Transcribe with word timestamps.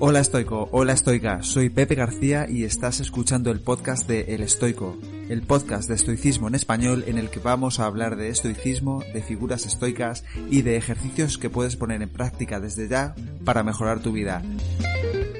Hola 0.00 0.18
estoico, 0.18 0.68
hola 0.72 0.92
estoica, 0.92 1.44
soy 1.44 1.70
Pepe 1.70 1.94
García 1.94 2.46
y 2.48 2.64
estás 2.64 2.98
escuchando 2.98 3.52
el 3.52 3.60
podcast 3.60 4.08
de 4.08 4.34
El 4.34 4.42
Estoico, 4.42 4.96
el 5.28 5.42
podcast 5.42 5.88
de 5.88 5.94
estoicismo 5.94 6.48
en 6.48 6.56
español 6.56 7.04
en 7.06 7.16
el 7.16 7.30
que 7.30 7.38
vamos 7.38 7.78
a 7.78 7.86
hablar 7.86 8.16
de 8.16 8.28
estoicismo, 8.28 9.04
de 9.14 9.22
figuras 9.22 9.66
estoicas 9.66 10.24
y 10.50 10.62
de 10.62 10.76
ejercicios 10.76 11.38
que 11.38 11.48
puedes 11.48 11.76
poner 11.76 12.02
en 12.02 12.08
práctica 12.08 12.58
desde 12.58 12.88
ya 12.88 13.14
para 13.44 13.62
mejorar 13.62 14.00
tu 14.00 14.10
vida. 14.10 14.42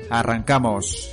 ¡Arrancamos! 0.08 1.10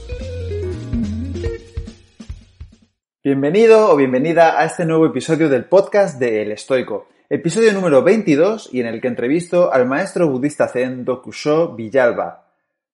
Bienvenido 3.23 3.89
o 3.89 3.95
bienvenida 3.95 4.61
a 4.61 4.65
este 4.65 4.85
nuevo 4.85 5.07
episodio 5.07 5.49
del 5.49 5.65
podcast 5.65 6.19
de 6.19 6.43
El 6.43 6.51
Estoico, 6.51 7.07
episodio 7.27 7.73
número 7.73 8.03
22 8.03 8.69
y 8.71 8.81
en 8.81 8.85
el 8.85 9.01
que 9.01 9.07
entrevisto 9.07 9.73
al 9.73 9.87
maestro 9.87 10.29
budista 10.29 10.67
zen 10.67 11.03
Dokusho 11.05 11.75
Villalba. 11.75 12.50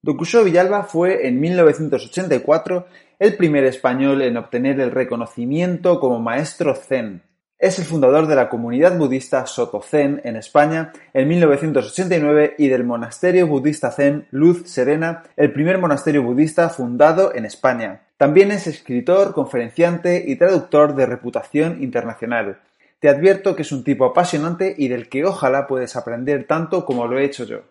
Dokusho 0.07 0.45
Villalba 0.45 0.83
fue 0.83 1.27
en 1.27 1.41
1984 1.41 2.87
el 3.19 3.35
primer 3.35 3.65
español 3.65 4.21
en 4.21 4.37
obtener 4.37 4.79
el 4.79 4.91
reconocimiento 4.91 5.99
como 5.99 6.21
maestro 6.21 6.75
zen. 6.75 7.23
Es 7.59 7.77
el 7.77 7.83
fundador 7.83 8.25
de 8.27 8.37
la 8.37 8.47
comunidad 8.47 8.97
budista 8.97 9.45
Soto 9.45 9.81
Zen 9.81 10.21
en 10.23 10.37
España 10.37 10.93
en 11.13 11.27
1989 11.27 12.55
y 12.57 12.69
del 12.69 12.85
monasterio 12.85 13.47
budista 13.47 13.91
zen 13.91 14.27
Luz 14.31 14.69
Serena, 14.69 15.23
el 15.35 15.51
primer 15.51 15.77
monasterio 15.77 16.23
budista 16.23 16.69
fundado 16.69 17.35
en 17.35 17.43
España. 17.43 18.03
También 18.15 18.51
es 18.51 18.65
escritor, 18.65 19.33
conferenciante 19.33 20.23
y 20.25 20.37
traductor 20.37 20.95
de 20.95 21.05
reputación 21.05 21.83
internacional. 21.83 22.61
Te 23.01 23.09
advierto 23.09 23.57
que 23.57 23.63
es 23.63 23.73
un 23.73 23.83
tipo 23.83 24.05
apasionante 24.05 24.73
y 24.77 24.87
del 24.87 25.09
que 25.09 25.25
ojalá 25.25 25.67
puedes 25.67 25.97
aprender 25.97 26.47
tanto 26.47 26.85
como 26.85 27.07
lo 27.07 27.19
he 27.19 27.25
hecho 27.25 27.43
yo. 27.43 27.63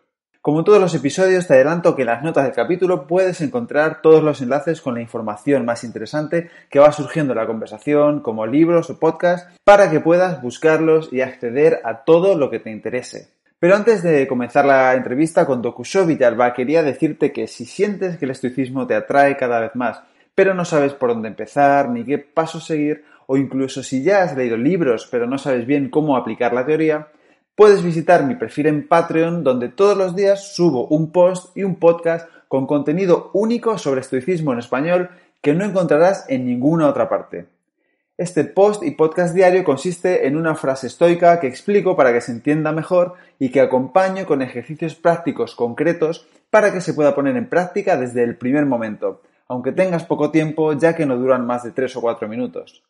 Como 0.47 0.61
en 0.61 0.64
todos 0.64 0.80
los 0.80 0.94
episodios, 0.94 1.48
te 1.48 1.55
adelanto 1.55 1.97
que 1.97 2.02
en 2.02 2.06
las 2.06 2.22
notas 2.22 2.44
del 2.44 2.52
capítulo 2.52 3.08
puedes 3.08 3.41
encontrar 3.41 4.00
todos 4.00 4.22
los 4.22 4.41
enlaces 4.41 4.80
con 4.80 4.94
la 4.94 5.00
información 5.00 5.64
más 5.64 5.83
interesante 5.83 6.50
que 6.70 6.78
va 6.78 6.92
surgiendo 6.92 7.33
en 7.33 7.41
la 7.41 7.48
conversación, 7.48 8.20
como 8.20 8.47
libros 8.47 8.88
o 8.88 8.97
podcasts, 8.97 9.48
para 9.64 9.91
que 9.91 9.98
puedas 9.98 10.41
buscarlos 10.41 11.12
y 11.12 11.20
acceder 11.20 11.80
a 11.83 12.05
todo 12.05 12.38
lo 12.38 12.48
que 12.48 12.61
te 12.61 12.70
interese. 12.70 13.30
Pero 13.58 13.75
antes 13.75 14.05
de 14.05 14.28
comenzar 14.28 14.66
la 14.66 14.94
entrevista 14.94 15.47
con 15.47 15.62
Dokusho 15.62 16.06
Villalba, 16.06 16.55
quería 16.55 16.84
decirte 16.84 17.33
que 17.33 17.48
si 17.48 17.64
sientes 17.66 18.16
que 18.16 18.27
el 18.27 18.31
estoicismo 18.31 18.86
te 18.86 18.94
atrae 18.94 19.36
cada 19.36 19.58
vez 19.58 19.75
más, 19.75 20.00
pero 20.36 20.55
no 20.55 20.64
sabes 20.64 20.92
por 20.92 21.08
dónde 21.08 21.27
empezar 21.27 21.88
ni 21.88 22.05
qué 22.05 22.19
paso 22.19 22.60
seguir, 22.60 23.03
o 23.27 23.36
incluso 23.36 23.83
si 23.83 24.05
ya 24.05 24.22
has 24.22 24.36
leído 24.36 24.56
libros 24.56 25.08
pero 25.10 25.27
no 25.27 25.38
sabes 25.38 25.66
bien 25.66 25.91
cómo 25.91 26.16
aplicar 26.16 26.53
la 26.53 26.64
teoría, 26.64 27.08
Puedes 27.56 27.82
visitar 27.82 28.22
mi 28.26 28.34
perfil 28.34 28.66
en 28.66 28.86
Patreon 28.86 29.42
donde 29.42 29.70
todos 29.70 29.96
los 29.96 30.14
días 30.14 30.54
subo 30.54 30.88
un 30.88 31.10
post 31.10 31.56
y 31.56 31.64
un 31.64 31.76
podcast 31.76 32.28
con 32.48 32.66
contenido 32.66 33.30
único 33.32 33.78
sobre 33.78 34.02
estoicismo 34.02 34.52
en 34.52 34.58
español 34.58 35.08
que 35.40 35.54
no 35.54 35.64
encontrarás 35.64 36.26
en 36.28 36.44
ninguna 36.44 36.86
otra 36.86 37.08
parte. 37.08 37.47
Este 38.19 38.44
post 38.44 38.82
y 38.82 38.91
podcast 38.91 39.34
diario 39.34 39.64
consiste 39.64 40.26
en 40.26 40.36
una 40.36 40.54
frase 40.54 40.88
estoica 40.88 41.41
que 41.41 41.47
explico 41.47 41.97
para 41.97 42.12
que 42.12 42.20
se 42.20 42.32
entienda 42.32 42.72
mejor 42.72 43.14
y 43.38 43.48
que 43.48 43.62
acompaño 43.62 44.26
con 44.26 44.42
ejercicios 44.42 44.94
prácticos 44.94 45.54
concretos 45.54 46.26
para 46.50 46.75
que 46.75 46.82
se 46.82 46.92
pueda 46.92 47.14
poner 47.14 47.38
en 47.38 47.48
práctica 47.48 47.97
desde 47.97 48.22
el 48.22 48.36
primer 48.36 48.66
momento, 48.66 49.22
aunque 49.48 49.72
tengas 49.72 50.04
poco 50.04 50.31
tiempo 50.31 50.75
ya 50.75 50.94
que 50.94 51.06
no 51.06 51.16
duran 51.16 51.47
más 51.47 51.64
de 51.64 51.70
3 51.70 51.97
o 51.97 52.00
4 52.02 52.28
minutos. 52.28 52.82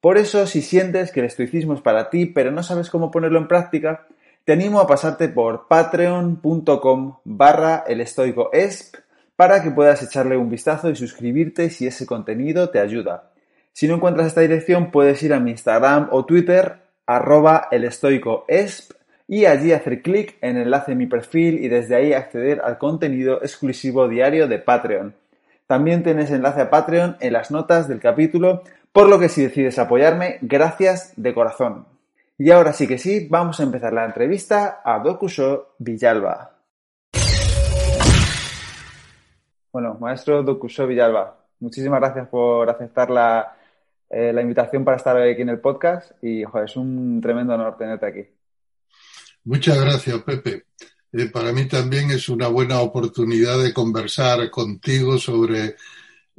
Por 0.00 0.16
eso, 0.16 0.46
si 0.46 0.62
sientes 0.62 1.12
que 1.12 1.20
el 1.20 1.26
estoicismo 1.26 1.74
es 1.74 1.82
para 1.82 2.08
ti, 2.08 2.26
pero 2.26 2.50
no 2.50 2.62
sabes 2.62 2.88
cómo 2.88 3.10
ponerlo 3.10 3.38
en 3.38 3.48
práctica, 3.48 4.06
te 4.44 4.54
animo 4.54 4.80
a 4.80 4.86
pasarte 4.86 5.28
por 5.28 5.68
patreon.com 5.68 7.18
barra 7.24 7.84
el 7.86 8.04
para 9.36 9.62
que 9.62 9.70
puedas 9.70 10.02
echarle 10.02 10.36
un 10.36 10.50
vistazo 10.50 10.90
y 10.90 10.96
suscribirte 10.96 11.70
si 11.70 11.86
ese 11.86 12.06
contenido 12.06 12.70
te 12.70 12.78
ayuda. 12.78 13.30
Si 13.72 13.86
no 13.88 13.94
encuentras 13.94 14.26
esta 14.26 14.40
dirección, 14.40 14.90
puedes 14.90 15.22
ir 15.22 15.32
a 15.32 15.40
mi 15.40 15.52
Instagram 15.52 16.08
o 16.12 16.24
Twitter, 16.24 16.78
arroba 17.06 17.68
elestoicoesp, 17.70 18.92
y 19.28 19.44
allí 19.44 19.72
hacer 19.72 20.02
clic 20.02 20.36
en 20.40 20.56
el 20.56 20.64
enlace 20.64 20.90
de 20.90 20.96
mi 20.96 21.06
perfil 21.06 21.62
y 21.64 21.68
desde 21.68 21.94
ahí 21.94 22.12
acceder 22.12 22.60
al 22.64 22.78
contenido 22.78 23.40
exclusivo 23.42 24.08
diario 24.08 24.48
de 24.48 24.58
Patreon. 24.58 25.14
También 25.68 26.02
tienes 26.02 26.32
enlace 26.32 26.62
a 26.62 26.70
Patreon 26.70 27.16
en 27.20 27.32
las 27.32 27.52
notas 27.52 27.86
del 27.86 28.00
capítulo 28.00 28.64
por 28.92 29.08
lo 29.08 29.18
que 29.18 29.28
si 29.28 29.42
decides 29.42 29.78
apoyarme, 29.78 30.38
gracias 30.42 31.12
de 31.16 31.32
corazón. 31.32 31.86
Y 32.38 32.50
ahora 32.50 32.72
sí 32.72 32.88
que 32.88 32.98
sí, 32.98 33.28
vamos 33.28 33.60
a 33.60 33.62
empezar 33.62 33.92
la 33.92 34.04
entrevista 34.04 34.80
a 34.84 34.98
Dokusho 34.98 35.74
Villalba. 35.78 36.56
Bueno, 39.72 39.96
maestro 40.00 40.42
Dokusho 40.42 40.86
Villalba, 40.86 41.38
muchísimas 41.60 42.00
gracias 42.00 42.28
por 42.28 42.68
aceptar 42.68 43.10
la, 43.10 43.56
eh, 44.08 44.34
invitación 44.40 44.84
para 44.84 44.96
estar 44.96 45.16
aquí 45.16 45.42
en 45.42 45.50
el 45.50 45.60
podcast 45.60 46.10
y 46.22 46.42
es 46.42 46.76
un 46.76 47.20
tremendo 47.20 47.54
honor 47.54 47.76
tenerte 47.76 48.06
aquí. 48.06 48.26
Muchas 49.44 49.80
gracias, 49.80 50.18
Pepe. 50.22 50.64
Eh, 51.12 51.26
para 51.26 51.52
mí 51.52 51.66
también 51.68 52.10
es 52.10 52.28
una 52.28 52.48
buena 52.48 52.80
oportunidad 52.80 53.62
de 53.62 53.72
conversar 53.72 54.50
contigo 54.50 55.16
sobre 55.18 55.76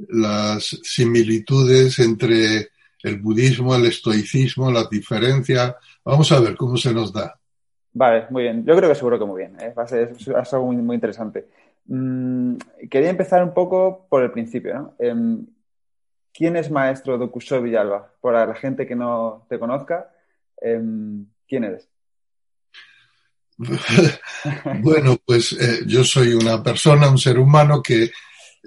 las 0.08 0.64
similitudes 0.82 1.98
entre 1.98 2.68
el 3.02 3.20
budismo, 3.20 3.74
el 3.74 3.86
estoicismo, 3.86 4.70
la 4.70 4.86
diferencia. 4.90 5.76
Vamos 6.04 6.30
a 6.32 6.40
ver 6.40 6.56
cómo 6.56 6.76
se 6.76 6.92
nos 6.92 7.12
da. 7.12 7.38
Vale, 7.92 8.26
muy 8.30 8.44
bien. 8.44 8.64
Yo 8.64 8.76
creo 8.76 8.88
que 8.88 8.94
seguro 8.94 9.18
que 9.18 9.24
muy 9.24 9.40
bien. 9.40 9.56
¿eh? 9.60 9.72
Va 9.76 9.82
a 9.82 9.86
ser, 9.86 10.14
algo 10.34 10.66
muy, 10.66 10.76
muy 10.76 10.94
interesante. 10.94 11.46
Mm, 11.86 12.56
quería 12.90 13.10
empezar 13.10 13.42
un 13.42 13.52
poco 13.52 14.06
por 14.08 14.22
el 14.22 14.30
principio. 14.30 14.94
Em, 14.98 15.46
¿Quién 16.32 16.56
es 16.56 16.70
maestro 16.70 17.18
Dokusho 17.18 17.60
Villalba? 17.60 18.14
Para 18.20 18.46
la 18.46 18.54
gente 18.54 18.86
que 18.86 18.94
no 18.94 19.44
te 19.50 19.58
conozca, 19.58 20.10
em, 20.60 21.26
¿quién 21.46 21.64
eres? 21.64 21.88
bueno, 24.82 25.18
pues 25.26 25.52
eh, 25.52 25.82
yo 25.86 26.02
soy 26.04 26.32
una 26.32 26.62
persona, 26.62 27.10
un 27.10 27.18
ser 27.18 27.38
humano 27.38 27.82
que 27.82 28.10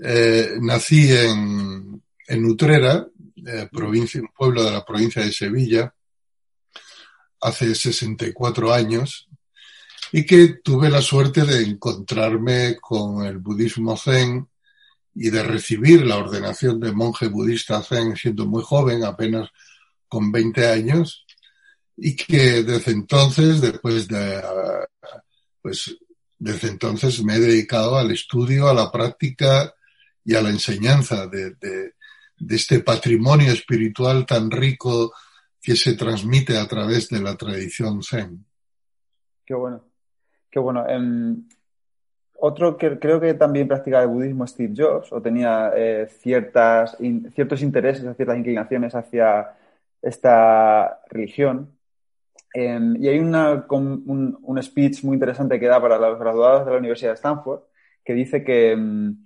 eh, 0.02 0.56
nací 0.60 1.12
en, 1.12 2.02
en 2.28 2.46
Utrera, 2.46 3.08
eh, 3.48 3.70
provincia, 3.72 4.22
un 4.22 4.30
pueblo 4.36 4.64
de 4.64 4.72
la 4.72 4.84
provincia 4.84 5.24
de 5.24 5.32
Sevilla, 5.32 5.94
hace 7.42 7.76
64 7.76 8.74
años, 8.74 9.28
y 10.12 10.26
que 10.26 10.60
tuve 10.64 10.90
la 10.90 11.02
suerte 11.02 11.46
de 11.46 11.64
encontrarme 11.64 12.78
con 12.80 13.26
el 13.26 13.38
budismo 13.38 13.98
zen 13.98 14.48
y 15.14 15.30
de 15.30 15.44
recibir 15.44 16.06
la 16.06 16.18
ordenación 16.18 16.80
de 16.80 16.92
monje 16.92 17.28
budista 17.28 17.82
zen 17.82 18.16
siendo 18.16 18.46
muy 18.46 18.64
joven, 18.64 19.04
apenas 19.04 19.50
con 20.08 20.32
20 20.32 20.68
años, 20.68 21.26
y 21.98 22.16
que 22.16 22.64
desde 22.64 22.92
entonces, 22.92 23.62
después 23.62 24.08
de, 24.08 24.42
pues, 25.62 25.96
desde 26.38 26.68
entonces 26.68 27.24
me 27.24 27.36
he 27.36 27.40
dedicado 27.40 27.98
al 27.98 28.12
estudio, 28.12 28.68
a 28.68 28.74
la 28.74 28.92
práctica 28.92 29.74
y 30.26 30.36
a 30.36 30.42
la 30.42 30.50
enseñanza 30.50 31.28
de, 31.28 31.56
este 32.50 32.80
patrimonio 32.80 33.52
espiritual 33.52 34.26
tan 34.26 34.52
rico 34.52 35.14
que 35.62 35.76
se 35.76 35.94
transmite 35.94 36.58
a 36.58 36.68
través 36.68 37.08
de 37.10 37.22
la 37.22 37.36
tradición 37.36 38.04
zen. 38.04 38.44
Qué 39.46 39.54
bueno, 39.54 39.86
qué 40.50 40.60
bueno. 40.60 40.86
Em, 40.90 41.48
otro 42.40 42.76
que 42.76 43.00
creo 43.00 43.22
que 43.22 43.36
también 43.36 43.68
practicaba 43.68 44.04
el 44.04 44.10
budismo 44.10 44.46
Steve 44.46 44.74
Jobs, 44.76 45.12
o 45.14 45.22
tenía 45.22 45.72
eh, 45.76 46.08
ciertas, 46.20 46.98
ciertos 47.34 47.62
intereses, 47.62 48.04
ciertas 48.16 48.38
inclinaciones 48.38 48.94
hacia 48.94 49.56
esta 50.02 51.02
religión. 51.10 51.72
Em, 52.54 52.96
y 53.02 53.08
hay 53.08 53.20
una, 53.20 53.66
un, 53.70 54.38
un, 54.42 54.64
speech 54.64 55.04
muy 55.04 55.16
interesante 55.16 55.60
que 55.60 55.68
da 55.68 55.82
para 55.82 55.98
los 55.98 56.18
graduados 56.18 56.66
de 56.66 56.72
la 56.72 56.78
Universidad 56.78 57.12
de 57.12 57.16
Stanford, 57.16 57.62
que 58.04 58.14
dice 58.14 58.44
que, 58.44 58.72
em, 58.72 59.25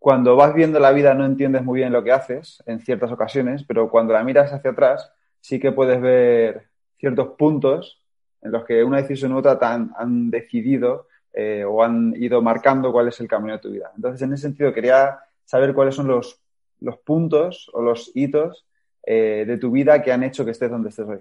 cuando 0.00 0.34
vas 0.34 0.54
viendo 0.54 0.80
la 0.80 0.92
vida 0.92 1.12
no 1.12 1.26
entiendes 1.26 1.62
muy 1.62 1.80
bien 1.80 1.92
lo 1.92 2.02
que 2.02 2.10
haces 2.10 2.62
en 2.64 2.80
ciertas 2.80 3.12
ocasiones, 3.12 3.64
pero 3.64 3.90
cuando 3.90 4.14
la 4.14 4.24
miras 4.24 4.50
hacia 4.50 4.70
atrás 4.70 5.12
sí 5.42 5.60
que 5.60 5.72
puedes 5.72 6.00
ver 6.00 6.68
ciertos 6.98 7.34
puntos 7.38 8.02
en 8.40 8.50
los 8.50 8.64
que 8.64 8.82
una 8.82 8.96
decisión 8.96 9.32
u 9.34 9.36
otra 9.36 9.58
han, 9.60 9.92
han 9.98 10.30
decidido 10.30 11.06
eh, 11.34 11.64
o 11.68 11.84
han 11.84 12.14
ido 12.16 12.40
marcando 12.40 12.90
cuál 12.92 13.08
es 13.08 13.20
el 13.20 13.28
camino 13.28 13.52
de 13.52 13.58
tu 13.58 13.70
vida. 13.70 13.92
Entonces, 13.94 14.22
en 14.22 14.32
ese 14.32 14.44
sentido, 14.44 14.72
quería 14.72 15.18
saber 15.44 15.74
cuáles 15.74 15.94
son 15.94 16.08
los, 16.08 16.40
los 16.80 16.96
puntos 17.00 17.70
o 17.74 17.82
los 17.82 18.10
hitos 18.14 18.66
eh, 19.06 19.44
de 19.46 19.58
tu 19.58 19.70
vida 19.70 20.02
que 20.02 20.12
han 20.12 20.22
hecho 20.22 20.46
que 20.46 20.52
estés 20.52 20.70
donde 20.70 20.88
estés 20.88 21.06
hoy. 21.06 21.20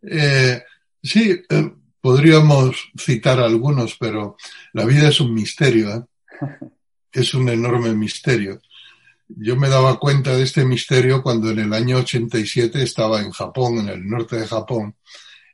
Eh, 0.00 0.62
sí, 1.02 1.42
podríamos 2.00 2.90
citar 2.98 3.38
algunos, 3.38 3.98
pero 3.98 4.38
la 4.72 4.86
vida 4.86 5.10
es 5.10 5.20
un 5.20 5.34
misterio, 5.34 5.90
¿eh? 5.90 6.02
es 7.12 7.34
un 7.34 7.48
enorme 7.48 7.94
misterio. 7.94 8.60
Yo 9.28 9.56
me 9.56 9.68
daba 9.68 9.98
cuenta 9.98 10.36
de 10.36 10.42
este 10.42 10.64
misterio 10.64 11.22
cuando 11.22 11.50
en 11.50 11.60
el 11.60 11.72
año 11.72 11.98
87 11.98 12.82
estaba 12.82 13.20
en 13.20 13.30
Japón, 13.30 13.78
en 13.78 13.88
el 13.88 14.06
norte 14.06 14.36
de 14.36 14.46
Japón, 14.46 14.96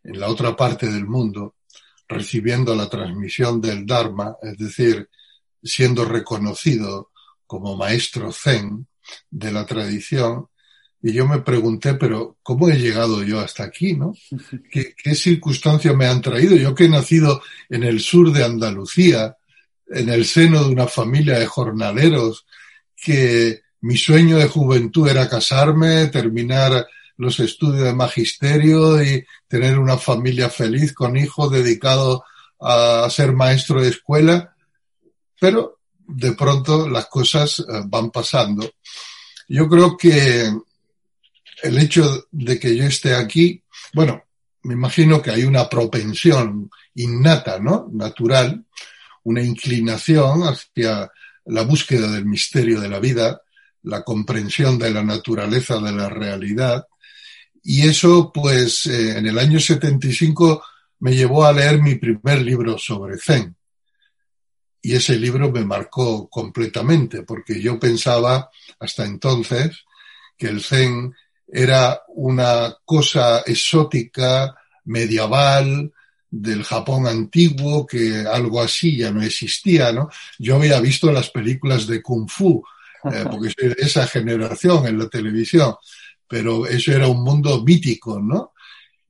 en 0.03 0.19
la 0.19 0.29
otra 0.29 0.57
parte 0.57 0.87
del 0.87 1.07
mundo, 1.07 1.57
recibiendo 2.09 2.75
la 2.75 2.89
transmisión 2.89 3.61
del 3.61 3.87
Dharma, 3.87 4.37
es 4.43 4.57
decir, 4.57 5.09
siendo 5.63 6.05
reconocido 6.05 7.11
como 7.47 7.77
maestro 7.77 8.33
zen 8.33 8.87
de 9.31 9.53
la 9.53 9.67
tradición, 9.67 10.49
y 11.01 11.13
yo 11.13 11.29
me 11.29 11.41
pregunté, 11.41 11.95
pero 11.95 12.39
¿cómo 12.43 12.69
he 12.69 12.77
llegado 12.77 13.23
yo 13.23 13.39
hasta 13.39 13.63
aquí, 13.65 13.95
no? 13.95 14.15
¿Qué, 14.71 14.95
qué 14.97 15.15
circunstancias 15.15 15.95
me 15.95 16.07
han 16.07 16.21
traído? 16.21 16.57
Yo 16.57 16.75
que 16.75 16.87
he 16.87 16.89
nacido 16.89 17.41
en 17.69 17.85
el 17.85 18.01
sur 18.01 18.33
de 18.33 18.45
Andalucía, 18.45 19.37
en 19.91 20.09
el 20.09 20.25
seno 20.25 20.65
de 20.65 20.71
una 20.71 20.87
familia 20.87 21.39
de 21.39 21.47
jornaleros, 21.47 22.47
que 22.97 23.63
mi 23.81 23.97
sueño 23.97 24.39
de 24.39 24.49
juventud 24.49 25.09
era 25.09 25.29
casarme, 25.29 26.07
terminar 26.09 26.87
los 27.17 27.41
estudios 27.41 27.85
de 27.85 27.95
magisterio 27.95 29.03
y 29.03 29.25
tener 29.47 29.79
una 29.79 29.99
familia 29.99 30.49
feliz 30.49 30.93
con 30.93 31.17
hijos 31.17 31.51
dedicados 31.51 32.21
a 32.61 33.09
ser 33.11 33.33
maestro 33.33 33.83
de 33.83 33.89
escuela, 33.89 34.55
pero 35.41 35.79
de 36.07 36.33
pronto 36.33 36.89
las 36.89 37.07
cosas 37.07 37.61
eh, 37.61 37.65
van 37.87 38.11
pasando. 38.11 38.71
Yo 39.49 39.69
creo 39.69 39.97
que 39.97 40.51
el 41.63 41.79
hecho 41.79 42.27
de 42.31 42.59
que 42.59 42.77
yo 42.77 42.85
esté 42.85 43.15
aquí, 43.15 43.63
bueno, 43.93 44.23
me 44.63 44.75
imagino 44.75 45.23
que 45.23 45.31
hay 45.31 45.45
una 45.45 45.69
propensión 45.69 46.71
innata, 46.95 47.59
¿no? 47.59 47.89
Natural, 47.93 48.65
una 49.29 49.43
inclinación 49.43 50.43
hacia 50.45 51.11
la 51.45 51.63
búsqueda 51.63 52.11
del 52.11 52.25
misterio 52.25 52.81
de 52.81 52.89
la 52.89 52.99
vida, 52.99 53.43
la 53.83 54.03
comprensión 54.03 54.79
de 54.79 54.91
la 54.91 55.03
naturaleza 55.03 55.79
de 55.81 55.93
la 55.93 56.09
realidad. 56.09 56.87
Y 57.63 57.87
eso, 57.87 58.33
pues, 58.33 58.87
eh, 58.87 59.19
en 59.19 59.27
el 59.27 59.39
año 59.39 59.61
75 59.61 60.63
me 61.01 61.15
llevó 61.15 61.45
a 61.45 61.53
leer 61.53 61.83
mi 61.83 61.97
primer 61.97 62.41
libro 62.41 62.79
sobre 62.79 63.19
Zen. 63.19 63.55
Y 64.81 64.95
ese 64.95 65.17
libro 65.17 65.53
me 65.53 65.65
marcó 65.65 66.27
completamente, 66.31 67.23
porque 67.23 67.61
yo 67.61 67.79
pensaba 67.79 68.49
hasta 68.81 69.05
entonces 69.05 69.85
que 70.39 70.47
el 70.47 70.63
Zen 70.63 71.15
era 71.47 72.01
una 72.09 72.75
cosa 72.83 73.41
exótica, 73.41 74.55
medieval, 74.85 75.93
del 76.31 76.63
Japón 76.63 77.07
antiguo, 77.07 77.87
que 77.87 78.25
algo 78.27 78.61
así 78.61 78.97
ya 78.97 79.11
no 79.11 79.23
existía, 79.23 79.93
¿no? 79.93 80.09
Yo 80.39 80.57
había 80.57 80.81
visto 80.81 81.11
las 81.11 81.31
películas 81.31 81.87
de 81.87 82.03
Kung 82.03 82.29
Fu, 82.29 82.63
eh, 83.05 83.25
porque 83.31 83.53
soy 83.57 83.69
de 83.69 83.77
esa 83.79 84.07
generación 84.07 84.87
en 84.87 84.99
la 84.99 85.09
televisión, 85.09 85.75
pero 86.27 86.67
eso 86.67 86.93
era 86.93 87.09
un 87.09 87.23
mundo 87.23 87.63
mítico, 87.65 88.21
¿no? 88.21 88.53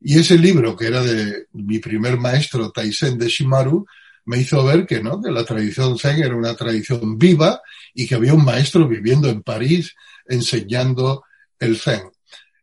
Y 0.00 0.18
ese 0.18 0.38
libro, 0.38 0.76
que 0.76 0.86
era 0.86 1.02
de 1.02 1.46
mi 1.52 1.80
primer 1.80 2.18
maestro, 2.18 2.70
Taisen 2.70 3.18
de 3.18 3.28
Shimaru, 3.28 3.84
me 4.26 4.38
hizo 4.38 4.62
ver 4.62 4.86
que 4.86 5.02
no, 5.02 5.20
que 5.20 5.30
la 5.30 5.44
tradición 5.44 5.98
Zen 5.98 6.22
era 6.22 6.36
una 6.36 6.54
tradición 6.54 7.18
viva 7.18 7.62
y 7.94 8.06
que 8.06 8.14
había 8.14 8.34
un 8.34 8.44
maestro 8.44 8.86
viviendo 8.86 9.28
en 9.28 9.42
París 9.42 9.94
enseñando 10.26 11.24
el 11.58 11.78
Zen. 11.78 12.02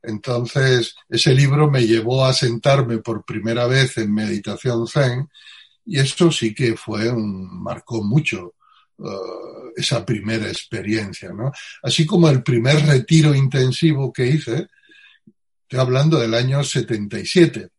Entonces, 0.07 0.96
ese 1.10 1.34
libro 1.34 1.69
me 1.69 1.86
llevó 1.86 2.25
a 2.25 2.34
sentarme 2.34 3.00
por 3.00 3.25
primera 3.25 3.68
vez 3.68 3.98
en 3.98 4.13
meditación 4.13 4.88
zen 4.88 5.30
y 5.86 6.00
esto 6.00 6.31
sí 6.31 6.54
que 6.54 6.75
fue 6.75 7.10
un, 7.10 7.62
marcó 7.62 8.04
mucho 8.04 8.56
uh, 8.98 9.72
esa 9.75 10.06
primera 10.06 10.48
experiencia. 10.48 11.31
Así 11.84 12.06
como 12.06 12.30
el 12.30 12.42
primer 12.42 12.86
retiro 12.86 13.36
intensivo 13.36 14.12
que 14.12 14.28
hice, 14.28 14.68
estoy 15.63 15.80
hablando 15.80 16.19
del 16.19 16.34
año 16.34 16.63
77. 16.63 17.69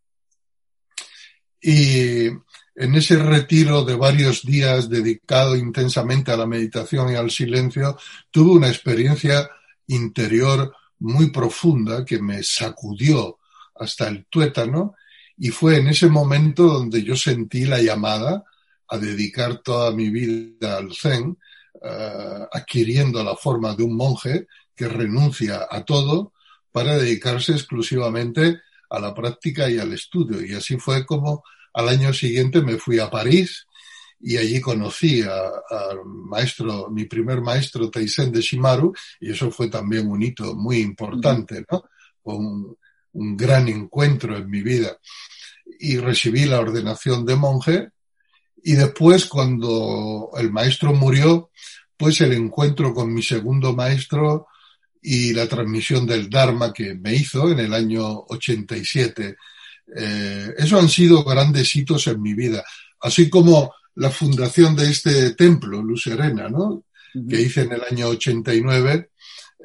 Y 1.61 2.27
en 2.27 2.95
ese 2.95 3.17
retiro 3.17 3.85
de 3.85 3.95
varios 3.95 4.45
días 4.45 4.89
dedicado 4.89 5.57
intensamente 5.57 6.31
a 6.31 6.37
la 6.37 6.47
meditación 6.47 7.11
y 7.11 7.17
al 7.17 7.31
silencio, 7.31 7.99
tuve 8.31 8.53
una 8.53 8.69
experiencia 8.69 9.49
interior 9.89 10.73
muy 10.99 11.31
profunda 11.31 12.05
que 12.05 12.21
me 12.21 12.43
sacudió 12.43 13.39
hasta 13.75 14.09
el 14.09 14.27
tuétano 14.27 14.95
y 15.37 15.51
fue 15.51 15.77
en 15.77 15.89
ese 15.89 16.09
momento 16.09 16.65
donde 16.65 17.03
yo 17.03 17.17
sentí 17.17 17.65
la 17.67 17.81
llamada 17.81 18.45
a 18.89 18.99
dedicar 18.99 19.59
toda 19.59 19.91
mi 19.93 20.11
vida 20.11 20.79
al 20.79 20.95
zen, 20.95 21.37
uh, 21.75 22.47
adquiriendo 22.53 23.23
la 23.23 23.37
forma 23.37 23.75
de 23.75 23.83
un 23.83 23.97
monje 23.97 24.47
que 24.75 24.89
renuncia 24.89 25.67
a 25.69 25.85
todo 25.85 26.33
para 26.73 26.97
dedicarse 26.97 27.53
exclusivamente 27.53 28.61
a 28.89 29.01
la 29.01 29.15
práctica 29.15 29.69
y 29.69 29.79
al 29.79 29.93
estudio. 29.93 30.45
Y 30.45 30.55
así 30.55 30.79
fue 30.79 31.05
como 31.05 31.43
al 31.73 31.89
año 31.89 32.13
siguiente 32.13 32.63
me 32.63 32.79
fui 32.79 32.99
a 32.99 33.11
París 33.11 33.66
y 34.21 34.37
allí 34.37 34.61
conocí 34.61 35.23
al 35.23 36.05
maestro, 36.05 36.91
mi 36.91 37.05
primer 37.05 37.41
maestro 37.41 37.91
Taisen 37.91 38.33
de 38.33 38.41
Shimaru, 38.41 38.93
y 39.21 39.31
eso 39.31 39.51
fue 39.51 39.69
también 39.69 40.09
un 40.09 40.23
hito 40.23 40.55
muy 40.55 40.79
importante, 40.79 41.65
¿no? 41.71 41.85
Un, 42.25 42.77
un 43.13 43.37
gran 43.37 43.69
encuentro 43.69 44.37
en 44.37 44.51
mi 44.51 44.63
vida. 44.63 44.99
Y 45.79 45.99
recibí 45.99 46.45
la 46.45 46.61
ordenación 46.61 47.25
de 47.25 47.37
monje, 47.37 47.89
y 48.69 48.73
después, 48.73 49.27
cuando 49.27 50.31
el 50.37 50.51
maestro 50.51 50.93
murió, 50.93 51.51
pues 51.97 52.21
el 52.21 52.33
encuentro 52.33 52.93
con 52.93 53.15
mi 53.15 53.23
segundo 53.23 53.73
maestro 53.73 54.49
y 55.01 55.33
la 55.33 55.47
transmisión 55.47 56.05
del 56.05 56.29
Dharma 56.29 56.73
que 56.73 56.95
me 56.95 57.15
hizo 57.15 57.49
en 57.49 57.61
el 57.61 57.73
año 57.73 58.25
87. 58.29 59.37
Eh, 59.97 60.55
eso 60.59 60.81
han 60.81 60.89
sido 60.89 61.23
grandes 61.23 61.77
hitos 61.77 62.09
en 62.09 62.21
mi 62.21 62.35
vida. 62.35 62.65
Así 63.01 63.31
como 63.31 63.73
la 63.97 64.11
fundación 64.11 64.77
de 64.77 64.91
este 64.91 65.35
templo, 65.35 65.83
Luz 65.83 66.05
Serena, 66.05 66.49
¿no? 66.49 66.85
Que 67.29 67.41
hice 67.41 67.63
en 67.63 67.73
el 67.73 67.83
año 67.91 68.09
89 68.09 69.11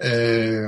eh, 0.02 0.68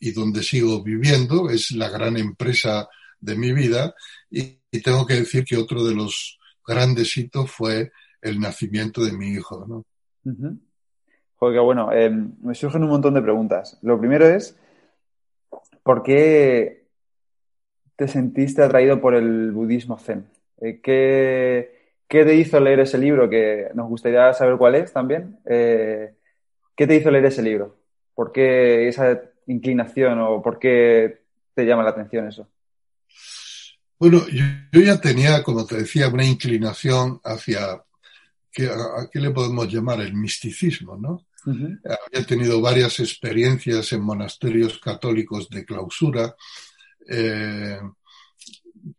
y 0.00 0.10
donde 0.12 0.42
sigo 0.42 0.82
viviendo, 0.82 1.48
es 1.48 1.70
la 1.72 1.88
gran 1.88 2.16
empresa 2.16 2.88
de 3.20 3.36
mi 3.36 3.52
vida 3.52 3.94
y, 4.30 4.58
y, 4.70 4.80
tengo 4.80 5.06
que 5.06 5.14
decir 5.14 5.44
que 5.44 5.56
otro 5.56 5.84
de 5.84 5.94
los 5.94 6.38
grandes 6.66 7.16
hitos 7.16 7.50
fue 7.50 7.92
el 8.20 8.40
nacimiento 8.40 9.04
de 9.04 9.12
mi 9.12 9.30
hijo, 9.30 9.64
¿no? 9.66 9.84
Uh 10.24 10.30
-huh. 10.30 10.58
Joder, 11.36 11.60
bueno, 11.60 11.92
eh, 11.92 12.10
me 12.10 12.54
surgen 12.54 12.82
un 12.82 12.90
montón 12.90 13.14
de 13.14 13.22
preguntas. 13.22 13.78
Lo 13.82 13.98
primero 13.98 14.26
es, 14.26 14.58
¿por 15.84 16.02
qué 16.02 16.88
te 17.94 18.08
sentiste 18.08 18.62
atraído 18.62 19.00
por 19.00 19.14
el 19.14 19.52
budismo 19.52 19.98
zen? 19.98 20.26
Eh, 20.60 20.80
¿Qué, 20.82 21.77
¿Qué 22.08 22.24
te 22.24 22.34
hizo 22.34 22.58
leer 22.58 22.80
ese 22.80 22.96
libro? 22.96 23.28
Que 23.28 23.68
nos 23.74 23.88
gustaría 23.88 24.32
saber 24.32 24.56
cuál 24.56 24.76
es 24.76 24.92
también. 24.92 25.38
Eh, 25.44 26.14
¿Qué 26.74 26.86
te 26.86 26.96
hizo 26.96 27.10
leer 27.10 27.26
ese 27.26 27.42
libro? 27.42 27.76
¿Por 28.14 28.32
qué 28.32 28.88
esa 28.88 29.20
inclinación 29.46 30.18
o 30.20 30.42
por 30.42 30.58
qué 30.58 31.20
te 31.54 31.66
llama 31.66 31.82
la 31.82 31.90
atención 31.90 32.26
eso? 32.28 32.48
Bueno, 33.98 34.26
yo, 34.28 34.44
yo 34.72 34.80
ya 34.80 35.00
tenía, 35.00 35.42
como 35.42 35.66
te 35.66 35.76
decía, 35.76 36.08
una 36.08 36.24
inclinación 36.24 37.20
hacia, 37.24 37.82
¿qué, 38.50 38.66
¿a 38.66 39.08
qué 39.10 39.20
le 39.20 39.30
podemos 39.30 39.70
llamar? 39.70 40.00
El 40.00 40.14
misticismo, 40.14 40.96
¿no? 40.96 41.26
Uh 41.44 41.52
-huh. 41.52 41.80
Había 42.06 42.26
tenido 42.26 42.60
varias 42.60 43.00
experiencias 43.00 43.92
en 43.92 44.00
monasterios 44.00 44.78
católicos 44.78 45.48
de 45.50 45.64
clausura. 45.64 46.34
Eh, 47.08 47.78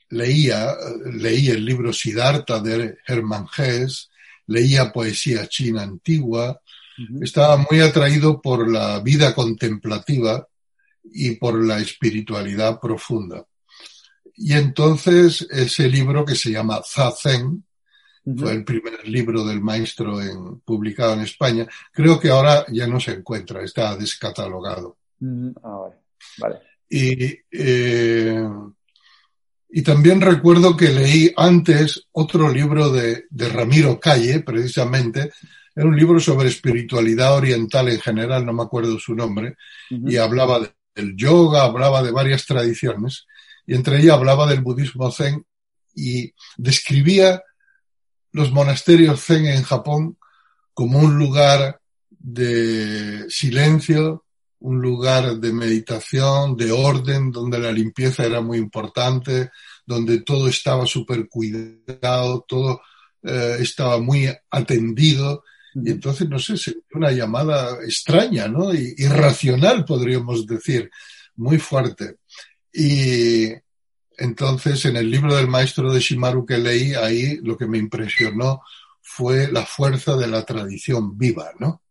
leía, 0.09 0.75
leí 1.05 1.49
el 1.49 1.63
libro 1.63 1.93
Siddhartha 1.93 2.59
de 2.59 2.97
Hermann 3.05 3.47
Hesse, 3.55 4.09
leía 4.47 4.91
poesía 4.91 5.47
china 5.47 5.83
antigua, 5.83 6.59
uh 6.97 7.01
-huh. 7.01 7.23
estaba 7.23 7.57
muy 7.69 7.79
atraído 7.81 8.41
por 8.41 8.69
la 8.69 8.99
vida 8.99 9.33
contemplativa 9.33 10.47
y 11.03 11.35
por 11.35 11.63
la 11.63 11.79
espiritualidad 11.79 12.79
profunda. 12.79 13.45
Y 14.35 14.53
entonces 14.53 15.45
ese 15.51 15.87
libro 15.87 16.25
que 16.25 16.35
se 16.35 16.51
llama 16.51 16.81
Zazen, 16.83 17.45
uh 17.45 18.33
-huh. 18.33 18.39
fue 18.39 18.51
el 18.53 18.63
primer 18.63 19.07
libro 19.07 19.45
del 19.45 19.61
maestro 19.61 20.21
en, 20.21 20.59
publicado 20.61 21.13
en 21.13 21.21
España, 21.21 21.67
creo 21.91 22.19
que 22.19 22.29
ahora 22.29 22.65
ya 22.69 22.87
no 22.87 22.99
se 22.99 23.11
encuentra, 23.11 23.63
está 23.63 23.95
descatalogado. 23.95 24.97
Uh 25.19 25.27
-huh. 25.27 25.53
ah, 25.63 25.77
vale. 25.81 25.95
vale. 26.39 26.55
Y 26.91 27.37
eh, 27.51 28.49
Y 29.69 29.83
también 29.83 30.19
recuerdo 30.19 30.75
que 30.75 30.89
leí 30.89 31.31
antes 31.37 32.07
otro 32.11 32.49
libro 32.49 32.89
de, 32.89 33.25
de 33.29 33.49
Ramiro 33.49 33.99
Calle, 33.99 34.39
precisamente, 34.39 35.31
era 35.75 35.87
un 35.87 35.95
libro 35.95 36.19
sobre 36.19 36.49
espiritualidad 36.49 37.35
oriental 37.35 37.87
en 37.87 37.99
general, 37.99 38.45
no 38.45 38.51
me 38.51 38.63
acuerdo 38.63 38.99
su 38.99 39.15
nombre, 39.15 39.55
y 39.89 40.17
hablaba 40.17 40.59
del 40.95 41.15
yoga, 41.15 41.63
hablaba 41.63 42.01
de 42.03 42.11
varias 42.11 42.45
tradiciones, 42.45 43.27
y 43.65 43.75
entre 43.75 43.99
ellas 43.99 44.15
hablaba 44.15 44.47
del 44.47 44.61
budismo 44.61 45.11
zen 45.11 45.45
y 45.95 46.33
describía 46.57 47.43
los 48.31 48.51
monasterios 48.51 49.23
zen 49.23 49.45
en 49.45 49.63
Japón 49.63 50.17
como 50.73 50.99
un 50.99 51.17
lugar 51.17 51.79
de 52.09 53.29
silencio, 53.29 54.25
un 54.59 54.81
lugar 54.81 55.37
de 55.37 55.53
meditación, 55.53 56.55
de 56.55 56.71
orden, 56.71 57.31
donde 57.31 57.59
la 57.59 57.71
limpieza 57.71 58.25
era 58.25 58.41
muy 58.41 58.57
importante, 58.57 59.51
donde 59.85 60.21
todo 60.21 60.47
estaba 60.47 60.85
súper 60.85 61.27
cuidado, 61.27 62.45
todo 62.47 62.81
eh, 63.23 63.57
estaba 63.59 63.99
muy 63.99 64.29
atendido 64.49 65.43
y 65.75 65.91
entonces, 65.91 66.27
no 66.27 66.39
sé, 66.39 66.57
se 66.57 66.75
una 66.93 67.11
llamada 67.11 67.77
extraña, 67.83 68.47
¿no? 68.47 68.73
Irracional, 68.73 69.85
podríamos 69.85 70.45
decir, 70.45 70.89
muy 71.35 71.59
fuerte. 71.59 72.17
Y 72.73 73.49
entonces, 74.17 74.83
en 74.85 74.97
el 74.97 75.09
libro 75.09 75.35
del 75.35 75.47
maestro 75.47 75.93
de 75.93 75.99
Shimaru 75.99 76.45
que 76.45 76.57
leí, 76.57 76.93
ahí 76.93 77.37
lo 77.43 77.57
que 77.57 77.67
me 77.67 77.77
impresionó 77.77 78.61
fue 79.01 79.51
la 79.51 79.65
fuerza 79.65 80.15
de 80.15 80.27
la 80.27 80.43
tradición 80.43 81.17
viva, 81.17 81.51
¿no? 81.59 81.81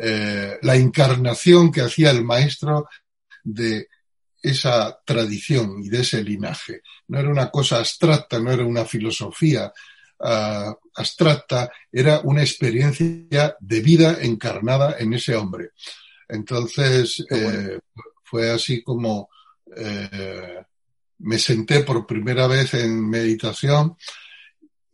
Eh, 0.00 0.58
la 0.62 0.76
encarnación 0.76 1.72
que 1.72 1.80
hacía 1.80 2.10
el 2.12 2.24
maestro 2.24 2.88
de 3.42 3.88
esa 4.40 4.96
tradición 5.04 5.82
y 5.82 5.88
de 5.88 6.02
ese 6.02 6.22
linaje. 6.22 6.82
No 7.08 7.18
era 7.18 7.28
una 7.28 7.50
cosa 7.50 7.78
abstracta, 7.78 8.38
no 8.38 8.52
era 8.52 8.64
una 8.64 8.84
filosofía, 8.84 9.72
uh, 10.20 10.72
abstracta, 10.94 11.72
era 11.90 12.20
una 12.20 12.42
experiencia 12.42 13.56
de 13.58 13.80
vida 13.80 14.18
encarnada 14.20 14.96
en 15.00 15.14
ese 15.14 15.34
hombre. 15.34 15.70
Entonces, 16.28 17.24
eh, 17.30 17.80
fue 18.22 18.50
así 18.50 18.82
como 18.82 19.28
eh, 19.76 20.62
me 21.18 21.38
senté 21.38 21.80
por 21.80 22.06
primera 22.06 22.46
vez 22.46 22.74
en 22.74 23.08
meditación 23.08 23.96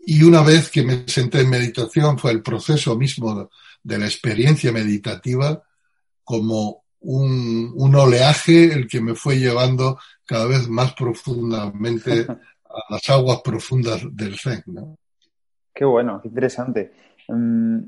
y 0.07 0.23
una 0.23 0.43
vez 0.43 0.71
que 0.71 0.83
me 0.83 1.05
senté 1.07 1.41
en 1.41 1.51
meditación 1.51 2.19
fue 2.19 2.33
el 2.33 2.43
proceso 2.43 2.97
mismo 2.97 3.51
de 3.85 3.99
la 3.99 4.07
experiencia 4.07 4.73
meditativa 4.73 5.63
como 6.25 6.85
un, 7.01 7.95
oleaje 7.95 8.73
el 8.73 8.89
que 8.89 9.01
me 9.01 9.15
fue 9.15 9.39
llevando 9.39 9.99
cada 10.27 10.47
vez 10.47 10.69
más 10.69 10.95
profundamente 10.95 12.27
a 12.29 12.79
las 12.89 13.11
aguas 13.11 13.41
profundas 13.43 14.03
del 14.11 14.39
Zen. 14.39 14.65
Qué 15.73 15.85
bueno, 15.85 16.21
qué 16.23 16.29
interesante. 16.29 16.93
Mm, 17.29 17.81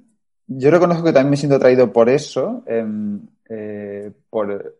yo 0.48 0.70
reconozco 0.70 1.04
que 1.04 1.12
también 1.12 1.30
me 1.30 1.36
siento 1.36 1.56
atraído 1.56 1.92
por 1.92 2.08
eso, 2.08 2.62
em, 2.66 3.20
eh, 3.48 4.12
por, 4.28 4.76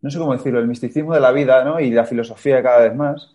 no 0.00 0.10
sé 0.10 0.18
cómo 0.18 0.32
decirlo, 0.32 0.58
el 0.58 0.68
misticismo 0.68 1.14
de 1.14 1.20
la 1.20 1.30
vida 1.30 1.64
¿no? 1.64 1.78
y 1.78 1.90
la 1.90 2.04
filosofía 2.04 2.62
cada 2.62 2.80
vez 2.80 2.96
más. 2.96 3.34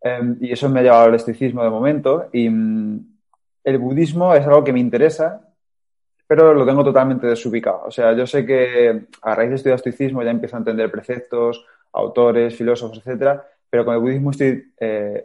Em, 0.00 0.36
y 0.40 0.52
eso 0.52 0.68
me 0.68 0.80
ha 0.80 0.82
llevado 0.82 1.04
al 1.04 1.14
estoicismo 1.14 1.64
de 1.64 1.70
momento. 1.70 2.28
Y 2.32 2.48
mm, 2.48 3.14
el 3.64 3.78
budismo 3.78 4.34
es 4.34 4.46
algo 4.46 4.62
que 4.62 4.72
me 4.72 4.80
interesa, 4.80 5.48
pero 6.26 6.54
lo 6.54 6.64
tengo 6.64 6.84
totalmente 6.84 7.26
desubicado. 7.26 7.84
O 7.86 7.90
sea, 7.90 8.12
yo 8.14 8.26
sé 8.26 8.44
que 8.46 9.06
a 9.22 9.34
raíz 9.34 9.50
de 9.50 9.56
estudiar 9.56 9.76
estoicismo 9.76 10.22
ya 10.22 10.30
empiezo 10.30 10.56
a 10.56 10.60
entender 10.60 10.90
preceptos, 10.90 11.64
autores, 11.92 12.56
filósofos, 12.56 12.98
etcétera, 12.98 13.46
pero 13.68 13.84
con 13.84 13.94
el 13.94 14.00
budismo 14.00 14.30
estoy, 14.30 14.72
eh, 14.80 15.24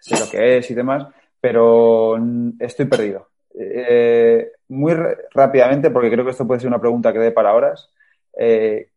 sé 0.00 0.18
lo 0.18 0.30
que 0.30 0.58
es 0.58 0.70
y 0.70 0.74
demás, 0.74 1.06
pero 1.40 2.16
estoy 2.58 2.86
perdido. 2.86 3.28
Eh, 3.56 4.50
muy 4.68 4.94
rápidamente, 5.32 5.90
porque 5.90 6.10
creo 6.10 6.24
que 6.24 6.32
esto 6.32 6.46
puede 6.46 6.60
ser 6.60 6.68
una 6.68 6.80
pregunta 6.80 7.12
que 7.12 7.18
dé 7.18 7.30
para 7.30 7.54
horas. 7.54 7.90
Eh, 8.36 8.88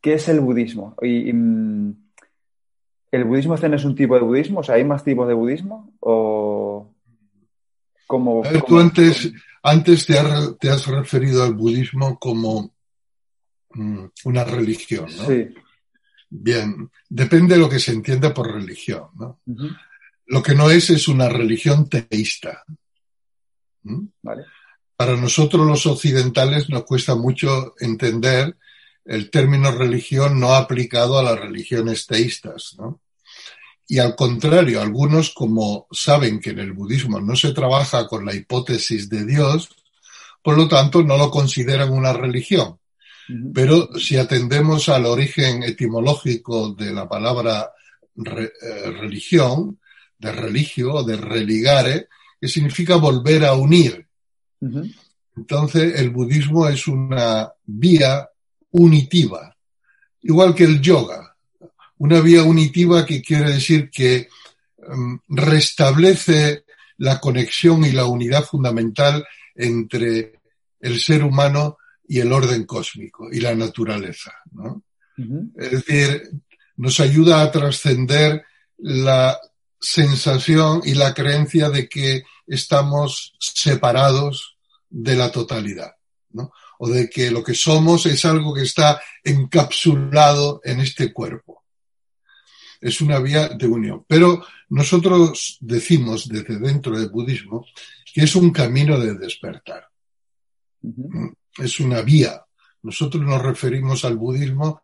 ¿Qué 0.00 0.14
es 0.14 0.28
el 0.28 0.40
budismo? 0.40 0.96
Y, 1.00 1.32
mm, 1.32 2.04
¿El 3.14 3.24
budismo 3.24 3.56
zen 3.56 3.74
es 3.74 3.84
un 3.84 3.94
tipo 3.94 4.16
de 4.16 4.22
budismo? 4.22 4.58
O 4.58 4.62
sea, 4.64 4.74
¿hay 4.74 4.84
más 4.84 5.04
tipos 5.04 5.28
de 5.28 5.34
budismo? 5.34 5.92
¿O 6.00 6.90
como, 8.08 8.42
tú 8.66 8.80
antes, 8.80 9.32
antes 9.64 10.04
te, 10.04 10.18
has, 10.18 10.86
referido 10.86 11.42
al 11.42 11.54
budismo 11.54 12.18
como 12.18 12.74
mm, 13.70 14.04
una 14.24 14.44
religión, 14.44 15.06
¿no? 15.16 15.26
Sí. 15.26 15.48
Bien, 16.28 16.90
depende 17.08 17.54
de 17.54 17.60
lo 17.60 17.68
que 17.68 17.78
se 17.78 17.92
entienda 17.92 18.34
por 18.34 18.52
religión, 18.52 19.08
¿no? 19.14 19.40
Lo 20.26 20.42
que 20.42 20.54
no 20.54 20.70
es 20.70 20.90
es 20.90 21.08
una 21.08 21.28
religión 21.28 21.88
teísta. 21.88 22.64
¿Mm? 23.84 24.06
Para 24.96 25.16
nosotros 25.16 25.66
los 25.66 25.86
occidentales 25.86 26.68
nos 26.68 26.84
cuesta 26.84 27.14
mucho 27.14 27.74
entender 27.78 28.56
el 29.04 29.30
término 29.30 29.70
religión 29.70 30.38
no 30.38 30.54
aplicado 30.54 31.18
a 31.18 31.22
las 31.22 31.38
religiones 31.38 32.06
teístas. 32.06 32.76
¿no? 32.78 33.00
Y 33.86 33.98
al 33.98 34.16
contrario, 34.16 34.80
algunos 34.80 35.30
como 35.30 35.86
saben 35.90 36.40
que 36.40 36.50
en 36.50 36.60
el 36.60 36.72
budismo 36.72 37.20
no 37.20 37.36
se 37.36 37.52
trabaja 37.52 38.06
con 38.06 38.24
la 38.24 38.34
hipótesis 38.34 39.08
de 39.08 39.26
Dios, 39.26 39.68
por 40.42 40.56
lo 40.56 40.68
tanto 40.68 41.02
no 41.02 41.16
lo 41.16 41.30
consideran 41.30 41.90
una 41.90 42.12
religión. 42.12 42.78
Pero 43.54 43.88
si 43.98 44.18
atendemos 44.18 44.90
al 44.90 45.06
origen 45.06 45.62
etimológico 45.62 46.74
de 46.74 46.92
la 46.92 47.08
palabra 47.08 47.72
eh, 48.16 48.90
religión, 48.90 49.78
de 50.18 50.32
religio 50.32 50.94
o 50.94 51.04
de 51.04 51.16
religare, 51.16 52.08
que 52.40 52.48
significa 52.48 52.96
volver 52.96 53.44
a 53.44 53.54
unir. 53.54 54.06
Entonces, 55.36 56.00
el 56.00 56.10
budismo 56.10 56.68
es 56.68 56.86
una 56.86 57.52
vía 57.64 58.28
unitiva, 58.70 59.56
igual 60.22 60.54
que 60.54 60.64
el 60.64 60.80
yoga. 60.80 61.33
Una 61.98 62.20
vía 62.20 62.42
unitiva 62.42 63.06
que 63.06 63.22
quiere 63.22 63.52
decir 63.52 63.90
que 63.90 64.28
em, 64.78 65.18
restablece 65.28 66.64
la 66.98 67.20
conexión 67.20 67.84
y 67.84 67.92
la 67.92 68.06
unidad 68.06 68.44
fundamental 68.44 69.24
entre 69.54 70.40
el 70.80 71.00
ser 71.00 71.24
humano 71.24 71.78
y 72.06 72.20
el 72.20 72.32
orden 72.32 72.64
cósmico 72.64 73.28
y 73.32 73.40
la 73.40 73.54
naturaleza. 73.54 74.32
Es 75.56 75.70
decir, 75.70 76.30
nos 76.76 77.00
ayuda 77.00 77.42
a 77.42 77.50
trascender 77.50 78.44
la 78.78 79.38
sensación 79.80 80.82
y 80.84 80.94
la 80.94 81.14
creencia 81.14 81.70
de 81.70 81.88
que 81.88 82.24
estamos 82.46 83.34
separados 83.38 84.56
de 84.90 85.16
la 85.16 85.30
totalidad, 85.30 85.92
¿no? 86.30 86.52
O 86.78 86.88
de 86.88 87.08
que 87.08 87.30
lo 87.30 87.42
que 87.42 87.54
somos 87.54 88.06
es 88.06 88.24
algo 88.24 88.52
que 88.54 88.62
está 88.62 89.00
encapsulado 89.22 90.60
en 90.64 90.80
este 90.80 91.12
cuerpo. 91.12 91.63
Es 92.84 93.00
una 93.00 93.18
vía 93.18 93.48
de 93.48 93.66
unión. 93.66 94.04
Pero 94.06 94.44
nosotros 94.68 95.58
decimos 95.60 96.28
desde 96.28 96.58
dentro 96.58 96.98
del 96.98 97.08
budismo 97.08 97.66
que 98.12 98.22
es 98.22 98.34
un 98.36 98.50
camino 98.50 98.98
de 98.98 99.14
despertar. 99.14 99.88
Es 101.58 101.80
una 101.80 102.02
vía. 102.02 102.44
Nosotros 102.82 103.22
nos 103.22 103.42
referimos 103.42 104.04
al 104.04 104.16
budismo 104.16 104.82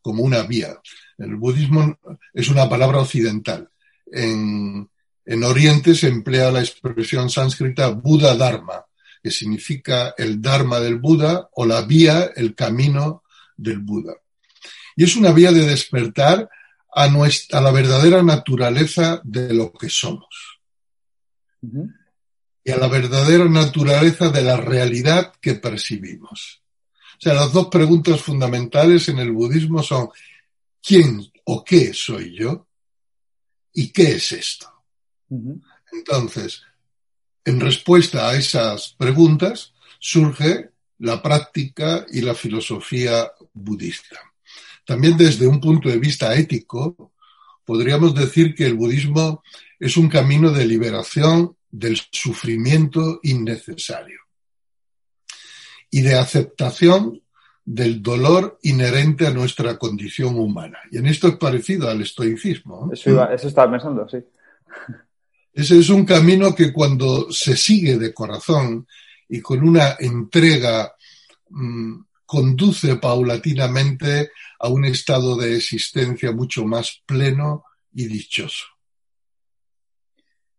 como 0.00 0.22
una 0.22 0.42
vía. 0.42 0.80
El 1.18 1.36
budismo 1.36 1.98
es 2.32 2.48
una 2.48 2.68
palabra 2.68 3.00
occidental 3.00 3.68
en, 4.14 4.88
en 5.24 5.44
Oriente 5.44 5.94
se 5.94 6.08
emplea 6.08 6.50
la 6.50 6.60
expresión 6.60 7.28
sánscrita 7.28 7.88
Buda 7.88 8.36
Dharma, 8.36 8.84
que 9.22 9.30
significa 9.30 10.14
el 10.16 10.40
Dharma 10.40 10.80
del 10.80 10.98
Buda 10.98 11.48
o 11.54 11.66
la 11.66 11.82
vía, 11.82 12.30
el 12.36 12.54
camino 12.54 13.22
del 13.56 13.80
Buda. 13.80 14.14
Y 14.96 15.04
es 15.04 15.16
una 15.16 15.32
vía 15.32 15.50
de 15.50 15.66
despertar 15.66 16.48
a, 16.94 17.08
nuestra, 17.08 17.58
a 17.58 17.62
la 17.62 17.72
verdadera 17.72 18.22
naturaleza 18.22 19.20
de 19.24 19.52
lo 19.52 19.72
que 19.72 19.88
somos. 19.88 20.60
Y 22.62 22.70
a 22.70 22.76
la 22.76 22.88
verdadera 22.88 23.46
naturaleza 23.46 24.28
de 24.28 24.42
la 24.42 24.56
realidad 24.56 25.32
que 25.40 25.54
percibimos. 25.54 26.62
O 27.18 27.20
sea, 27.20 27.34
las 27.34 27.52
dos 27.52 27.68
preguntas 27.68 28.20
fundamentales 28.20 29.08
en 29.08 29.18
el 29.18 29.32
budismo 29.32 29.82
son 29.82 30.08
¿quién 30.82 31.20
o 31.44 31.64
qué 31.64 31.92
soy 31.92 32.36
yo? 32.36 32.68
¿Y 33.72 33.88
qué 33.88 34.12
es 34.12 34.32
esto? 34.32 34.70
Entonces, 35.92 36.62
en 37.44 37.60
respuesta 37.60 38.28
a 38.28 38.36
esas 38.36 38.94
preguntas 38.96 39.72
surge 39.98 40.70
la 40.98 41.22
práctica 41.22 42.06
y 42.10 42.20
la 42.20 42.34
filosofía 42.34 43.32
budista. 43.52 44.33
También 44.84 45.16
desde 45.16 45.46
un 45.46 45.60
punto 45.60 45.88
de 45.88 45.98
vista 45.98 46.34
ético, 46.34 47.12
podríamos 47.64 48.14
decir 48.14 48.54
que 48.54 48.66
el 48.66 48.74
budismo 48.74 49.42
es 49.78 49.96
un 49.96 50.08
camino 50.08 50.50
de 50.50 50.66
liberación 50.66 51.56
del 51.70 52.00
sufrimiento 52.10 53.20
innecesario 53.22 54.20
y 55.90 56.02
de 56.02 56.14
aceptación 56.16 57.22
del 57.64 58.02
dolor 58.02 58.58
inherente 58.62 59.26
a 59.26 59.30
nuestra 59.30 59.78
condición 59.78 60.38
humana. 60.38 60.78
Y 60.90 60.98
en 60.98 61.06
esto 61.06 61.28
es 61.28 61.36
parecido 61.36 61.88
al 61.88 62.02
estoicismo. 62.02 62.90
Eso, 62.92 63.30
eso 63.30 63.48
estaba 63.48 63.70
pensando, 63.70 64.08
sí. 64.08 64.18
Ese 65.52 65.78
es 65.78 65.88
un 65.88 66.04
camino 66.04 66.52
que 66.52 66.72
cuando 66.72 67.30
se 67.30 67.56
sigue 67.56 67.96
de 67.96 68.12
corazón 68.12 68.88
y 69.28 69.40
con 69.40 69.62
una 69.66 69.96
entrega 70.00 70.92
mmm, 71.50 72.00
conduce 72.34 72.96
paulatinamente 72.96 74.30
a 74.58 74.68
un 74.68 74.84
estado 74.84 75.36
de 75.36 75.54
existencia 75.54 76.32
mucho 76.32 76.64
más 76.64 77.00
pleno 77.06 77.64
y 77.92 78.08
dichoso. 78.08 78.66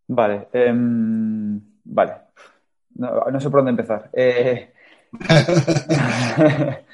Vale, 0.07 0.47
eh, 0.53 0.73
vale. 1.83 2.13
No, 2.95 3.25
no, 3.29 3.39
sé 3.41 3.49
por 3.49 3.59
dónde 3.59 3.71
empezar. 3.71 4.09
Eh, 4.13 4.71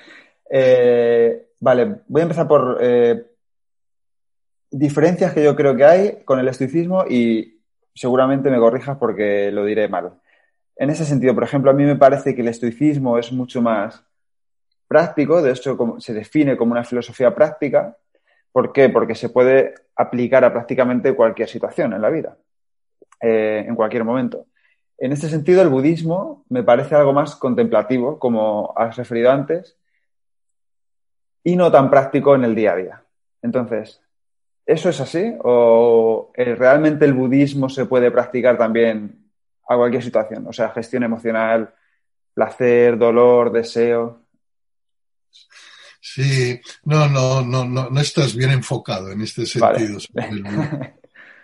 eh, 0.50 1.46
vale, 1.60 1.98
voy 2.08 2.22
a 2.22 2.24
empezar 2.24 2.48
por 2.48 2.80
eh, 2.82 3.24
diferencias 4.72 5.32
que 5.32 5.44
yo 5.44 5.56
creo 5.56 5.76
que 5.76 5.86
hay 5.86 6.24
con 6.26 6.40
el 6.40 6.48
estoicismo 6.48 7.06
y 7.08 7.62
seguramente 7.94 8.50
me 8.50 8.58
corrijas 8.58 8.98
porque 8.98 9.52
lo 9.52 9.64
diré 9.64 9.88
mal. 9.88 10.14
En 10.76 10.90
ese 10.90 11.06
sentido, 11.06 11.36
por 11.36 11.44
ejemplo, 11.44 11.70
a 11.70 11.76
mí 11.76 11.84
me 11.84 11.98
parece 11.98 12.34
que 12.34 12.42
el 12.42 12.48
estoicismo 12.48 13.20
es 13.20 13.32
mucho 13.32 13.62
más 13.62 14.04
práctico, 14.92 15.42
de 15.42 15.52
hecho 15.52 15.78
se 16.00 16.14
define 16.14 16.58
como 16.58 16.74
una 16.74 16.84
filosofía 16.84 17.34
práctica. 17.34 17.96
¿Por 18.52 18.74
qué? 18.74 18.90
Porque 18.90 19.16
se 19.16 19.30
puede 19.30 19.74
aplicar 19.96 20.44
a 20.44 20.52
prácticamente 20.52 21.16
cualquier 21.16 21.48
situación 21.48 21.94
en 21.94 22.02
la 22.02 22.10
vida, 22.10 22.38
eh, 23.22 23.64
en 23.66 23.74
cualquier 23.74 24.04
momento. 24.04 24.48
En 24.98 25.14
este 25.14 25.30
sentido, 25.30 25.62
el 25.62 25.70
budismo 25.70 26.44
me 26.50 26.62
parece 26.64 26.96
algo 26.96 27.14
más 27.14 27.38
contemplativo, 27.38 28.20
como 28.20 28.74
has 28.76 28.98
referido 28.98 29.32
antes, 29.32 29.78
y 31.42 31.56
no 31.56 31.72
tan 31.72 31.90
práctico 31.90 32.36
en 32.36 32.44
el 32.44 32.54
día 32.54 32.74
a 32.74 32.76
día. 32.76 33.04
Entonces, 33.42 34.02
¿eso 34.66 34.90
es 34.90 35.00
así? 35.00 35.38
¿O 35.42 36.34
eh, 36.36 36.54
realmente 36.54 37.06
el 37.06 37.14
budismo 37.14 37.70
se 37.70 37.86
puede 37.86 38.12
practicar 38.12 38.58
también 38.58 39.32
a 39.70 39.78
cualquier 39.78 40.04
situación? 40.04 40.48
O 40.48 40.52
sea, 40.52 40.68
gestión 40.72 41.04
emocional, 41.04 41.74
placer, 42.34 42.98
dolor, 42.98 43.54
deseo. 43.54 44.21
Sí, 46.00 46.60
no, 46.86 47.08
no, 47.08 47.42
no, 47.42 47.64
no, 47.64 47.90
no 47.90 48.02
estás 48.02 48.36
bien 48.36 48.52
enfocado 48.52 49.12
en 49.12 49.22
este 49.22 49.46
sentido. 49.46 50.00
Vale. 50.14 50.96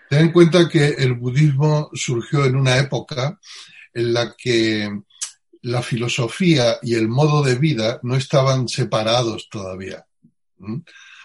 Ten 0.09 0.19
en 0.19 0.31
cuenta 0.31 0.67
que 0.67 0.87
el 0.87 1.13
budismo 1.13 1.89
surgió 1.93 2.45
en 2.45 2.55
una 2.55 2.77
época 2.77 3.39
en 3.93 4.13
la 4.13 4.35
que 4.37 4.89
la 5.63 5.81
filosofía 5.81 6.77
y 6.81 6.95
el 6.95 7.07
modo 7.07 7.43
de 7.43 7.55
vida 7.55 7.99
no 8.03 8.15
estaban 8.15 8.67
separados 8.67 9.47
todavía. 9.49 10.05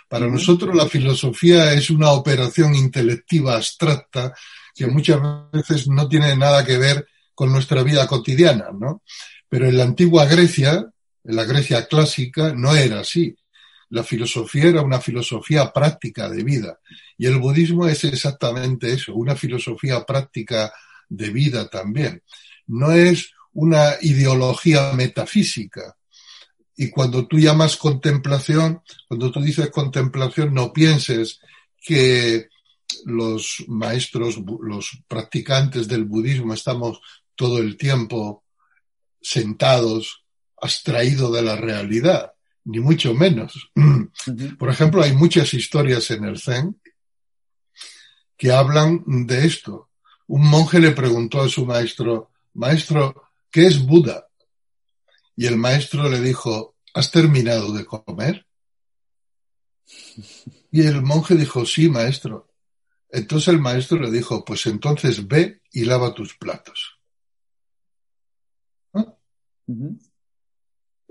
Para 0.08 0.26
nosotros 0.26 0.74
la 0.74 0.86
filosofía 0.86 1.72
es 1.72 1.90
una 1.90 2.10
operación 2.12 2.74
intelectiva 2.74 3.54
abstracta 3.54 4.34
que 4.74 4.86
muchas 4.86 5.20
veces 5.52 5.88
no 5.88 6.08
tiene 6.08 6.36
nada 6.36 6.64
que 6.64 6.76
ver 6.76 7.06
con 7.34 7.52
nuestra 7.52 7.82
vida 7.82 8.06
cotidiana, 8.06 8.70
¿no? 8.78 9.02
Pero 9.48 9.68
en 9.68 9.78
la 9.78 9.84
antigua 9.84 10.26
Grecia, 10.26 10.86
en 11.24 11.36
la 11.36 11.44
Grecia 11.44 11.86
clásica, 11.86 12.52
no 12.54 12.74
era 12.74 13.00
así. 13.00 13.36
La 13.90 14.02
filosofía 14.02 14.64
era 14.64 14.82
una 14.82 15.00
filosofía 15.00 15.72
práctica 15.72 16.28
de 16.28 16.42
vida 16.42 16.78
y 17.18 17.26
el 17.26 17.38
budismo 17.38 17.86
es 17.86 18.04
exactamente 18.04 18.92
eso, 18.92 19.14
una 19.14 19.36
filosofía 19.36 20.04
práctica 20.04 20.72
de 21.08 21.30
vida 21.30 21.68
también. 21.68 22.22
No 22.66 22.92
es 22.92 23.32
una 23.52 23.96
ideología 24.00 24.92
metafísica. 24.92 25.96
Y 26.74 26.90
cuando 26.90 27.26
tú 27.26 27.38
llamas 27.38 27.76
contemplación, 27.76 28.82
cuando 29.06 29.30
tú 29.30 29.40
dices 29.42 29.70
contemplación, 29.70 30.54
no 30.54 30.72
pienses 30.72 31.38
que 31.80 32.48
los 33.04 33.64
maestros, 33.68 34.40
los 34.60 35.02
practicantes 35.06 35.86
del 35.86 36.04
budismo 36.04 36.54
estamos 36.54 37.00
todo 37.34 37.58
el 37.58 37.76
tiempo 37.76 38.44
sentados, 39.20 40.21
abstraídos 40.62 41.32
de 41.32 41.42
la 41.42 41.56
realidad, 41.56 42.32
ni 42.64 42.78
mucho 42.78 43.12
menos. 43.14 43.70
Por 44.58 44.70
ejemplo, 44.70 45.02
hay 45.02 45.12
muchas 45.12 45.52
historias 45.52 46.10
en 46.12 46.24
el 46.24 46.38
Zen 46.38 46.80
que 48.36 48.52
hablan 48.52 49.02
de 49.26 49.44
esto. 49.44 49.90
Un 50.28 50.46
monje 50.46 50.78
le 50.78 50.92
preguntó 50.92 51.42
a 51.42 51.48
su 51.48 51.66
maestro, 51.66 52.30
maestro, 52.54 53.30
¿qué 53.50 53.66
es 53.66 53.84
Buda? 53.84 54.28
Y 55.34 55.46
el 55.46 55.56
maestro 55.56 56.08
le 56.08 56.20
dijo, 56.20 56.76
¿has 56.94 57.10
terminado 57.10 57.72
de 57.72 57.84
comer? 57.84 58.46
Y 60.70 60.82
el 60.86 61.02
monje 61.02 61.34
dijo, 61.34 61.66
sí, 61.66 61.88
maestro. 61.88 62.48
Entonces 63.10 63.48
el 63.48 63.60
maestro 63.60 63.98
le 63.98 64.10
dijo, 64.10 64.44
pues 64.44 64.64
entonces 64.66 65.26
ve 65.26 65.60
y 65.72 65.84
lava 65.84 66.14
tus 66.14 66.36
platos. 66.36 67.00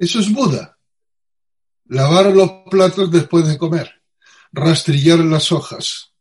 Eso 0.01 0.19
es 0.19 0.33
Buda. 0.33 0.79
Lavar 1.85 2.33
los 2.33 2.49
platos 2.71 3.11
después 3.11 3.47
de 3.47 3.59
comer. 3.59 4.01
Rastrillar 4.51 5.19
las 5.19 5.51
hojas. 5.51 6.11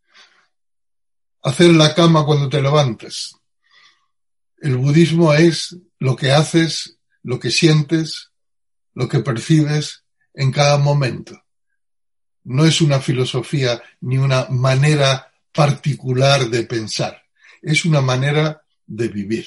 Hacer 1.43 1.71
la 1.71 1.95
cama 1.95 2.27
cuando 2.27 2.51
te 2.51 2.61
levantes. 2.61 3.35
El 4.59 4.77
budismo 4.77 5.33
es 5.33 5.79
lo 5.99 6.15
que 6.15 6.31
haces, 6.31 6.99
lo 7.23 7.41
que 7.41 7.51
sientes, 7.51 8.33
lo 8.93 9.09
que 9.09 9.21
percibes 9.21 10.05
en 10.35 10.53
cada 10.53 10.77
momento. 10.77 11.43
No 12.45 12.67
es 12.67 12.83
una 12.83 13.01
filosofía 13.01 13.83
ni 14.03 14.19
una 14.19 14.45
manera 14.51 15.33
particular 15.53 16.51
de 16.51 16.65
pensar. 16.65 17.23
Es 17.63 17.87
una 17.87 18.03
manera 18.03 18.63
de 18.87 19.09
vivir. 19.09 19.47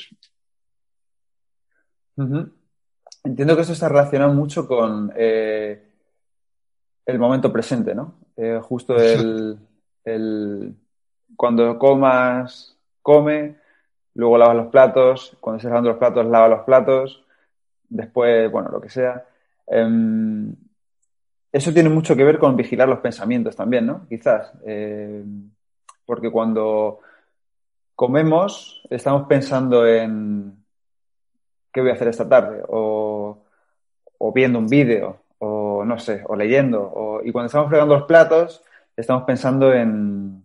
Entiendo 3.24 3.56
que 3.56 3.62
eso 3.62 3.74
está 3.74 3.88
relacionado 3.90 4.34
mucho 4.34 4.68
con 4.68 5.12
eh, 5.16 5.82
el 7.06 7.20
momento 7.20 7.52
presente, 7.52 7.96
¿no? 7.96 8.16
Eh, 8.36 8.60
justo 8.62 8.96
el, 8.98 9.58
el, 10.04 10.76
cuando 11.36 11.78
comas, 11.80 12.78
come, 13.02 13.56
luego 14.16 14.38
lavas 14.38 14.56
los 14.56 14.68
platos, 14.68 15.38
cuando 15.40 15.58
estés 15.58 15.70
lavando 15.70 15.90
los 15.90 16.00
platos, 16.00 16.26
lava 16.26 16.48
los 16.48 16.64
platos, 16.66 17.26
después, 17.90 18.52
bueno, 18.52 18.70
lo 18.70 18.82
que 18.82 18.90
sea. 18.90 19.26
Eh, 19.68 20.54
eso 21.54 21.72
tiene 21.72 21.90
mucho 21.90 22.16
que 22.16 22.24
ver 22.24 22.40
con 22.40 22.56
vigilar 22.56 22.90
los 22.90 23.00
pensamientos 23.00 23.56
también, 23.56 23.86
¿no? 23.86 24.08
Quizás. 24.10 24.52
Eh, 24.66 25.24
porque 26.04 26.32
cuando 26.32 27.00
comemos 27.96 28.82
estamos 28.90 29.28
pensando 29.28 29.86
en 29.86 30.58
qué 31.72 31.82
voy 31.82 31.92
a 31.92 31.94
hacer 31.94 32.08
esta 32.08 32.28
tarde 32.28 32.64
o, 32.68 33.13
o 34.26 34.32
viendo 34.32 34.58
un 34.58 34.68
vídeo 34.68 35.18
o 35.40 35.84
no 35.84 36.00
sé, 36.00 36.24
o 36.26 36.36
leyendo. 36.36 36.82
O, 36.82 37.22
y 37.24 37.32
cuando 37.34 37.48
estamos 37.48 37.68
fregando 37.68 37.96
los 37.96 38.06
platos 38.06 38.64
estamos 38.96 39.24
pensando 39.24 39.74
en, 39.74 40.44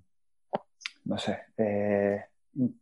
no 1.04 1.18
sé, 1.18 1.38
eh, 1.56 2.24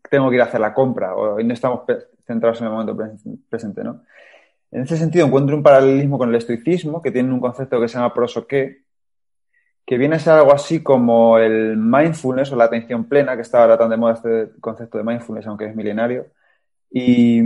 tengo 0.08 0.30
que 0.30 0.36
ir 0.36 0.40
a 0.40 0.46
hacer 0.46 0.60
la 0.60 0.72
compra 0.72 1.14
o, 1.14 1.38
no 1.38 1.52
estamos 1.52 1.82
centrados 2.26 2.60
en 2.60 2.66
el 2.66 2.72
momento 2.72 2.96
presente, 3.50 3.84
¿no? 3.84 4.02
En 4.70 4.82
ese 4.82 4.96
sentido 4.96 5.26
encuentro 5.26 5.54
un 5.54 5.62
paralelismo 5.62 6.16
con 6.16 6.30
el 6.30 6.34
estoicismo, 6.36 7.02
que 7.02 7.12
tiene 7.12 7.32
un 7.32 7.40
concepto 7.40 7.78
que 7.78 7.88
se 7.88 7.98
llama 7.98 8.14
prosoqué, 8.14 8.84
que 9.84 9.98
viene 9.98 10.16
a 10.16 10.18
ser 10.18 10.32
algo 10.32 10.52
así 10.52 10.82
como 10.82 11.38
el 11.38 11.76
mindfulness 11.76 12.52
o 12.52 12.56
la 12.56 12.64
atención 12.64 13.04
plena, 13.04 13.36
que 13.36 13.42
está 13.42 13.62
ahora 13.62 13.78
tan 13.78 13.90
de 13.90 13.96
moda 13.98 14.14
este 14.14 14.50
concepto 14.60 14.98
de 14.98 15.04
mindfulness, 15.04 15.46
aunque 15.46 15.66
es 15.66 15.76
milenario. 15.76 16.26
Y, 16.90 17.42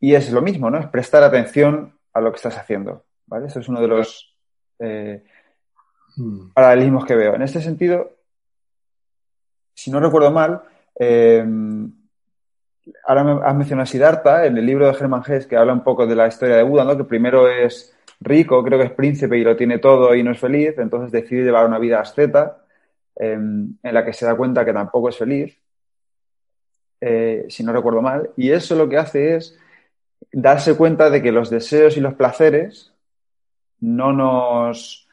y 0.00 0.14
es 0.14 0.30
lo 0.30 0.42
mismo, 0.42 0.70
¿no? 0.70 0.78
Es 0.78 0.86
prestar 0.86 1.22
atención 1.22 1.94
a 2.12 2.20
lo 2.20 2.30
que 2.30 2.36
estás 2.36 2.56
haciendo, 2.56 3.04
¿vale? 3.26 3.46
Eso 3.46 3.60
es 3.60 3.68
uno 3.68 3.80
de 3.80 3.88
los 3.88 4.36
eh, 4.78 5.24
paralelismos 6.54 7.04
que 7.04 7.16
veo. 7.16 7.34
En 7.34 7.42
este 7.42 7.60
sentido, 7.60 8.10
si 9.74 9.90
no 9.90 10.00
recuerdo 10.00 10.30
mal, 10.30 10.62
eh, 10.98 11.44
ahora 13.06 13.24
me 13.24 13.46
has 13.46 13.54
mencionado 13.54 13.84
a 13.84 13.86
Siddhartha, 13.86 14.46
en 14.46 14.56
el 14.56 14.66
libro 14.66 14.86
de 14.86 14.92
Hermann 14.92 15.22
Hesse, 15.26 15.46
que 15.46 15.56
habla 15.56 15.72
un 15.72 15.82
poco 15.82 16.06
de 16.06 16.16
la 16.16 16.28
historia 16.28 16.56
de 16.56 16.62
Buda, 16.62 16.84
¿no? 16.84 16.96
Que 16.96 17.04
primero 17.04 17.48
es 17.48 17.94
rico, 18.20 18.62
creo 18.64 18.78
que 18.78 18.86
es 18.86 18.92
príncipe 18.92 19.38
y 19.38 19.44
lo 19.44 19.56
tiene 19.56 19.78
todo 19.78 20.14
y 20.14 20.22
no 20.22 20.32
es 20.32 20.38
feliz, 20.38 20.74
entonces 20.78 21.12
decide 21.12 21.44
llevar 21.44 21.66
una 21.66 21.78
vida 21.78 22.00
asceta 22.00 22.64
eh, 23.16 23.32
en 23.32 23.78
la 23.82 24.04
que 24.04 24.12
se 24.12 24.26
da 24.26 24.36
cuenta 24.36 24.64
que 24.64 24.72
tampoco 24.72 25.08
es 25.08 25.16
feliz, 25.16 25.56
eh, 27.00 27.46
si 27.48 27.62
no 27.62 27.72
recuerdo 27.72 28.02
mal, 28.02 28.30
y 28.36 28.50
eso 28.50 28.74
lo 28.74 28.88
que 28.88 28.96
hace 28.96 29.36
es 29.36 29.56
darse 30.32 30.76
cuenta 30.76 31.10
de 31.10 31.22
que 31.22 31.32
los 31.32 31.50
deseos 31.50 31.96
y 31.96 32.00
los 32.00 32.14
placeres 32.14 32.92
no 33.80 34.12
nos 34.12 35.08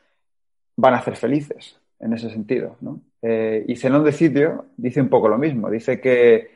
van 0.75 0.93
a 0.93 0.97
hacer 0.97 1.15
felices 1.15 1.77
en 1.99 2.13
ese 2.13 2.29
sentido. 2.29 2.77
¿no? 2.81 3.01
Eh, 3.21 3.65
y 3.67 3.75
Zenón 3.75 4.03
de 4.03 4.11
Sitio 4.11 4.65
dice 4.77 5.01
un 5.01 5.09
poco 5.09 5.29
lo 5.29 5.37
mismo, 5.37 5.69
dice 5.69 5.99
que 5.99 6.55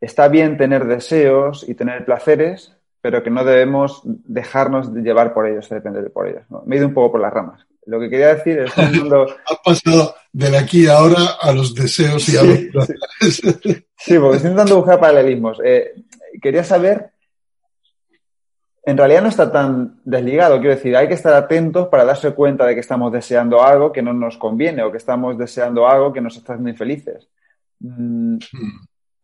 está 0.00 0.28
bien 0.28 0.56
tener 0.56 0.86
deseos 0.86 1.68
y 1.68 1.74
tener 1.74 2.04
placeres, 2.04 2.76
pero 3.00 3.22
que 3.22 3.30
no 3.30 3.44
debemos 3.44 4.02
dejarnos 4.04 4.92
llevar 4.92 5.32
por 5.32 5.46
ellos, 5.46 5.68
depender 5.68 6.10
por 6.12 6.28
ellos. 6.28 6.42
¿no? 6.50 6.62
Me 6.66 6.76
he 6.76 6.78
ido 6.78 6.88
un 6.88 6.94
poco 6.94 7.12
por 7.12 7.20
las 7.20 7.32
ramas. 7.32 7.66
Lo 7.86 8.00
que 8.00 8.10
quería 8.10 8.34
decir 8.34 8.58
es... 8.58 8.72
Cuando... 8.72 9.22
ha 9.46 9.62
pasado 9.62 10.14
de 10.32 10.56
aquí 10.56 10.86
a 10.88 10.98
ahora 10.98 11.22
a 11.40 11.52
los 11.52 11.74
deseos 11.74 12.28
y 12.28 12.36
a 12.36 12.42
los 12.42 12.58
placeres. 12.58 13.84
Sí, 13.96 14.18
porque 14.18 14.36
estoy 14.36 14.50
intentando 14.50 14.76
buscar 14.76 15.00
paralelismos. 15.00 15.60
Eh, 15.64 15.94
quería 16.40 16.64
saber 16.64 17.10
en 18.86 18.96
realidad 18.96 19.22
no 19.22 19.28
está 19.28 19.50
tan 19.50 20.00
desligado. 20.04 20.60
Quiero 20.60 20.76
decir, 20.76 20.96
hay 20.96 21.08
que 21.08 21.14
estar 21.14 21.34
atentos 21.34 21.88
para 21.88 22.04
darse 22.04 22.32
cuenta 22.34 22.64
de 22.64 22.74
que 22.74 22.80
estamos 22.80 23.12
deseando 23.12 23.60
algo 23.60 23.90
que 23.90 24.00
no 24.00 24.12
nos 24.12 24.38
conviene 24.38 24.84
o 24.84 24.92
que 24.92 24.98
estamos 24.98 25.36
deseando 25.36 25.88
algo 25.88 26.12
que 26.12 26.20
nos 26.20 26.36
está 26.36 26.52
haciendo 26.52 26.70
infelices. 26.70 27.28
Mm, 27.80 28.38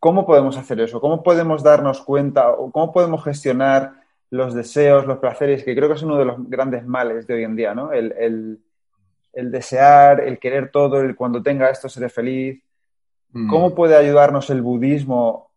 ¿Cómo 0.01 0.27
podemos 0.27 0.57
hacer 0.57 0.81
eso? 0.81 1.01
¿Cómo 1.01 1.23
podemos 1.23 1.63
darnos 1.63 2.03
cuenta 2.03 2.51
o 2.51 2.73
cómo 2.73 2.93
podemos 2.93 3.23
gestionar 3.23 4.03
los 4.31 4.53
deseos, 4.53 5.07
los 5.07 5.19
placeres, 5.19 5.63
que 5.63 5.77
creo 5.77 5.89
que 5.89 5.95
es 5.95 6.03
uno 6.03 6.19
de 6.19 6.25
los 6.25 6.49
grandes 6.51 6.85
males 6.85 7.29
de 7.29 7.35
hoy 7.35 7.45
en 7.45 7.55
día, 7.55 7.73
¿no? 7.73 7.93
El, 7.93 8.59
desear, 9.33 10.23
el 10.23 10.41
querer 10.41 10.73
todo, 10.73 11.01
el 11.01 11.15
cuando 11.15 11.41
tenga 11.41 11.71
esto 11.71 11.89
seré 11.89 12.09
feliz. 12.09 12.61
Mm. 13.31 13.49
¿Cómo 13.49 13.77
puede 13.77 13.95
ayudarnos 13.95 14.51
el 14.51 14.61
budismo 14.61 15.53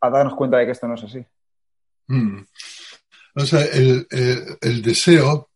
a 0.00 0.08
darnos 0.08 0.34
cuenta 0.34 0.56
de 0.56 0.64
que 0.64 0.72
esto 0.72 0.88
no 0.88 0.94
es 0.94 1.04
así? 1.04 1.26
Mm. 2.06 2.38
O 3.34 3.44
sea, 3.44 3.64
el, 3.64 4.06
deseo, 4.82 5.50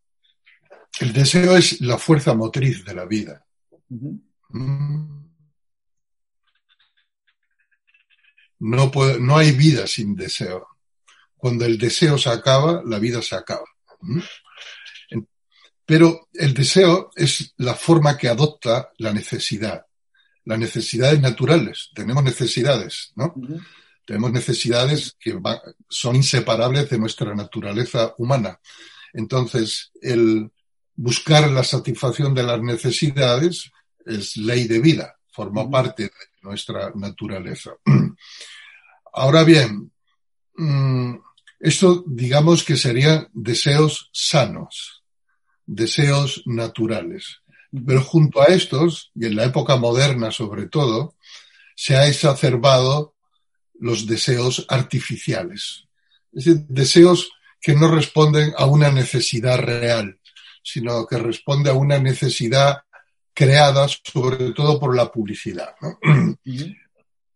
el 1.00 1.12
deseo 1.12 1.56
es 1.56 1.80
la 1.80 1.96
fuerza 1.96 2.34
motriz 2.34 2.84
de 2.84 2.94
la 2.94 3.04
vida. 3.04 3.44
Mm. 3.88 5.18
No, 8.60 8.90
no 9.20 9.36
hay 9.36 9.52
vida 9.52 9.86
sin 9.86 10.16
deseo. 10.16 10.66
Cuando 11.36 11.64
el 11.64 11.78
deseo 11.78 12.18
se 12.18 12.30
acaba, 12.30 12.82
la 12.84 12.98
vida 12.98 13.22
se 13.22 13.36
acaba. 13.36 13.66
¿Mm? 14.00 14.20
Pero 15.86 16.28
el 16.34 16.52
deseo 16.52 17.10
es 17.14 17.54
la 17.56 17.74
forma 17.74 18.18
que 18.18 18.28
adopta 18.28 18.90
la 18.98 19.12
necesidad. 19.12 19.86
Las 20.44 20.58
necesidades 20.58 21.20
naturales. 21.20 21.90
Tenemos 21.94 22.24
necesidades, 22.24 23.12
¿no? 23.14 23.34
Tenemos 24.09 24.33
necesidades 24.33 25.18
que 25.21 25.38
son 25.87 26.16
inseparables 26.16 26.88
de 26.88 26.99
nuestra 26.99 27.35
naturaleza 27.35 28.14
humana. 28.16 28.59
Entonces, 29.12 29.92
el 30.01 30.51
buscar 30.97 31.51
la 31.51 31.62
satisfacción 31.62 32.33
de 32.33 32.42
las 32.42 32.59
necesidades 32.62 33.71
es 34.07 34.38
ley 34.38 34.66
de 34.66 34.81
vida, 34.81 35.14
forma 35.31 35.71
parte 35.71 36.05
de 36.05 36.11
nuestra 36.40 36.90
naturaleza. 36.94 37.73
Ahora 39.12 39.44
bien, 39.44 39.92
mm, 40.57 41.14
esto 41.61 42.03
digamos 42.07 42.64
que 42.64 42.79
serían 42.79 43.29
deseos 43.35 44.09
sanos, 44.11 45.05
deseos 45.66 46.44
naturales. 46.47 47.42
Pero 47.87 48.03
junto 48.03 48.40
a 48.40 48.47
estos, 48.47 49.11
y 49.14 49.27
en 49.27 49.37
la 49.37 49.44
época 49.44 49.77
moderna 49.77 50.31
sobre 50.31 50.66
todo, 50.66 51.14
se 51.77 51.94
ha 51.94 52.09
exacerbado 52.09 53.17
los 53.78 54.06
deseos 54.06 54.66
artificiales. 54.68 55.84
Es 56.32 56.44
decir, 56.44 56.64
deseos 56.68 57.30
que 57.60 57.74
no 57.74 57.88
responden 57.88 58.52
a 58.56 58.66
una 58.66 58.90
necesidad 58.90 59.58
real, 59.58 60.18
sino 60.62 61.06
que 61.06 61.18
responden 61.18 61.74
a 61.74 61.78
una 61.78 61.98
necesidad 61.98 62.78
creada 63.32 63.86
sobre 63.88 64.50
todo 64.52 64.80
por 64.80 64.96
la 64.96 65.10
publicidad 65.10 65.74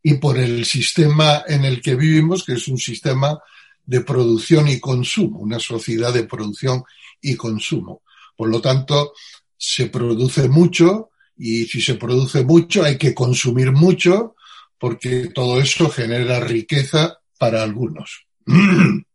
y 0.02 0.14
por 0.14 0.36
el 0.36 0.64
sistema 0.64 1.44
en 1.46 1.64
el 1.64 1.80
que 1.80 1.94
vivimos, 1.94 2.44
que 2.44 2.54
es 2.54 2.66
un 2.68 2.78
sistema 2.78 3.38
de 3.84 4.00
producción 4.00 4.68
y 4.68 4.80
consumo, 4.80 5.38
una 5.38 5.58
sociedad 5.58 6.12
de 6.12 6.24
producción 6.24 6.82
y 7.20 7.36
consumo. 7.36 8.02
Por 8.36 8.48
lo 8.48 8.60
tanto, 8.60 9.12
se 9.56 9.86
produce 9.86 10.48
mucho 10.48 11.10
y 11.36 11.66
si 11.66 11.80
se 11.80 11.94
produce 11.94 12.44
mucho 12.44 12.84
hay 12.84 12.98
que 12.98 13.14
consumir 13.14 13.72
mucho 13.72 14.34
porque 14.82 15.28
todo 15.32 15.60
eso 15.60 15.88
genera 15.88 16.40
riqueza 16.40 17.20
para 17.38 17.62
algunos. 17.62 18.26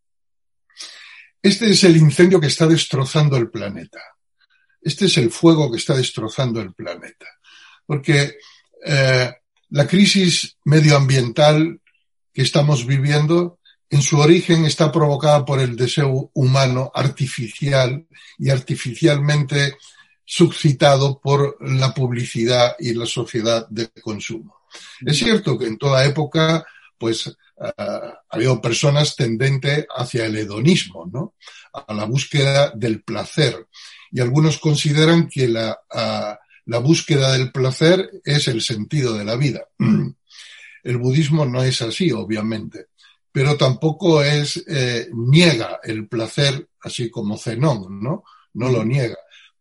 Este 1.42 1.70
es 1.70 1.84
el 1.84 1.98
incendio 1.98 2.40
que 2.40 2.48
está 2.48 2.66
destrozando 2.66 3.36
el 3.36 3.50
planeta. 3.50 4.00
Este 4.82 5.06
es 5.06 5.18
el 5.18 5.30
fuego 5.30 5.70
que 5.70 5.78
está 5.78 5.94
destrozando 5.94 6.62
el 6.62 6.74
planeta. 6.74 7.26
Porque 7.86 8.38
eh, 8.86 9.34
la 9.70 9.88
crisis 9.88 10.58
medioambiental 10.64 11.82
que 12.34 12.42
estamos 12.44 12.86
viviendo 12.86 13.60
en 13.90 14.02
su 14.02 14.20
origen 14.20 14.64
está 14.64 14.90
provocada 14.90 15.44
por 15.44 15.60
el 15.60 15.76
deseo 15.76 16.32
humano 16.34 16.92
artificial 16.96 18.08
y 18.38 18.50
artificialmente 18.50 19.76
suscitado 20.24 21.20
por 21.20 21.58
la 21.60 21.94
publicidad 21.94 22.76
y 22.80 22.94
la 22.94 23.06
sociedad 23.06 23.68
de 23.70 23.90
consumo. 24.02 24.58
Es 25.06 25.18
cierto 25.18 25.58
que 25.58 25.68
en 25.68 25.78
toda 25.78 26.06
época, 26.06 26.66
pues, 26.98 27.36
ha 27.60 28.22
habido 28.30 28.62
personas 28.62 29.16
tendentes 29.16 29.86
hacia 29.96 30.26
el 30.26 30.38
hedonismo, 30.38 31.10
¿no? 31.12 31.36
A 31.74 31.94
la 31.94 32.06
búsqueda 32.06 32.72
del 32.72 33.04
placer. 33.04 33.68
Y 34.12 34.20
algunos 34.22 34.58
consideran 34.60 35.28
que 35.28 35.48
la, 35.48 35.78
la 36.66 36.78
búsqueda 36.80 37.34
del 37.34 37.52
placer 37.52 38.10
es 38.24 38.48
el 38.48 38.62
sentido 38.62 39.14
de 39.14 39.26
la 39.26 39.36
vida. 39.36 39.68
El 40.84 40.98
budismo 41.00 41.46
no 41.46 41.64
es 41.64 41.82
así, 41.82 42.14
obviamente, 42.14 42.86
pero 43.30 43.58
tampoco 43.58 44.24
es, 44.24 44.64
eh, 44.68 45.10
niega 45.12 45.82
el 45.84 46.08
placer, 46.08 46.70
así 46.82 47.10
como 47.10 47.38
Zenón, 47.38 48.02
¿no? 48.02 48.24
No 48.54 48.70
lo 48.70 48.86
niega. 48.86 49.18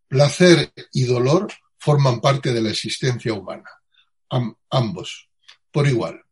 Placer 0.07 0.73
y 0.93 1.03
dolor 1.03 1.49
forman 1.79 2.21
parte 2.21 2.53
de 2.53 2.63
la 2.63 2.71
existencia 2.71 3.33
humana 3.33 3.69
ambos, 4.71 5.29
por 5.71 5.87
igual. 5.87 6.23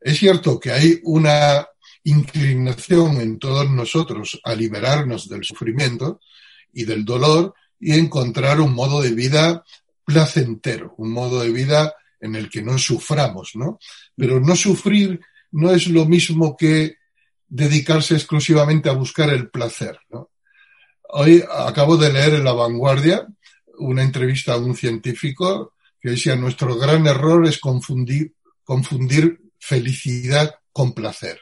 Es 0.00 0.18
cierto 0.18 0.60
que 0.60 0.72
hay 0.72 1.00
una 1.04 1.66
inclinación 2.04 3.20
en 3.20 3.38
todos 3.38 3.68
nosotros 3.70 4.40
a 4.44 4.54
liberarnos 4.54 5.28
del 5.28 5.44
sufrimiento 5.44 6.20
y 6.72 6.84
del 6.84 7.04
dolor 7.04 7.54
y 7.80 7.98
encontrar 7.98 8.60
un 8.60 8.72
modo 8.74 9.02
de 9.02 9.10
vida 9.10 9.64
placentero, 10.04 10.94
un 10.98 11.10
modo 11.10 11.40
de 11.40 11.50
vida 11.50 11.94
en 12.20 12.36
el 12.36 12.48
que 12.48 12.62
no 12.62 12.78
suframos, 12.78 13.52
¿no? 13.54 13.78
Pero 14.14 14.40
no 14.40 14.54
sufrir 14.54 15.20
no 15.50 15.72
es 15.72 15.88
lo 15.88 16.06
mismo 16.06 16.56
que 16.56 16.96
dedicarse 17.48 18.14
exclusivamente 18.14 18.88
a 18.88 18.92
buscar 18.92 19.30
el 19.30 19.50
placer, 19.50 19.98
¿no? 20.10 20.30
Hoy 21.08 21.42
acabo 21.50 21.96
de 21.96 22.12
leer 22.12 22.34
en 22.34 22.44
La 22.44 22.52
Vanguardia 22.52 23.26
una 23.78 24.02
entrevista 24.02 24.54
a 24.54 24.58
un 24.58 24.74
científico 24.74 25.74
que 26.00 26.10
decía, 26.10 26.36
nuestro 26.36 26.76
gran 26.76 27.06
error 27.06 27.46
es 27.46 27.58
confundir, 27.58 28.34
confundir 28.64 29.40
felicidad 29.58 30.54
con 30.72 30.92
placer. 30.92 31.40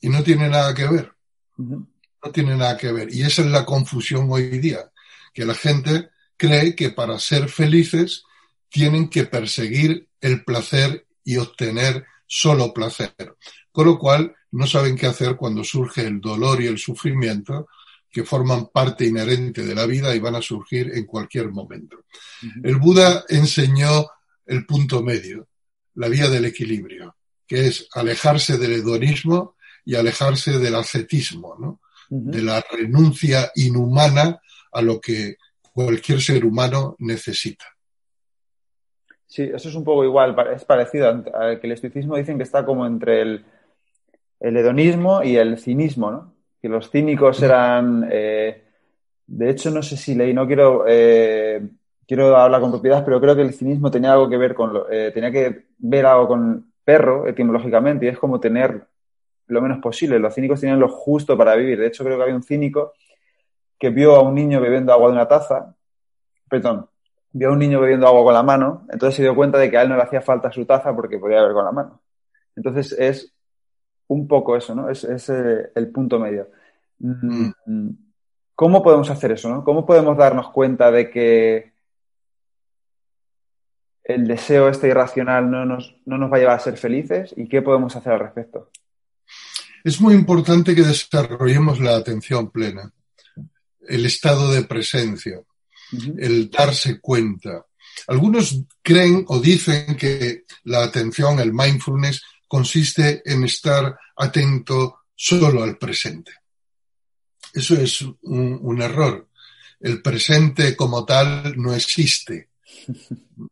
Y 0.00 0.08
no 0.08 0.22
tiene 0.22 0.48
nada 0.48 0.74
que 0.74 0.86
ver. 0.86 1.12
No 1.56 2.30
tiene 2.32 2.56
nada 2.56 2.76
que 2.76 2.92
ver. 2.92 3.12
Y 3.12 3.22
esa 3.22 3.42
es 3.42 3.48
la 3.48 3.64
confusión 3.64 4.28
hoy 4.30 4.58
día, 4.58 4.90
que 5.32 5.44
la 5.44 5.54
gente 5.54 6.10
cree 6.36 6.74
que 6.74 6.90
para 6.90 7.18
ser 7.18 7.48
felices 7.48 8.24
tienen 8.68 9.08
que 9.08 9.24
perseguir 9.24 10.08
el 10.20 10.44
placer 10.44 11.06
y 11.24 11.36
obtener 11.36 12.04
solo 12.26 12.72
placer. 12.72 13.14
Con 13.70 13.86
lo 13.86 13.98
cual, 13.98 14.34
no 14.50 14.66
saben 14.66 14.96
qué 14.96 15.06
hacer 15.06 15.36
cuando 15.36 15.64
surge 15.64 16.06
el 16.06 16.20
dolor 16.20 16.62
y 16.62 16.66
el 16.66 16.78
sufrimiento 16.78 17.68
que 18.14 18.22
forman 18.22 18.68
parte 18.68 19.04
inherente 19.04 19.64
de 19.64 19.74
la 19.74 19.86
vida 19.86 20.14
y 20.14 20.20
van 20.20 20.36
a 20.36 20.40
surgir 20.40 20.92
en 20.94 21.04
cualquier 21.04 21.50
momento. 21.50 22.04
El 22.62 22.76
Buda 22.76 23.24
enseñó 23.28 24.06
el 24.46 24.64
punto 24.66 25.02
medio, 25.02 25.48
la 25.94 26.06
vía 26.06 26.28
del 26.30 26.44
equilibrio, 26.44 27.16
que 27.44 27.66
es 27.66 27.88
alejarse 27.92 28.56
del 28.56 28.74
hedonismo 28.74 29.56
y 29.84 29.96
alejarse 29.96 30.60
del 30.60 30.76
ascetismo, 30.76 31.56
¿no? 31.58 31.80
de 32.08 32.40
la 32.40 32.64
renuncia 32.70 33.50
inhumana 33.56 34.40
a 34.70 34.80
lo 34.80 35.00
que 35.00 35.34
cualquier 35.72 36.20
ser 36.20 36.44
humano 36.44 36.94
necesita. 37.00 37.64
Sí, 39.26 39.42
eso 39.42 39.68
es 39.68 39.74
un 39.74 39.82
poco 39.82 40.04
igual, 40.04 40.36
es 40.54 40.64
parecido 40.64 41.08
al 41.08 41.60
que 41.60 41.66
el 41.66 41.72
estoicismo 41.72 42.16
dicen 42.16 42.36
que 42.36 42.44
está 42.44 42.64
como 42.64 42.86
entre 42.86 43.22
el, 43.22 43.44
el 44.38 44.56
hedonismo 44.56 45.24
y 45.24 45.36
el 45.36 45.58
cinismo, 45.58 46.12
¿no? 46.12 46.33
Que 46.64 46.68
los 46.70 46.90
cínicos 46.90 47.42
eran, 47.42 48.08
eh, 48.10 48.64
de 49.26 49.50
hecho 49.50 49.70
no 49.70 49.82
sé 49.82 49.98
si 49.98 50.14
leí, 50.14 50.32
no 50.32 50.46
quiero, 50.46 50.86
eh, 50.88 51.60
quiero 52.08 52.34
hablar 52.38 52.58
con 52.62 52.70
propiedad, 52.70 53.04
pero 53.04 53.20
creo 53.20 53.36
que 53.36 53.42
el 53.42 53.52
cinismo 53.52 53.90
tenía 53.90 54.14
algo 54.14 54.30
que 54.30 54.38
ver 54.38 54.54
con, 54.54 54.72
lo, 54.72 54.90
eh, 54.90 55.10
tenía 55.12 55.30
que 55.30 55.66
ver 55.76 56.06
algo 56.06 56.26
con 56.26 56.72
perro 56.82 57.26
etimológicamente 57.26 58.06
y 58.06 58.08
es 58.08 58.18
como 58.18 58.40
tener 58.40 58.82
lo 59.48 59.60
menos 59.60 59.76
posible. 59.82 60.18
Los 60.18 60.34
cínicos 60.34 60.58
tenían 60.58 60.80
lo 60.80 60.88
justo 60.88 61.36
para 61.36 61.54
vivir. 61.54 61.78
De 61.78 61.88
hecho 61.88 62.02
creo 62.02 62.16
que 62.16 62.22
había 62.22 62.34
un 62.34 62.42
cínico 62.42 62.94
que 63.78 63.90
vio 63.90 64.16
a 64.16 64.22
un 64.22 64.34
niño 64.34 64.58
bebiendo 64.58 64.90
agua 64.90 65.08
de 65.08 65.16
una 65.16 65.28
taza, 65.28 65.76
perdón, 66.48 66.88
vio 67.30 67.50
a 67.50 67.52
un 67.52 67.58
niño 67.58 67.78
bebiendo 67.78 68.06
agua 68.06 68.24
con 68.24 68.32
la 68.32 68.42
mano, 68.42 68.86
entonces 68.90 69.16
se 69.16 69.22
dio 69.22 69.34
cuenta 69.34 69.58
de 69.58 69.70
que 69.70 69.76
a 69.76 69.82
él 69.82 69.90
no 69.90 69.96
le 69.96 70.02
hacía 70.02 70.22
falta 70.22 70.50
su 70.50 70.64
taza 70.64 70.96
porque 70.96 71.18
podía 71.18 71.42
beber 71.42 71.52
con 71.52 71.64
la 71.66 71.72
mano. 71.72 72.00
Entonces 72.56 72.96
es 72.98 73.33
un 74.08 74.28
poco 74.28 74.56
eso, 74.56 74.74
¿no? 74.74 74.88
Es, 74.90 75.04
es 75.04 75.28
eh, 75.30 75.70
el 75.74 75.88
punto 75.88 76.18
medio. 76.18 76.50
Mm, 76.98 77.90
¿Cómo 78.54 78.82
podemos 78.82 79.10
hacer 79.10 79.32
eso, 79.32 79.48
no? 79.48 79.64
¿Cómo 79.64 79.84
podemos 79.84 80.16
darnos 80.16 80.50
cuenta 80.50 80.90
de 80.90 81.10
que 81.10 81.72
el 84.04 84.26
deseo 84.26 84.68
este 84.68 84.88
irracional 84.88 85.50
no 85.50 85.64
nos, 85.64 85.96
no 86.04 86.18
nos 86.18 86.30
va 86.30 86.36
a 86.36 86.40
llevar 86.40 86.56
a 86.56 86.60
ser 86.60 86.76
felices 86.76 87.34
y 87.36 87.48
qué 87.48 87.62
podemos 87.62 87.96
hacer 87.96 88.12
al 88.12 88.20
respecto? 88.20 88.70
Es 89.82 90.00
muy 90.00 90.14
importante 90.14 90.74
que 90.74 90.82
desarrollemos 90.82 91.80
la 91.80 91.96
atención 91.96 92.50
plena, 92.50 92.90
el 93.86 94.06
estado 94.06 94.52
de 94.52 94.62
presencia, 94.62 95.40
el 96.16 96.50
darse 96.50 97.00
cuenta. 97.00 97.66
Algunos 98.06 98.62
creen 98.82 99.24
o 99.28 99.40
dicen 99.40 99.96
que 99.96 100.44
la 100.64 100.84
atención, 100.84 101.38
el 101.38 101.52
mindfulness, 101.52 102.22
consiste 102.54 103.20
en 103.24 103.42
estar 103.42 103.98
atento 104.14 105.00
solo 105.12 105.64
al 105.64 105.76
presente. 105.76 106.30
Eso 107.52 107.74
es 107.74 108.00
un, 108.22 108.80
error. 108.80 109.28
El 109.80 110.00
presente 110.00 110.76
como 110.76 111.04
tal 111.04 111.60
no 111.60 111.74
existe. 111.74 112.50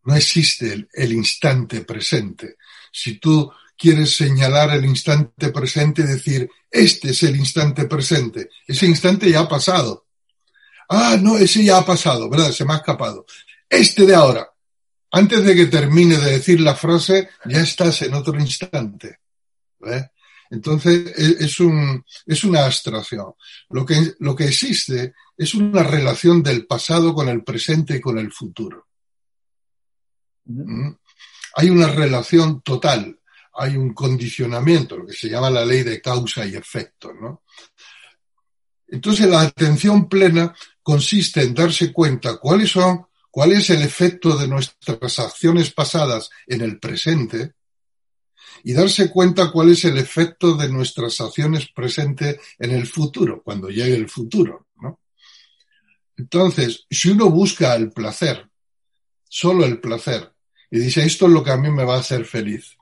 No 0.04 0.14
existe 0.14 0.86
el, 0.92 1.12
instante 1.12 1.80
presente. 1.80 2.54
Si 2.92 3.18
tú 3.18 3.50
quieres 3.76 4.14
señalar 4.14 4.70
el 4.70 4.84
instante 4.84 5.48
presente 5.48 6.04
decir, 6.04 6.48
este 6.70 7.10
es 7.10 7.24
el 7.24 7.34
instante 7.34 7.86
presente, 7.86 8.50
ese 8.68 8.86
instante 8.86 9.28
ya 9.28 9.40
ha 9.40 9.48
pasado. 9.48 10.06
Ah, 10.88 11.16
no, 11.20 11.38
ese 11.38 11.64
ya 11.64 11.78
ha 11.78 11.84
pasado, 11.84 12.30
¿verdad? 12.30 12.52
Se 12.52 12.64
me 12.64 12.74
ha 12.74 12.76
escapado. 12.76 13.26
Este 13.68 14.06
de 14.06 14.14
ahora, 14.14 14.51
antes 15.12 15.44
de 15.44 15.54
que 15.54 15.66
termine 15.66 16.16
de 16.16 16.32
decir 16.32 16.60
la 16.60 16.74
frase, 16.74 17.28
ya 17.44 17.60
estás 17.60 18.02
en 18.02 18.14
otro 18.14 18.38
instante. 18.40 19.18
Entonces, 20.50 21.12
e, 21.16 21.44
es, 21.44 21.60
un, 21.60 22.04
es 22.26 22.44
una 22.44 22.64
abstracción. 22.64 23.34
Lo 23.70 23.84
que, 23.84 24.14
lo 24.20 24.34
que 24.34 24.44
existe 24.44 25.14
es 25.36 25.54
una 25.54 25.82
relación 25.82 26.42
del 26.42 26.66
pasado 26.66 27.14
con 27.14 27.28
el 27.28 27.44
presente 27.44 27.96
y 27.96 28.00
con 28.00 28.18
el 28.18 28.32
futuro. 28.32 28.88
¿Mm? 30.46 30.90
Hay 31.56 31.68
una 31.68 31.88
relación 31.88 32.62
total, 32.62 33.18
hay 33.54 33.76
un 33.76 33.92
condicionamiento, 33.92 34.96
lo 34.96 35.06
que 35.06 35.12
se 35.12 35.28
llama 35.28 35.50
la 35.50 35.64
ley 35.64 35.82
de 35.82 36.00
causa 36.00 36.46
y 36.46 36.54
efecto, 36.54 37.12
¿no? 37.12 37.42
Entonces, 38.88 39.26
la 39.26 39.42
atención 39.42 40.08
plena 40.08 40.54
consiste 40.82 41.42
en 41.42 41.54
darse 41.54 41.92
cuenta 41.92 42.38
cuáles 42.38 42.70
son, 42.70 43.06
cuál 43.32 43.52
es 43.52 43.70
el 43.70 43.80
efecto 43.80 44.36
de 44.36 44.46
nuestras 44.46 45.18
acciones 45.18 45.72
pasadas 45.72 46.28
en 46.46 46.60
el 46.60 46.78
presente, 46.78 47.54
y 48.62 48.74
darse 48.74 49.10
cuenta 49.10 49.50
cuál 49.50 49.70
es 49.70 49.86
el 49.86 49.96
efecto 49.96 50.54
de 50.54 50.68
nuestras 50.68 51.18
acciones 51.18 51.66
presentes 51.74 52.36
en 52.58 52.72
el 52.72 52.86
futuro, 52.86 53.42
cuando 53.42 53.70
llegue 53.70 53.96
el 53.96 54.08
futuro. 54.08 54.68
¿no? 54.82 55.00
Entonces, 56.16 56.86
si 56.90 57.08
uno 57.08 57.30
busca 57.30 57.74
el 57.74 57.90
placer, 57.90 58.46
solo 59.26 59.64
el 59.64 59.80
placer, 59.80 60.30
y 60.70 60.78
dice, 60.78 61.02
esto 61.02 61.26
es 61.26 61.32
lo 61.32 61.42
que 61.42 61.52
a 61.52 61.56
mí 61.56 61.70
me 61.70 61.84
va 61.84 61.96
a 61.96 62.00
hacer 62.00 62.26
feliz, 62.26 62.76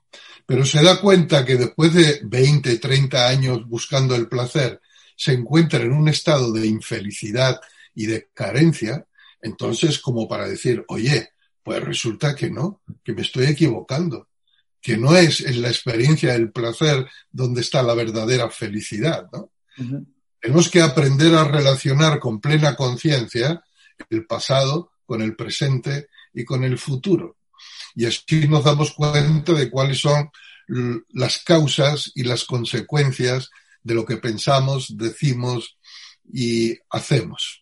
pero 0.45 0.67
se 0.67 0.83
da 0.83 1.01
cuenta 1.01 1.45
que 1.45 1.57
después 1.57 1.95
de 1.95 2.23
20, 2.25 2.77
30 2.79 3.29
años 3.29 3.69
buscando 3.69 4.17
el 4.17 4.29
placer, 4.29 4.81
se 5.15 5.33
encuentra 5.33 5.81
en 5.81 5.93
un 5.93 6.09
estado 6.09 6.53
de 6.53 6.67
infelicidad 6.67 7.61
y 7.95 8.07
de 8.07 8.31
carencia, 8.35 9.07
entonces 9.43 9.99
como 9.99 10.29
para 10.29 10.47
decir, 10.49 10.85
oye, 10.89 11.31
pues 11.63 11.83
resulta 11.83 12.35
que 12.35 12.51
no, 12.51 12.83
que 13.05 13.13
me 13.13 13.23
estoy 13.23 13.47
equivocando 13.47 14.29
que 14.81 14.97
no 14.97 15.17
es 15.17 15.41
en 15.43 15.61
la 15.63 15.69
experiencia 15.69 16.33
del 16.33 16.51
placer 16.51 17.07
donde 17.31 17.61
está 17.61 17.83
la 17.83 17.95
verdadera 17.95 18.51
felicidad. 18.51 19.29
¿no? 19.33 19.53
Tenemos 20.41 20.71
que 20.71 20.81
aprender 20.81 21.35
a 21.35 21.45
relacionar 21.45 22.19
con 22.19 22.41
plena 22.41 22.77
conciencia 22.77 23.63
el 24.09 24.27
pasado 24.27 24.93
con 25.05 25.21
el 25.23 25.37
presente 25.37 26.09
y 26.33 26.45
con 26.45 26.65
el 26.65 26.79
futuro. 26.79 27.37
Y 27.95 28.07
así 28.07 28.49
nos 28.49 28.65
damos 28.65 28.93
cuenta 28.93 29.53
de 29.53 29.69
cuáles 29.69 29.99
son 29.99 30.31
las 31.11 31.39
causas 31.41 32.13
y 32.15 32.23
las 32.23 32.45
consecuencias 32.45 33.51
de 33.83 33.95
lo 33.95 34.07
que 34.07 34.17
pensamos, 34.17 34.97
decimos 34.97 35.77
y 36.33 36.79
hacemos. 36.91 37.60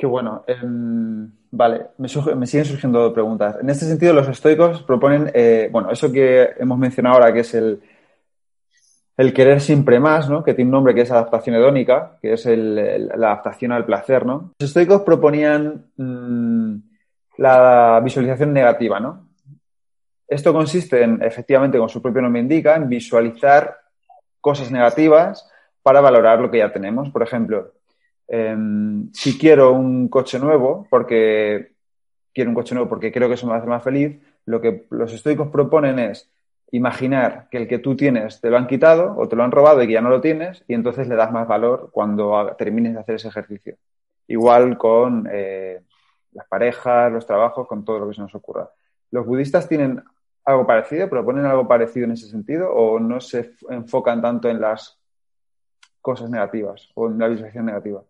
Qué 0.00 0.06
bueno. 0.06 0.44
Em, 0.46 1.30
vale, 1.50 1.88
me, 1.98 2.08
siguen 2.08 2.64
surgiendo 2.64 3.12
preguntas. 3.12 3.58
En 3.60 3.68
este 3.68 3.84
sentido, 3.84 4.14
los 4.14 4.26
estoicos 4.28 4.82
proponen, 4.82 5.30
eh, 5.34 5.68
bueno, 5.70 5.90
eso 5.90 6.10
que 6.10 6.54
hemos 6.58 6.78
mencionado 6.78 7.16
ahora, 7.16 7.34
que 7.34 7.40
es 7.40 7.52
el, 7.52 7.82
el 9.18 9.34
querer 9.34 9.60
siempre 9.60 10.00
más, 10.00 10.30
¿no? 10.30 10.42
Que 10.42 10.54
tiene 10.54 10.70
un 10.70 10.72
nombre 10.72 10.94
que 10.94 11.02
es 11.02 11.10
adaptación 11.10 11.56
hedónica, 11.56 12.16
que 12.22 12.32
es 12.32 12.46
la 12.46 13.26
adaptación 13.26 13.72
al 13.72 13.84
placer, 13.84 14.24
¿no? 14.24 14.52
Los 14.58 14.70
estoicos 14.70 15.02
proponían 15.02 15.90
mm, 15.98 16.76
la 17.36 18.00
visualización 18.02 18.54
negativa, 18.54 19.00
¿no? 19.00 19.28
Esto 20.26 20.54
consiste 20.54 21.02
en, 21.02 21.22
efectivamente, 21.22 21.76
como 21.76 21.90
su 21.90 22.00
propio 22.00 22.22
nombre 22.22 22.40
indica, 22.40 22.74
en 22.74 22.88
visualizar 22.88 23.76
cosas 24.40 24.70
negativas 24.70 25.46
para 25.82 26.00
valorar 26.00 26.40
lo 26.40 26.50
que 26.50 26.56
ya 26.56 26.72
tenemos. 26.72 27.10
Por 27.10 27.22
ejemplo, 27.22 27.74
Em, 28.32 29.10
si 29.12 29.36
quiero 29.36 29.72
un 29.72 30.08
coche 30.08 30.38
nuevo, 30.38 30.86
porque 30.88 31.72
quiero 32.32 32.50
un 32.50 32.54
coche 32.54 32.76
nuevo 32.76 32.88
porque 32.88 33.10
creo 33.10 33.26
que 33.26 33.34
eso 33.34 33.48
me 33.48 33.54
hacer 33.54 33.68
más 33.68 33.82
feliz, 33.82 34.20
lo 34.46 34.60
que 34.60 34.86
los 34.90 35.12
estoicos 35.12 35.48
proponen 35.48 35.98
es 35.98 36.30
imaginar 36.70 37.48
que 37.50 37.58
el 37.58 37.66
que 37.66 37.80
tú 37.80 37.96
tienes 37.96 38.40
te 38.40 38.48
lo 38.48 38.56
han 38.56 38.68
quitado 38.68 39.16
o 39.16 39.26
te 39.26 39.34
lo 39.34 39.42
han 39.42 39.50
robado 39.50 39.82
y 39.82 39.88
que 39.88 39.94
ya 39.94 40.00
no 40.00 40.10
lo 40.10 40.20
tienes 40.20 40.64
y 40.68 40.74
entonces 40.74 41.08
le 41.08 41.16
das 41.16 41.32
más 41.32 41.48
valor 41.48 41.90
cuando 41.90 42.54
termines 42.56 42.94
de 42.94 43.00
hacer 43.00 43.16
ese 43.16 43.26
ejercicio. 43.26 43.76
Igual 44.28 44.78
con 44.78 45.28
eh, 45.32 45.80
las 46.30 46.46
parejas, 46.46 47.10
los 47.10 47.26
trabajos, 47.26 47.66
con 47.66 47.84
todo 47.84 47.98
lo 47.98 48.08
que 48.08 48.14
se 48.14 48.20
nos 48.20 48.34
ocurra. 48.36 48.70
¿Los 49.10 49.26
budistas 49.26 49.68
tienen 49.68 50.04
algo 50.44 50.68
parecido, 50.68 51.10
proponen 51.10 51.46
algo 51.46 51.66
parecido 51.66 52.04
en 52.04 52.12
ese 52.12 52.28
sentido 52.28 52.72
o 52.72 53.00
no 53.00 53.20
se 53.20 53.54
enfocan 53.70 54.22
tanto 54.22 54.48
en 54.48 54.60
las 54.60 55.00
cosas 56.00 56.30
negativas 56.30 56.88
o 56.94 57.08
en 57.08 57.18
la 57.18 57.26
visualización 57.26 57.66
negativa? 57.66 58.04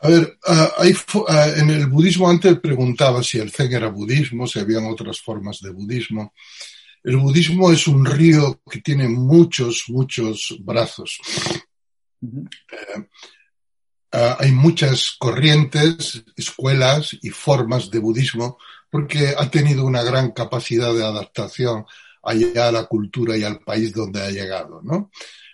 A 0.00 0.08
ver, 0.08 0.38
hay, 0.76 0.94
ah, 1.28 1.48
en 1.56 1.70
el 1.70 1.86
budismo 1.86 2.28
antes 2.30 2.60
preguntaba 2.60 3.22
si 3.22 3.38
el 3.38 3.50
zen 3.50 3.72
era 3.72 3.88
budismo, 3.88 4.46
si 4.46 4.60
habían 4.60 4.86
otras 4.86 5.20
formas 5.20 5.60
de 5.60 5.70
budismo. 5.70 6.34
El 7.02 7.16
budismo 7.16 7.72
es 7.72 7.88
un 7.88 8.04
río 8.04 8.60
que 8.70 8.80
tiene 8.80 9.08
muchos, 9.08 9.84
muchos 9.88 10.56
brazos. 10.60 11.18
Eh, 12.22 13.08
ah, 14.12 14.36
hay 14.38 14.52
muchas 14.52 15.16
corrientes, 15.18 16.22
escuelas 16.36 17.16
y 17.20 17.30
formas 17.30 17.90
de 17.90 17.98
budismo 17.98 18.58
porque 18.90 19.34
ha 19.36 19.50
tenido 19.50 19.84
una 19.84 20.04
gran 20.04 20.30
capacidad 20.30 20.94
de 20.94 21.04
adaptación 21.04 21.84
allá 22.22 22.68
a 22.68 22.72
la 22.72 22.84
cultura 22.84 23.36
y 23.36 23.42
al 23.42 23.60
país 23.60 23.92
donde 23.92 24.22
ha 24.22 24.30
llegado, 24.30 24.80
¿no? 24.82 25.10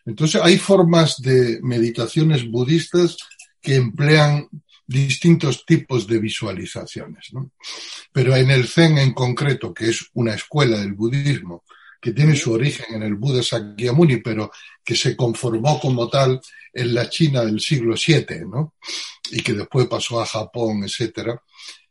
Entonces 0.06 0.40
hay 0.42 0.58
formas 0.58 1.20
de 1.20 1.60
meditaciones 1.62 2.48
budistas 2.50 3.16
que 3.64 3.76
emplean 3.76 4.46
distintos 4.86 5.64
tipos 5.64 6.06
de 6.06 6.18
visualizaciones. 6.18 7.32
¿no? 7.32 7.50
Pero 8.12 8.36
en 8.36 8.50
el 8.50 8.68
Zen 8.68 8.98
en 8.98 9.14
concreto, 9.14 9.72
que 9.72 9.88
es 9.88 10.04
una 10.12 10.34
escuela 10.34 10.78
del 10.78 10.92
budismo, 10.92 11.64
que 12.00 12.12
tiene 12.12 12.36
su 12.36 12.52
origen 12.52 12.96
en 12.96 13.02
el 13.02 13.14
Buda 13.14 13.42
Sakyamuni, 13.42 14.18
pero 14.18 14.50
que 14.84 14.94
se 14.94 15.16
conformó 15.16 15.80
como 15.80 16.10
tal 16.10 16.38
en 16.74 16.94
la 16.94 17.08
China 17.08 17.42
del 17.42 17.58
siglo 17.60 17.94
VII, 17.94 18.40
¿no? 18.40 18.74
Y 19.30 19.40
que 19.40 19.54
después 19.54 19.86
pasó 19.86 20.20
a 20.20 20.26
Japón, 20.26 20.84
etcétera. 20.84 21.42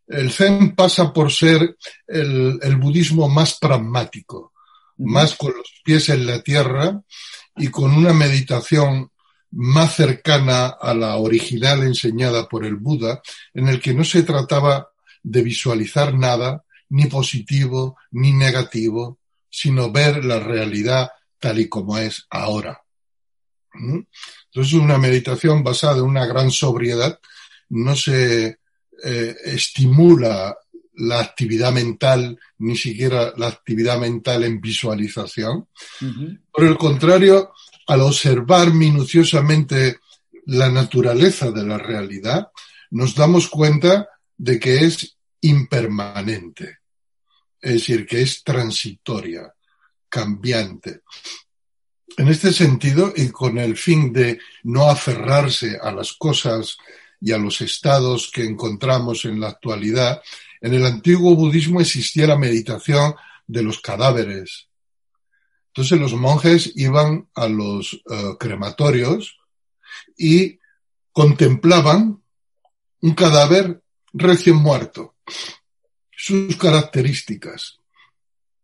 El 0.07 0.31
Zen 0.31 0.75
pasa 0.75 1.11
por 1.11 1.31
ser 1.31 1.77
el, 2.05 2.59
el 2.61 2.75
budismo 2.75 3.27
más 3.27 3.57
pragmático, 3.59 4.53
más 4.97 5.33
con 5.33 5.51
los 5.57 5.81
pies 5.83 6.09
en 6.09 6.27
la 6.27 6.43
tierra 6.43 7.01
y 7.55 7.69
con 7.69 7.91
una 7.91 8.13
meditación 8.13 9.09
más 9.55 9.95
cercana 9.95 10.67
a 10.67 10.93
la 10.93 11.17
original 11.17 11.83
enseñada 11.83 12.47
por 12.47 12.65
el 12.65 12.75
Buda, 12.75 13.21
en 13.53 13.67
el 13.67 13.79
que 13.79 13.93
no 13.93 14.03
se 14.03 14.23
trataba 14.23 14.89
de 15.21 15.41
visualizar 15.41 16.13
nada, 16.13 16.63
ni 16.89 17.05
positivo 17.05 17.97
ni 18.11 18.33
negativo, 18.33 19.19
sino 19.49 19.91
ver 19.91 20.25
la 20.25 20.39
realidad 20.39 21.09
tal 21.39 21.59
y 21.59 21.69
como 21.69 21.97
es 21.97 22.25
ahora. 22.29 22.81
¿Mm? 23.73 23.99
Entonces, 24.45 24.73
una 24.73 24.97
meditación 24.97 25.63
basada 25.63 25.97
en 25.97 26.05
una 26.05 26.25
gran 26.25 26.51
sobriedad, 26.51 27.19
no 27.69 27.95
se 27.95 28.59
eh, 29.03 29.35
estimula 29.45 30.55
la 30.95 31.19
actividad 31.19 31.71
mental, 31.71 32.39
ni 32.59 32.77
siquiera 32.77 33.33
la 33.37 33.47
actividad 33.47 33.99
mental 33.99 34.43
en 34.43 34.61
visualización. 34.61 35.67
Por 36.51 36.63
el 36.63 36.77
contrario, 36.77 37.51
al 37.87 38.01
observar 38.01 38.73
minuciosamente 38.73 39.97
la 40.45 40.69
naturaleza 40.69 41.51
de 41.51 41.63
la 41.63 41.77
realidad, 41.77 42.49
nos 42.91 43.15
damos 43.15 43.49
cuenta 43.49 44.07
de 44.37 44.59
que 44.59 44.85
es 44.85 45.17
impermanente, 45.41 46.79
es 47.59 47.73
decir, 47.73 48.05
que 48.05 48.21
es 48.21 48.43
transitoria, 48.43 49.53
cambiante. 50.09 51.01
En 52.17 52.27
este 52.27 52.53
sentido, 52.53 53.11
y 53.15 53.29
con 53.29 53.57
el 53.57 53.75
fin 53.75 54.13
de 54.13 54.39
no 54.63 54.89
aferrarse 54.89 55.79
a 55.81 55.91
las 55.91 56.13
cosas 56.13 56.77
y 57.19 57.31
a 57.31 57.37
los 57.37 57.61
estados 57.61 58.29
que 58.31 58.43
encontramos 58.43 59.25
en 59.25 59.39
la 59.39 59.47
actualidad, 59.47 60.21
en 60.63 60.73
el 60.73 60.85
antiguo 60.85 61.35
budismo 61.35 61.81
existía 61.81 62.25
la 62.25 62.37
meditación 62.37 63.15
de 63.45 63.63
los 63.63 63.81
cadáveres. 63.81 64.69
Entonces 65.67 65.99
los 65.99 66.13
monjes 66.13 66.71
iban 66.75 67.27
a 67.35 67.49
los 67.49 67.93
uh, 68.05 68.37
crematorios 68.39 69.39
y 70.17 70.59
contemplaban 71.11 72.23
un 73.01 73.13
cadáver 73.13 73.83
recién 74.13 74.55
muerto, 74.55 75.15
sus 76.09 76.55
características, 76.55 77.79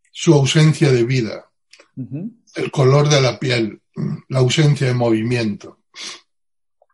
su 0.09 0.33
ausencia 0.33 0.93
de 0.93 1.03
vida, 1.03 1.51
uh 1.97 2.03
-huh. 2.03 2.31
el 2.55 2.71
color 2.71 3.09
de 3.09 3.19
la 3.19 3.37
piel, 3.37 3.81
la 4.29 4.39
ausencia 4.39 4.87
de 4.87 4.93
movimiento. 4.93 5.79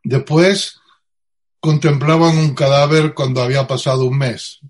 Después 0.03 0.79
contemplaban 1.59 2.37
un 2.39 2.55
cadáver 2.55 3.13
cuando 3.13 3.43
había 3.43 3.67
pasado 3.67 4.05
un 4.05 4.17
mes 4.17 4.61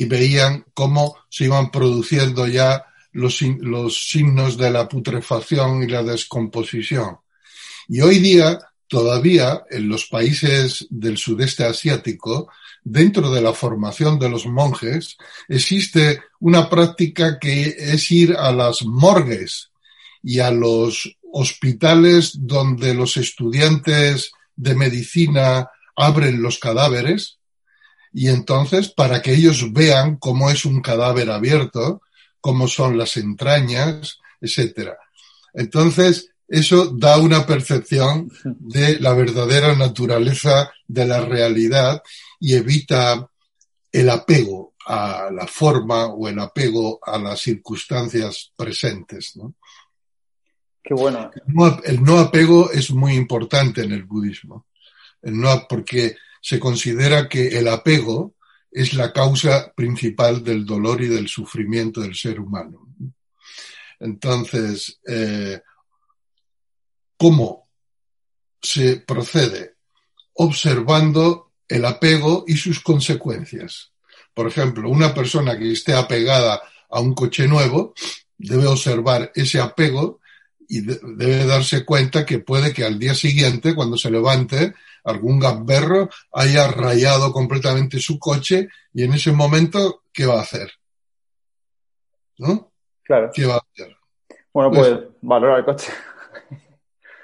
y 0.00 0.06
veían 0.06 0.64
cómo 0.72 1.14
se 1.28 1.44
iban 1.44 1.70
produciendo 1.70 2.46
ya 2.46 2.86
los, 3.12 3.42
los 3.42 4.08
signos 4.08 4.56
de 4.56 4.70
la 4.70 4.88
putrefacción 4.88 5.82
y 5.82 5.88
la 5.88 6.02
descomposición. 6.02 7.18
Y 7.86 8.00
hoy 8.00 8.18
día, 8.18 8.58
todavía 8.88 9.62
en 9.68 9.90
los 9.90 10.06
países 10.06 10.86
del 10.88 11.18
sudeste 11.18 11.64
asiático, 11.64 12.48
dentro 12.82 13.30
de 13.30 13.42
la 13.42 13.52
formación 13.52 14.18
de 14.18 14.30
los 14.30 14.46
monjes, 14.46 15.18
existe 15.48 16.22
una 16.38 16.70
práctica 16.70 17.38
que 17.38 17.76
es 17.78 18.10
ir 18.10 18.34
a 18.38 18.52
las 18.52 18.82
morgues 18.86 19.70
y 20.22 20.38
a 20.38 20.50
los 20.50 21.14
hospitales 21.30 22.38
donde 22.38 22.94
los 22.94 23.18
estudiantes 23.18 24.32
de 24.56 24.74
medicina 24.74 25.68
abren 25.94 26.40
los 26.40 26.58
cadáveres 26.58 27.39
y 28.12 28.28
entonces 28.28 28.88
para 28.88 29.22
que 29.22 29.34
ellos 29.34 29.72
vean 29.72 30.16
cómo 30.16 30.50
es 30.50 30.64
un 30.64 30.80
cadáver 30.80 31.30
abierto, 31.30 32.02
cómo 32.40 32.66
son 32.68 32.98
las 32.98 33.16
entrañas, 33.16 34.18
etcétera. 34.40 34.96
Entonces, 35.52 36.30
eso 36.48 36.86
da 36.86 37.18
una 37.18 37.46
percepción 37.46 38.30
de 38.44 38.98
la 38.98 39.12
verdadera 39.12 39.76
naturaleza 39.76 40.72
de 40.86 41.06
la 41.06 41.20
realidad 41.20 42.02
y 42.40 42.54
evita 42.54 43.30
el 43.92 44.10
apego 44.10 44.74
a 44.86 45.30
la 45.30 45.46
forma 45.46 46.06
o 46.06 46.26
el 46.28 46.38
apego 46.40 46.98
a 47.04 47.18
las 47.18 47.40
circunstancias 47.40 48.52
presentes. 48.56 49.36
¿no? 49.36 49.54
Qué 50.82 50.94
bueno. 50.94 51.30
El 51.34 51.54
no, 51.54 51.80
el 51.84 52.02
no 52.02 52.18
apego 52.18 52.70
es 52.72 52.90
muy 52.90 53.14
importante 53.14 53.82
en 53.82 53.92
el 53.92 54.04
budismo, 54.04 54.66
el 55.22 55.38
no, 55.38 55.66
porque 55.68 56.16
se 56.40 56.58
considera 56.58 57.28
que 57.28 57.58
el 57.58 57.68
apego 57.68 58.34
es 58.70 58.94
la 58.94 59.12
causa 59.12 59.72
principal 59.74 60.44
del 60.44 60.64
dolor 60.64 61.02
y 61.02 61.08
del 61.08 61.28
sufrimiento 61.28 62.00
del 62.00 62.14
ser 62.14 62.40
humano. 62.40 62.88
Entonces, 63.98 65.00
eh, 65.06 65.60
¿cómo 67.16 67.68
se 68.62 68.96
procede? 68.98 69.74
Observando 70.34 71.52
el 71.68 71.84
apego 71.84 72.44
y 72.46 72.56
sus 72.56 72.80
consecuencias. 72.80 73.92
Por 74.32 74.46
ejemplo, 74.46 74.88
una 74.88 75.12
persona 75.12 75.58
que 75.58 75.72
esté 75.72 75.94
apegada 75.94 76.62
a 76.88 77.00
un 77.00 77.14
coche 77.14 77.46
nuevo 77.46 77.94
debe 78.38 78.66
observar 78.66 79.30
ese 79.34 79.60
apego 79.60 80.19
y 80.70 80.82
de 80.82 81.00
debe 81.02 81.44
darse 81.46 81.84
cuenta 81.84 82.24
que 82.24 82.38
puede 82.38 82.72
que 82.72 82.84
al 82.84 82.96
día 82.96 83.12
siguiente, 83.12 83.74
cuando 83.74 83.96
se 83.96 84.08
levante, 84.08 84.72
algún 85.02 85.40
gamberro 85.40 86.08
haya 86.32 86.68
rayado 86.68 87.32
completamente 87.32 87.98
su 87.98 88.20
coche 88.20 88.68
y 88.94 89.02
en 89.02 89.12
ese 89.14 89.32
momento, 89.32 90.04
¿qué 90.12 90.26
va 90.26 90.38
a 90.38 90.42
hacer? 90.42 90.70
¿No? 92.38 92.72
Claro. 93.02 93.30
¿Qué 93.34 93.46
va 93.46 93.56
a 93.56 93.66
hacer? 93.72 93.96
Bueno, 94.52 94.70
pues, 94.70 94.88
pues 94.92 95.08
valorar 95.22 95.58
el 95.58 95.64
coche. 95.64 95.92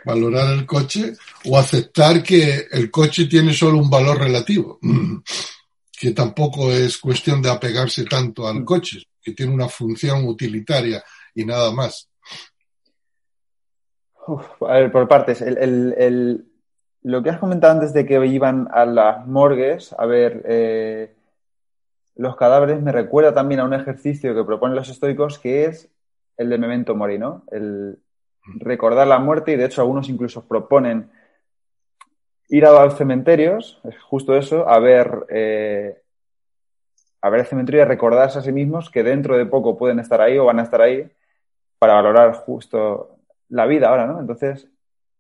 Valorar 0.05 0.53
el 0.53 0.67
coche 0.67 1.13
o 1.45 1.57
aceptar 1.57 2.25
que 2.25 2.67
el 2.73 2.91
coche 2.91 3.27
tiene 3.27 3.53
solo 3.53 3.79
un 3.79 3.89
valor 3.89 4.19
relativo, 4.19 4.81
que 5.93 6.11
tampoco 6.11 6.73
es 6.73 6.99
cuestión 6.99 7.41
de 7.41 7.51
apegarse 7.51 8.05
tanto 8.07 8.49
al 8.49 8.65
coche, 8.65 9.05
que 9.23 9.33
tiene 9.33 9.55
una 9.55 9.69
función 9.69 10.27
utilitaria 10.27 11.05
y 11.33 11.45
nada 11.45 11.71
más. 11.71 12.09
Uf, 14.27 14.63
a 14.63 14.75
ver, 14.75 14.91
por 14.93 15.09
partes. 15.09 15.41
El, 15.41 15.57
el, 15.59 15.95
el, 15.99 16.47
lo 17.03 17.23
que 17.23 17.31
has 17.31 17.39
comentado 17.39 17.75
antes 17.75 17.93
de 17.93 18.05
que 18.07 18.25
iban 18.27 18.69
a 18.73 18.85
las 18.85 19.27
morgues 19.27 19.95
a 19.97 20.07
ver 20.07 20.43
eh, 20.45 21.15
los 22.17 22.37
cadáveres 22.37 22.83
me 22.83 22.93
recuerda 22.93 23.33
también 23.35 23.61
a 23.61 23.65
un 23.65 23.75
ejercicio 23.75 24.35
que 24.35 24.45
proponen 24.45 24.75
los 24.75 24.89
estoicos 24.89 25.39
que 25.39 25.67
es 25.67 25.89
el 26.37 26.51
de 26.51 26.59
memento 26.59 26.95
mori, 26.97 27.19
¿no? 27.19 27.45
El 27.51 27.99
recordar 28.59 29.07
la 29.07 29.19
muerte 29.19 29.53
y 29.53 29.57
de 29.57 29.67
hecho 29.67 29.83
algunos 29.83 30.09
incluso 30.09 30.47
proponen 30.47 31.11
ir 32.49 32.65
a 32.67 32.85
los 32.85 32.97
cementerios, 32.97 33.81
es 33.85 34.01
justo 34.03 34.37
eso, 34.37 34.69
a 34.69 34.79
ver, 34.79 35.27
eh, 35.29 36.01
a 37.21 37.31
ver 37.31 37.41
el 37.41 37.47
cementerio 37.47 37.81
y 37.81 37.83
a 37.83 37.87
recordarse 37.87 38.39
a 38.39 38.43
sí 38.43 38.53
mismos 38.53 38.91
que 38.91 39.03
dentro 39.03 39.37
de 39.37 39.47
poco 39.47 39.77
pueden 39.77 39.99
estar 39.99 40.21
ahí 40.21 40.39
o 40.39 40.45
van 40.45 40.61
a 40.61 40.63
estar 40.63 40.81
ahí 40.81 41.09
para 41.79 41.95
valorar 41.95 42.33
justo 42.35 43.16
la 43.49 43.67
vida 43.67 43.89
ahora, 43.89 44.07
¿no? 44.07 44.21
Entonces, 44.21 44.69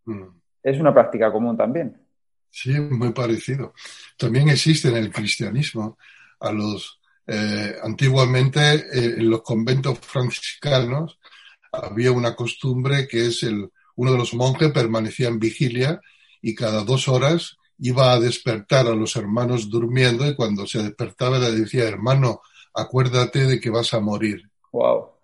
mm. 0.04 0.24
es 0.62 0.78
una 0.78 0.92
práctica 0.92 1.32
común 1.32 1.56
también. 1.56 2.00
Sí, 2.50 2.78
muy 2.80 3.12
parecido. 3.12 3.74
También 4.16 4.48
existe 4.48 4.88
en 4.88 4.96
el 4.96 5.12
cristianismo. 5.12 5.98
A 6.40 6.52
los 6.52 7.00
eh, 7.26 7.76
antiguamente 7.82 8.60
eh, 8.60 9.14
en 9.18 9.30
los 9.30 9.42
conventos 9.42 9.98
franciscanos 9.98 11.18
había 11.72 12.12
una 12.12 12.36
costumbre 12.36 13.08
que 13.08 13.26
es 13.26 13.42
el 13.42 13.70
uno 13.96 14.12
de 14.12 14.18
los 14.18 14.34
monjes 14.34 14.70
permanecía 14.70 15.28
en 15.28 15.40
vigilia 15.40 16.00
y 16.40 16.54
cada 16.54 16.84
dos 16.84 17.08
horas 17.08 17.56
iba 17.78 18.12
a 18.12 18.20
despertar 18.20 18.86
a 18.86 18.94
los 18.94 19.16
hermanos 19.16 19.68
durmiendo 19.68 20.26
y 20.26 20.36
cuando 20.36 20.66
se 20.66 20.82
despertaba 20.82 21.38
le 21.38 21.50
decía 21.50 21.88
hermano 21.88 22.42
acuérdate 22.72 23.46
de 23.46 23.58
que 23.58 23.70
vas 23.70 23.92
a 23.92 24.00
morir. 24.00 24.48
Wow. 24.70 25.15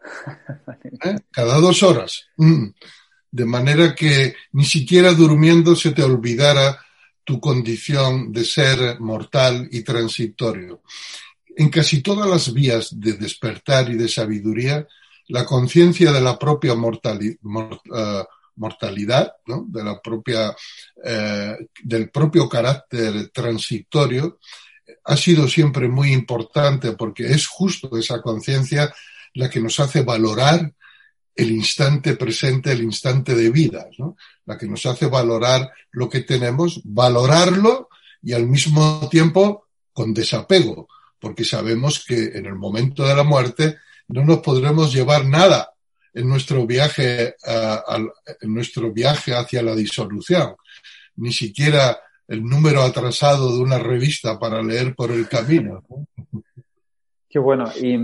¿Eh? 1.04 1.16
Cada 1.30 1.58
dos 1.58 1.82
horas. 1.82 2.26
Mm. 2.36 2.68
De 3.30 3.44
manera 3.44 3.94
que 3.94 4.34
ni 4.52 4.64
siquiera 4.64 5.12
durmiendo 5.12 5.74
se 5.74 5.92
te 5.92 6.02
olvidara 6.02 6.78
tu 7.24 7.40
condición 7.40 8.32
de 8.32 8.44
ser 8.44 9.00
mortal 9.00 9.68
y 9.70 9.82
transitorio. 9.82 10.82
En 11.56 11.68
casi 11.68 12.02
todas 12.02 12.28
las 12.28 12.52
vías 12.52 12.98
de 12.98 13.14
despertar 13.14 13.90
y 13.90 13.94
de 13.94 14.08
sabiduría, 14.08 14.86
la 15.28 15.44
conciencia 15.44 16.12
de 16.12 16.20
la 16.20 16.38
propia 16.38 16.74
uh, 16.74 18.24
mortalidad, 18.56 19.32
de 19.46 19.84
la 19.84 20.00
propia, 20.00 20.54
eh, 21.04 21.56
del 21.82 22.10
propio 22.10 22.48
carácter 22.48 23.30
transitorio, 23.30 24.38
ha 25.04 25.16
sido 25.16 25.48
siempre 25.48 25.88
muy 25.88 26.12
importante 26.12 26.92
porque 26.92 27.26
es 27.26 27.46
justo 27.46 27.96
esa 27.96 28.20
conciencia 28.20 28.92
la 29.34 29.48
que 29.48 29.60
nos 29.60 29.80
hace 29.80 30.02
valorar 30.02 30.72
el 31.34 31.50
instante 31.50 32.16
presente, 32.16 32.72
el 32.72 32.82
instante 32.82 33.34
de 33.34 33.50
vida, 33.50 33.88
¿no? 33.98 34.16
la 34.44 34.58
que 34.58 34.66
nos 34.66 34.84
hace 34.86 35.06
valorar 35.06 35.70
lo 35.92 36.08
que 36.08 36.20
tenemos, 36.20 36.80
valorarlo 36.84 37.88
y 38.22 38.32
al 38.32 38.46
mismo 38.46 39.08
tiempo 39.10 39.66
con 39.92 40.12
desapego, 40.12 40.88
porque 41.18 41.44
sabemos 41.44 42.04
que 42.04 42.24
en 42.34 42.46
el 42.46 42.54
momento 42.54 43.06
de 43.06 43.14
la 43.14 43.24
muerte 43.24 43.78
no 44.08 44.24
nos 44.24 44.38
podremos 44.38 44.92
llevar 44.92 45.24
nada 45.24 45.72
en 46.14 46.28
nuestro 46.28 46.66
viaje, 46.66 47.36
en 48.40 48.54
nuestro 48.54 48.92
viaje 48.92 49.34
hacia 49.34 49.62
la 49.62 49.74
disolución, 49.74 50.56
ni 51.16 51.32
siquiera 51.32 51.98
el 52.28 52.44
número 52.44 52.82
atrasado 52.82 53.54
de 53.54 53.62
una 53.62 53.78
revista 53.78 54.38
para 54.38 54.62
leer 54.62 54.94
por 54.94 55.10
el 55.10 55.28
camino. 55.28 55.84
Qué 57.28 57.38
bueno. 57.38 57.70
Y 57.80 57.98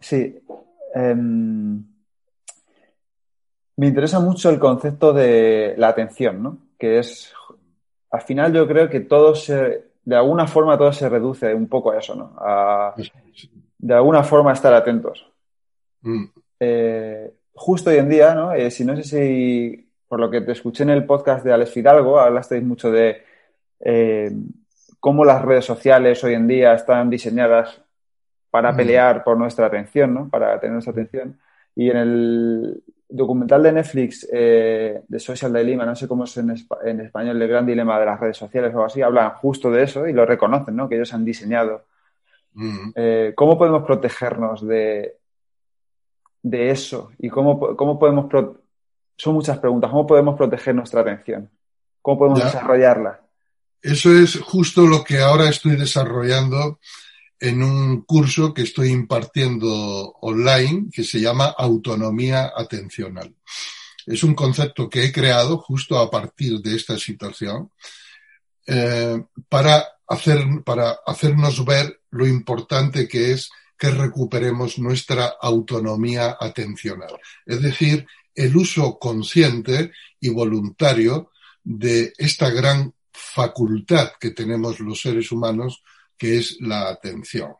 sí, 0.00 0.34
eh, 0.94 1.14
me 1.14 1.86
interesa 3.86 4.20
mucho 4.20 4.50
el 4.50 4.58
concepto 4.58 5.12
de 5.12 5.74
la 5.76 5.88
atención, 5.88 6.42
¿no? 6.42 6.58
Que 6.78 6.98
es, 6.98 7.32
al 8.10 8.20
final 8.22 8.52
yo 8.52 8.66
creo 8.66 8.88
que 8.88 9.00
todo 9.00 9.34
se, 9.34 9.84
de 10.04 10.16
alguna 10.16 10.46
forma 10.46 10.76
todo 10.76 10.92
se 10.92 11.08
reduce 11.08 11.54
un 11.54 11.68
poco 11.68 11.92
a 11.92 11.98
eso, 11.98 12.14
¿no? 12.14 12.34
A, 12.38 12.94
de 13.78 13.94
alguna 13.94 14.22
forma 14.22 14.52
estar 14.52 14.74
atentos. 14.74 15.26
Mm. 16.02 16.24
Eh, 16.60 17.32
justo 17.54 17.90
hoy 17.90 17.96
en 17.96 18.08
día, 18.08 18.34
¿no? 18.34 18.52
Eh, 18.52 18.70
si 18.70 18.84
no 18.84 18.94
sé 18.96 19.02
si 19.02 19.88
por 20.06 20.20
lo 20.20 20.30
que 20.30 20.42
te 20.42 20.52
escuché 20.52 20.82
en 20.82 20.90
el 20.90 21.06
podcast 21.06 21.44
de 21.44 21.52
Alex 21.52 21.70
Fidalgo, 21.70 22.20
hablasteis 22.20 22.62
mucho 22.62 22.90
de 22.90 23.22
eh, 23.80 24.30
cómo 25.00 25.24
las 25.24 25.42
redes 25.42 25.64
sociales 25.64 26.22
hoy 26.22 26.34
en 26.34 26.46
día 26.46 26.74
están 26.74 27.08
diseñadas 27.08 27.80
para 28.52 28.70
mm. 28.70 28.76
pelear 28.76 29.24
por 29.24 29.38
nuestra 29.38 29.66
atención, 29.66 30.12
¿no? 30.12 30.28
Para 30.28 30.60
tener 30.60 30.74
nuestra 30.74 30.92
atención. 30.92 31.40
Y 31.74 31.88
en 31.88 31.96
el, 31.96 32.82
documental 33.08 33.62
de 33.62 33.72
Netflix 33.72 34.28
eh, 34.30 35.02
de 35.08 35.18
Social 35.18 35.54
Dilemma, 35.54 35.86
no 35.86 35.96
sé 35.96 36.06
cómo 36.06 36.24
es 36.24 36.36
en, 36.36 36.50
español, 36.50 37.40
el 37.40 37.48
gran 37.48 37.64
dilema 37.64 37.98
de 37.98 38.06
las 38.06 38.20
redes 38.20 38.36
sociales 38.36 38.70
o 38.70 38.74
algo 38.74 38.84
así, 38.84 39.00
hablan 39.00 39.30
justo 39.36 39.70
de 39.70 39.84
eso 39.84 40.06
y 40.06 40.12
lo 40.12 40.26
reconocen, 40.26 40.76
¿no? 40.76 40.86
Que 40.86 40.96
ellos 40.96 41.14
han 41.14 41.24
diseñado. 41.24 41.86
Mm. 42.52 42.90
Eh, 42.94 43.32
¿Cómo 43.34 43.56
podemos 43.56 43.84
protegernos 43.84 44.66
de, 44.66 45.16
de 46.42 46.70
eso? 46.70 47.12
¿Y 47.18 47.30
cómo, 47.30 47.74
cómo 47.74 47.98
podemos... 47.98 48.26
Son 49.16 49.34
muchas 49.34 49.58
preguntas. 49.58 49.90
¿Cómo 49.90 50.06
podemos 50.06 50.36
proteger 50.36 50.74
nuestra 50.74 51.00
atención? 51.00 51.48
¿Cómo 52.02 52.18
podemos 52.18 52.44
desarrollarla? 52.44 53.18
Eso 53.80 54.12
es 54.12 54.38
justo 54.40 54.86
lo 54.86 55.02
que 55.02 55.20
ahora 55.20 55.48
estoy 55.48 55.76
desarrollando 55.76 56.78
en 57.42 57.60
un 57.60 58.02
curso 58.02 58.54
que 58.54 58.62
estoy 58.62 58.90
impartiendo 58.90 59.68
online 60.20 60.90
que 60.92 61.02
se 61.02 61.20
llama 61.20 61.46
autonomía 61.58 62.52
atencional. 62.56 63.34
Es 64.06 64.22
un 64.22 64.34
concepto 64.34 64.88
que 64.88 65.04
he 65.04 65.12
creado 65.12 65.58
justo 65.58 65.98
a 65.98 66.08
partir 66.08 66.60
de 66.60 66.76
esta 66.76 66.96
situación 66.96 67.72
eh, 68.64 69.20
para, 69.48 69.84
hacer, 70.06 70.44
para 70.64 70.98
hacernos 71.04 71.64
ver 71.64 72.02
lo 72.10 72.28
importante 72.28 73.08
que 73.08 73.32
es 73.32 73.50
que 73.76 73.90
recuperemos 73.90 74.78
nuestra 74.78 75.34
autonomía 75.40 76.36
atencional. 76.38 77.18
Es 77.44 77.60
decir, 77.60 78.06
el 78.36 78.56
uso 78.56 79.00
consciente 79.00 79.90
y 80.20 80.28
voluntario 80.28 81.32
de 81.64 82.12
esta 82.18 82.50
gran 82.50 82.94
facultad 83.10 84.12
que 84.20 84.30
tenemos 84.30 84.78
los 84.78 85.00
seres 85.00 85.32
humanos 85.32 85.82
que 86.16 86.38
es 86.38 86.56
la 86.60 86.88
atención. 86.88 87.54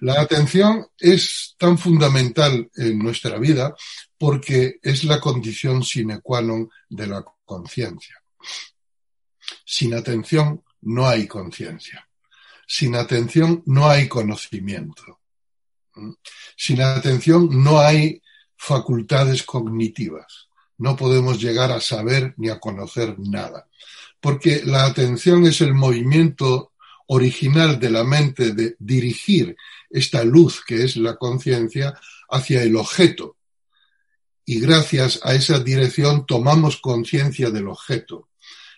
La 0.00 0.22
atención 0.22 0.86
es 0.98 1.54
tan 1.58 1.76
fundamental 1.76 2.70
en 2.74 2.98
nuestra 2.98 3.38
vida 3.38 3.74
porque 4.16 4.78
es 4.82 5.04
la 5.04 5.20
condición 5.20 5.82
sine 5.84 6.20
qua 6.22 6.40
non 6.40 6.70
de 6.88 7.06
la 7.06 7.22
conciencia. 7.44 8.16
Sin 9.64 9.92
atención 9.94 10.64
no 10.82 11.06
hay 11.06 11.26
conciencia. 11.26 12.08
Sin 12.66 12.96
atención 12.96 13.62
no 13.66 13.88
hay 13.88 14.08
conocimiento. 14.08 15.20
Sin 16.56 16.80
atención 16.80 17.62
no 17.62 17.80
hay 17.80 18.22
facultades 18.56 19.42
cognitivas. 19.42 20.48
No 20.78 20.96
podemos 20.96 21.38
llegar 21.38 21.70
a 21.70 21.80
saber 21.80 22.34
ni 22.38 22.48
a 22.48 22.58
conocer 22.58 23.18
nada. 23.18 23.68
Porque 24.20 24.62
la 24.64 24.86
atención 24.86 25.44
es 25.44 25.60
el 25.60 25.74
movimiento 25.74 26.71
original 27.06 27.78
de 27.78 27.90
la 27.90 28.04
mente 28.04 28.52
de 28.52 28.76
dirigir 28.78 29.56
esta 29.90 30.24
luz 30.24 30.62
que 30.64 30.84
es 30.84 30.96
la 30.96 31.16
conciencia 31.16 31.94
hacia 32.28 32.62
el 32.62 32.76
objeto. 32.76 33.36
Y 34.44 34.60
gracias 34.60 35.20
a 35.22 35.34
esa 35.34 35.60
dirección 35.60 36.26
tomamos 36.26 36.78
conciencia 36.78 37.50
del 37.50 37.68
objeto, 37.68 38.28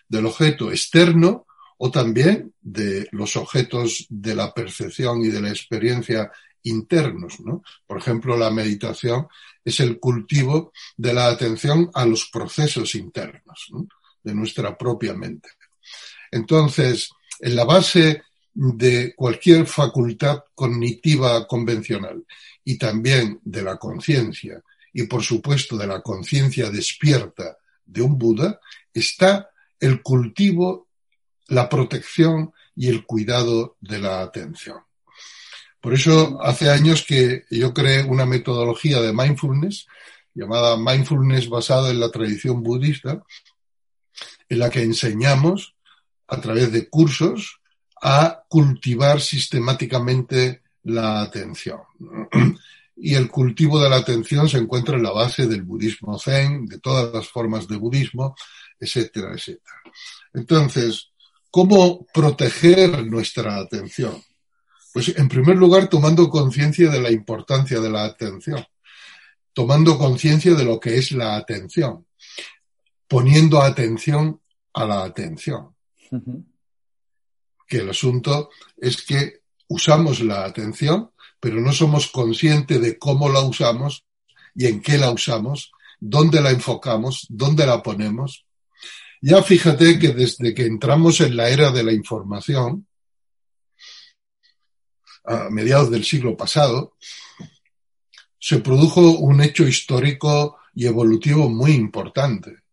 del 0.07 0.25
objeto 0.27 0.71
externo 0.71 1.47
o 1.77 1.91
también 1.91 2.53
de 2.61 3.07
los 3.11 3.35
objetos 3.35 4.05
de 4.09 4.35
la 4.35 4.53
percepción 4.53 5.21
y 5.23 5.29
de 5.29 5.41
la 5.41 5.49
experiencia 5.49 6.31
internos. 6.63 7.39
¿no? 7.39 7.63
Por 7.87 7.97
ejemplo, 7.97 8.37
la 8.37 8.51
meditación 8.51 9.27
es 9.63 9.79
el 9.79 9.99
cultivo 9.99 10.71
de 10.97 11.13
la 11.13 11.27
atención 11.27 11.89
a 11.93 12.05
los 12.05 12.29
procesos 12.29 12.95
internos 12.95 13.71
de 14.23 14.35
nuestra 14.35 14.77
propia 14.77 15.13
mente. 15.13 15.49
Entonces, 16.31 17.09
en 17.39 17.55
la 17.55 17.63
base 17.63 18.23
de 18.53 19.13
cualquier 19.15 19.65
facultad 19.65 20.43
cognitiva 20.53 21.45
convencional 21.45 22.25
y 22.63 22.77
también 22.77 23.39
de 23.43 23.61
la 23.61 23.77
conciencia 23.77 24.63
y 24.93 25.03
por 25.03 25.21
supuesto 25.23 25.77
de 25.77 25.87
la 25.87 26.01
conciencia 26.01 26.69
despierta 26.69 27.57
de 27.85 28.01
un 28.01 28.17
Buda 28.17 28.59
está 28.93 29.49
el 29.79 30.01
cultivo, 30.01 30.87
la 31.47 31.67
protección 31.67 32.53
y 32.75 32.87
el 32.87 33.05
cuidado 33.05 33.75
de 33.81 33.99
la 33.99 34.21
atención. 34.21 34.79
Por 35.81 35.93
eso 35.93 36.39
hace 36.41 36.69
años 36.69 37.05
que 37.05 37.43
yo 37.51 37.73
creé 37.73 38.03
una 38.03 38.25
metodología 38.25 39.01
de 39.01 39.13
mindfulness 39.13 39.85
llamada 40.33 40.77
mindfulness 40.77 41.49
basada 41.49 41.91
en 41.91 41.99
la 41.99 42.09
tradición 42.09 42.63
budista, 42.63 43.23
en 44.49 44.59
la 44.59 44.69
que 44.69 44.81
enseñamos 44.81 45.74
a 46.27 46.41
través 46.41 46.71
de 46.71 46.89
cursos 46.89 47.59
a 48.01 48.43
cultivar 48.47 49.21
sistemáticamente 49.21 50.61
la 50.83 51.21
atención. 51.21 51.79
Y 52.97 53.15
el 53.15 53.29
cultivo 53.29 53.81
de 53.81 53.89
la 53.89 53.97
atención 53.97 54.47
se 54.47 54.57
encuentra 54.57 54.95
en 54.95 55.03
la 55.03 55.11
base 55.11 55.47
del 55.47 55.63
budismo 55.63 56.17
zen, 56.17 56.65
de 56.65 56.79
todas 56.79 57.13
las 57.13 57.27
formas 57.27 57.67
de 57.67 57.75
budismo, 57.75 58.35
etcétera, 58.79 59.33
etcétera. 59.33 59.81
Entonces, 60.33 61.09
¿cómo 61.51 62.05
proteger 62.13 63.05
nuestra 63.05 63.57
atención? 63.57 64.21
Pues 64.93 65.09
en 65.09 65.27
primer 65.27 65.57
lugar, 65.57 65.89
tomando 65.89 66.29
conciencia 66.29 66.89
de 66.89 67.01
la 67.01 67.11
importancia 67.11 67.81
de 67.81 67.89
la 67.89 68.05
atención, 68.05 68.65
tomando 69.51 69.97
conciencia 69.97 70.53
de 70.53 70.63
lo 70.63 70.79
que 70.79 70.97
es 70.97 71.11
la 71.11 71.35
atención, 71.35 72.05
poniendo 73.07 73.61
atención 73.61 74.39
a 74.73 74.85
la 74.85 75.03
atención 75.03 75.74
que 77.67 77.77
el 77.77 77.89
asunto 77.89 78.49
es 78.77 79.01
que 79.03 79.41
usamos 79.67 80.21
la 80.21 80.45
atención, 80.45 81.11
pero 81.39 81.59
no 81.61 81.73
somos 81.73 82.07
conscientes 82.07 82.81
de 82.81 82.97
cómo 82.97 83.29
la 83.29 83.41
usamos 83.41 84.05
y 84.53 84.67
en 84.67 84.81
qué 84.81 84.97
la 84.97 85.11
usamos, 85.11 85.71
dónde 85.99 86.41
la 86.41 86.51
enfocamos, 86.51 87.25
dónde 87.29 87.65
la 87.65 87.81
ponemos. 87.81 88.45
Ya 89.21 89.41
fíjate 89.41 89.97
que 89.97 90.09
desde 90.09 90.53
que 90.53 90.65
entramos 90.65 91.21
en 91.21 91.35
la 91.35 91.49
era 91.49 91.71
de 91.71 91.83
la 91.83 91.93
información, 91.93 92.87
a 95.23 95.49
mediados 95.49 95.89
del 95.89 96.03
siglo 96.03 96.37
pasado, 96.37 96.95
se 98.37 98.59
produjo 98.59 99.01
un 99.01 99.41
hecho 99.41 99.67
histórico 99.67 100.57
y 100.75 100.85
evolutivo 100.85 101.49
muy 101.49 101.71
importante 101.71 102.64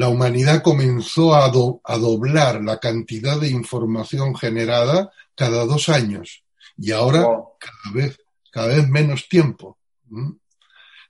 la 0.00 0.08
humanidad 0.08 0.62
comenzó 0.62 1.34
a, 1.34 1.50
doblar 1.50 2.64
la 2.64 2.78
cantidad 2.78 3.38
de 3.38 3.50
información 3.50 4.34
generada 4.34 5.12
cada 5.34 5.66
dos 5.66 5.90
años 5.90 6.42
y 6.78 6.92
ahora 6.92 7.26
cada 7.58 7.94
vez, 7.94 8.18
cada 8.50 8.68
vez 8.68 8.88
menos 8.88 9.28
tiempo. 9.28 9.76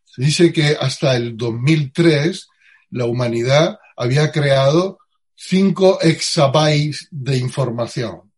Se 0.05 0.23
dice 0.23 0.53
que 0.53 0.77
hasta 0.81 1.15
el 1.15 1.37
2003 1.37 2.49
la 2.91 3.05
humanidad 3.05 3.79
había 3.97 4.33
creado 4.33 4.99
5 5.37 6.01
exabytes 6.01 7.07
de 7.13 7.37
información. 7.37 8.33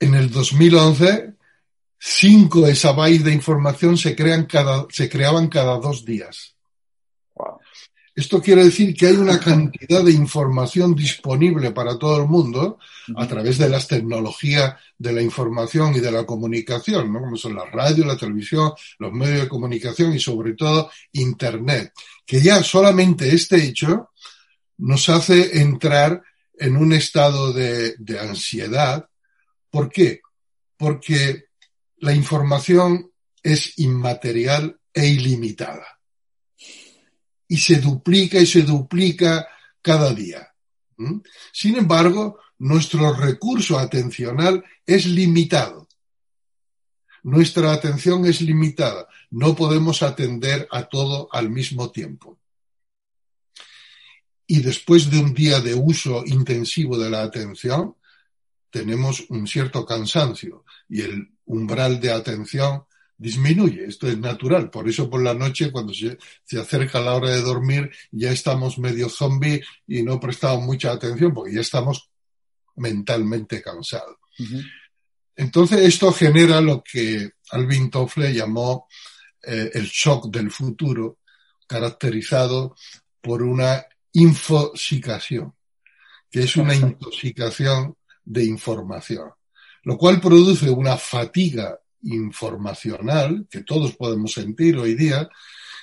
En 0.00 0.14
el 0.16 0.28
2011, 0.28 1.34
5 2.00 2.66
exabytes 2.66 3.22
de 3.22 3.32
información 3.32 3.96
se, 3.96 4.16
crean 4.16 4.46
cada, 4.46 4.88
se 4.90 5.08
creaban 5.08 5.46
cada 5.46 5.78
dos 5.78 6.04
días. 6.04 6.55
Esto 8.16 8.40
quiere 8.40 8.64
decir 8.64 8.94
que 8.96 9.08
hay 9.08 9.16
una 9.16 9.38
cantidad 9.38 10.02
de 10.02 10.10
información 10.10 10.94
disponible 10.94 11.72
para 11.72 11.98
todo 11.98 12.22
el 12.22 12.26
mundo 12.26 12.78
a 13.14 13.28
través 13.28 13.58
de 13.58 13.68
las 13.68 13.86
tecnologías 13.86 14.74
de 14.96 15.12
la 15.12 15.20
información 15.20 15.94
y 15.94 16.00
de 16.00 16.10
la 16.10 16.24
comunicación, 16.24 17.12
¿no? 17.12 17.20
como 17.20 17.36
son 17.36 17.54
la 17.54 17.66
radio, 17.66 18.06
la 18.06 18.16
televisión, 18.16 18.72
los 19.00 19.12
medios 19.12 19.42
de 19.42 19.48
comunicación 19.48 20.14
y 20.14 20.18
sobre 20.18 20.54
todo 20.54 20.90
Internet, 21.12 21.92
que 22.24 22.40
ya 22.40 22.62
solamente 22.62 23.34
este 23.34 23.62
hecho 23.62 24.08
nos 24.78 25.10
hace 25.10 25.60
entrar 25.60 26.22
en 26.58 26.78
un 26.78 26.94
estado 26.94 27.52
de, 27.52 27.96
de 27.98 28.18
ansiedad. 28.18 29.06
¿Por 29.68 29.90
qué? 29.90 30.22
Porque 30.78 31.48
la 31.98 32.14
información 32.14 33.10
es 33.42 33.78
inmaterial 33.78 34.80
e 34.94 35.06
ilimitada 35.06 35.95
y 37.48 37.58
se 37.58 37.76
duplica 37.76 38.38
y 38.38 38.46
se 38.46 38.62
duplica 38.62 39.46
cada 39.82 40.12
día. 40.12 40.52
Sin 41.52 41.76
embargo, 41.76 42.38
nuestro 42.58 43.12
recurso 43.14 43.78
atencional 43.78 44.64
es 44.84 45.06
limitado. 45.06 45.86
Nuestra 47.22 47.72
atención 47.72 48.24
es 48.26 48.40
limitada. 48.40 49.08
No 49.30 49.54
podemos 49.54 50.02
atender 50.02 50.68
a 50.70 50.84
todo 50.84 51.28
al 51.32 51.50
mismo 51.50 51.90
tiempo. 51.90 52.38
Y 54.46 54.60
después 54.60 55.10
de 55.10 55.18
un 55.18 55.34
día 55.34 55.60
de 55.60 55.74
uso 55.74 56.22
intensivo 56.24 56.96
de 56.96 57.10
la 57.10 57.22
atención, 57.22 57.96
tenemos 58.70 59.24
un 59.28 59.46
cierto 59.46 59.84
cansancio 59.84 60.64
y 60.88 61.02
el 61.02 61.32
umbral 61.46 62.00
de 62.00 62.12
atención 62.12 62.84
disminuye. 63.18 63.86
Esto 63.86 64.08
es 64.08 64.18
natural. 64.18 64.70
Por 64.70 64.88
eso 64.88 65.08
por 65.08 65.22
la 65.22 65.34
noche, 65.34 65.70
cuando 65.70 65.92
se, 65.94 66.18
acerca 66.58 67.00
la 67.00 67.14
hora 67.14 67.30
de 67.30 67.42
dormir, 67.42 67.90
ya 68.10 68.30
estamos 68.30 68.78
medio 68.78 69.08
zombie 69.08 69.62
y 69.86 70.02
no 70.02 70.20
prestamos 70.20 70.64
mucha 70.64 70.92
atención 70.92 71.32
porque 71.32 71.54
ya 71.54 71.60
estamos 71.60 72.10
mentalmente 72.76 73.62
cansados. 73.62 74.16
Entonces, 75.34 75.80
esto 75.80 76.12
genera 76.12 76.60
lo 76.60 76.82
que 76.82 77.30
Alvin 77.50 77.90
Toffle 77.90 78.32
llamó 78.32 78.86
eh, 79.42 79.70
el 79.74 79.86
shock 79.86 80.30
del 80.30 80.50
futuro, 80.50 81.18
caracterizado 81.66 82.74
por 83.20 83.42
una 83.42 83.84
infosicación, 84.12 85.54
que 86.30 86.40
es 86.40 86.56
una 86.56 86.74
intoxicación 86.74 87.96
de 88.24 88.44
información, 88.44 89.30
lo 89.82 89.96
cual 89.96 90.20
produce 90.20 90.68
una 90.70 90.96
fatiga 90.96 91.78
informacional 92.06 93.46
que 93.50 93.62
todos 93.62 93.96
podemos 93.96 94.32
sentir 94.32 94.76
hoy 94.76 94.94
día, 94.94 95.28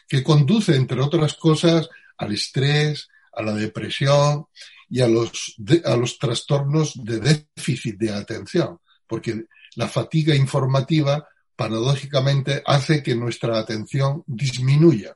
que 0.07 0.23
conduce, 0.23 0.75
entre 0.75 1.01
otras 1.01 1.35
cosas, 1.35 1.89
al 2.17 2.33
estrés, 2.33 3.09
a 3.33 3.41
la 3.41 3.53
depresión 3.53 4.45
y 4.89 5.01
a 5.01 5.07
los, 5.07 5.55
a 5.85 5.95
los 5.95 6.19
trastornos 6.19 6.93
de 7.03 7.19
déficit 7.19 7.97
de 7.97 8.11
atención, 8.11 8.79
porque 9.07 9.45
la 9.75 9.87
fatiga 9.87 10.35
informativa 10.35 11.27
paradójicamente 11.55 12.61
hace 12.65 13.01
que 13.01 13.15
nuestra 13.15 13.59
atención 13.59 14.23
disminuya. 14.27 15.15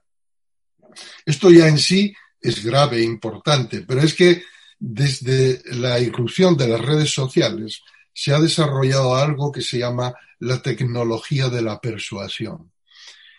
Esto 1.26 1.52
ya 1.52 1.68
en 1.68 1.78
sí 1.78 2.14
es 2.42 2.64
grave 2.64 2.98
e 2.98 3.04
importante, 3.04 3.82
pero 3.82 4.02
es 4.02 4.14
que 4.14 4.44
desde 4.80 5.62
la 5.76 6.00
irrupción 6.00 6.56
de 6.56 6.68
las 6.68 6.82
redes 6.82 7.12
sociales 7.12 7.82
se 8.14 8.34
ha 8.34 8.40
desarrollado 8.40 9.16
algo 9.16 9.52
que 9.52 9.62
se 9.62 9.80
llama 9.80 10.14
la 10.40 10.62
tecnología 10.62 11.50
de 11.50 11.62
la 11.62 11.80
persuasión. 11.80 12.72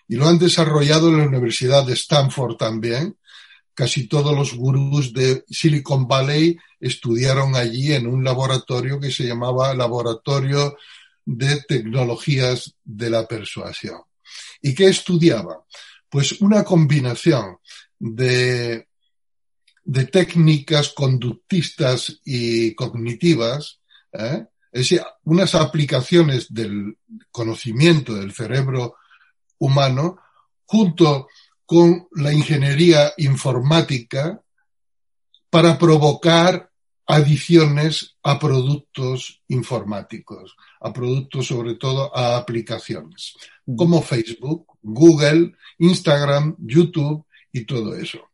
Y 0.09 0.17
lo 0.17 0.27
han 0.27 0.39
desarrollado 0.39 1.09
en 1.09 1.19
la 1.19 1.27
Universidad 1.27 1.85
de 1.85 1.93
Stanford 1.93 2.57
también. 2.57 3.17
Casi 3.75 4.09
todos 4.09 4.35
los 4.35 4.55
gurús 4.55 5.13
de 5.13 5.45
Silicon 5.49 6.09
Valley 6.09 6.59
estudiaron 6.81 7.55
allí 7.55 7.93
en 7.93 8.07
un 8.07 8.25
laboratorio 8.25 8.99
que 8.99 9.11
se 9.11 9.25
llamaba 9.25 9.75
Laboratorio 9.75 10.77
de 11.25 11.63
Tecnologías 11.69 12.75
de 12.85 13.11
la 13.11 13.29
Persuasión. 13.29 14.01
¿Y 14.63 14.75
qué 14.75 14.87
estudiaba? 14.87 15.65
Pues 16.09 16.41
una 16.41 16.65
combinación 16.65 17.59
de, 17.99 18.89
de 19.85 20.05
técnicas 20.07 20.89
conductistas 20.91 22.21
y 22.25 22.75
cognitivas, 22.75 23.81
¿eh? 24.13 24.47
Es 24.73 24.83
decir, 24.83 25.03
unas 25.25 25.55
aplicaciones 25.55 26.53
del 26.53 26.99
conocimiento 27.31 28.15
del 28.15 28.33
cerebro 28.33 28.97
humano 29.59 30.19
junto 30.65 31.29
con 31.65 32.09
la 32.13 32.33
ingeniería 32.33 33.13
informática 33.17 34.43
para 35.51 35.79
provocar 35.79 36.71
adiciones 37.07 38.17
a 38.23 38.39
productos 38.39 39.43
informáticos, 39.49 40.55
a 40.81 40.93
productos 40.93 41.47
sobre 41.47 41.75
todo 41.75 42.15
a 42.15 42.37
aplicaciones, 42.37 43.35
como 43.77 44.03
Facebook, 44.03 44.67
Google, 44.83 45.53
Instagram, 45.79 46.55
YouTube 46.59 47.25
y 47.51 47.65
todo 47.65 47.97
eso. 47.97 48.31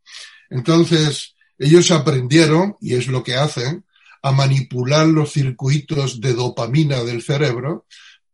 Entonces, 0.51 1.37
ellos 1.57 1.91
aprendieron, 1.93 2.77
y 2.81 2.95
es 2.95 3.07
lo 3.07 3.23
que 3.23 3.37
hacen, 3.37 3.85
a 4.25 4.33
manipular 4.33 5.07
los 5.07 5.33
circuitos 5.33 6.19
de 6.19 6.33
dopamina 6.33 7.05
del 7.05 7.23
cerebro 7.23 7.85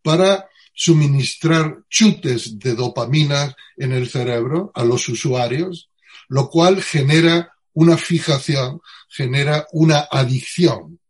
para 0.03 0.49
suministrar 0.72 1.82
chutes 1.91 2.61
de 2.61 2.76
dopamina 2.76 3.57
en 3.76 3.91
el 3.91 4.09
cerebro 4.09 4.70
a 4.76 4.84
los 4.84 5.09
usuarios, 5.09 5.91
lo 6.28 6.49
cual 6.49 6.80
genera 6.80 7.57
una 7.72 7.97
fijación, 7.97 8.80
genera 9.09 9.66
una 9.72 10.07
adicción. 10.09 11.01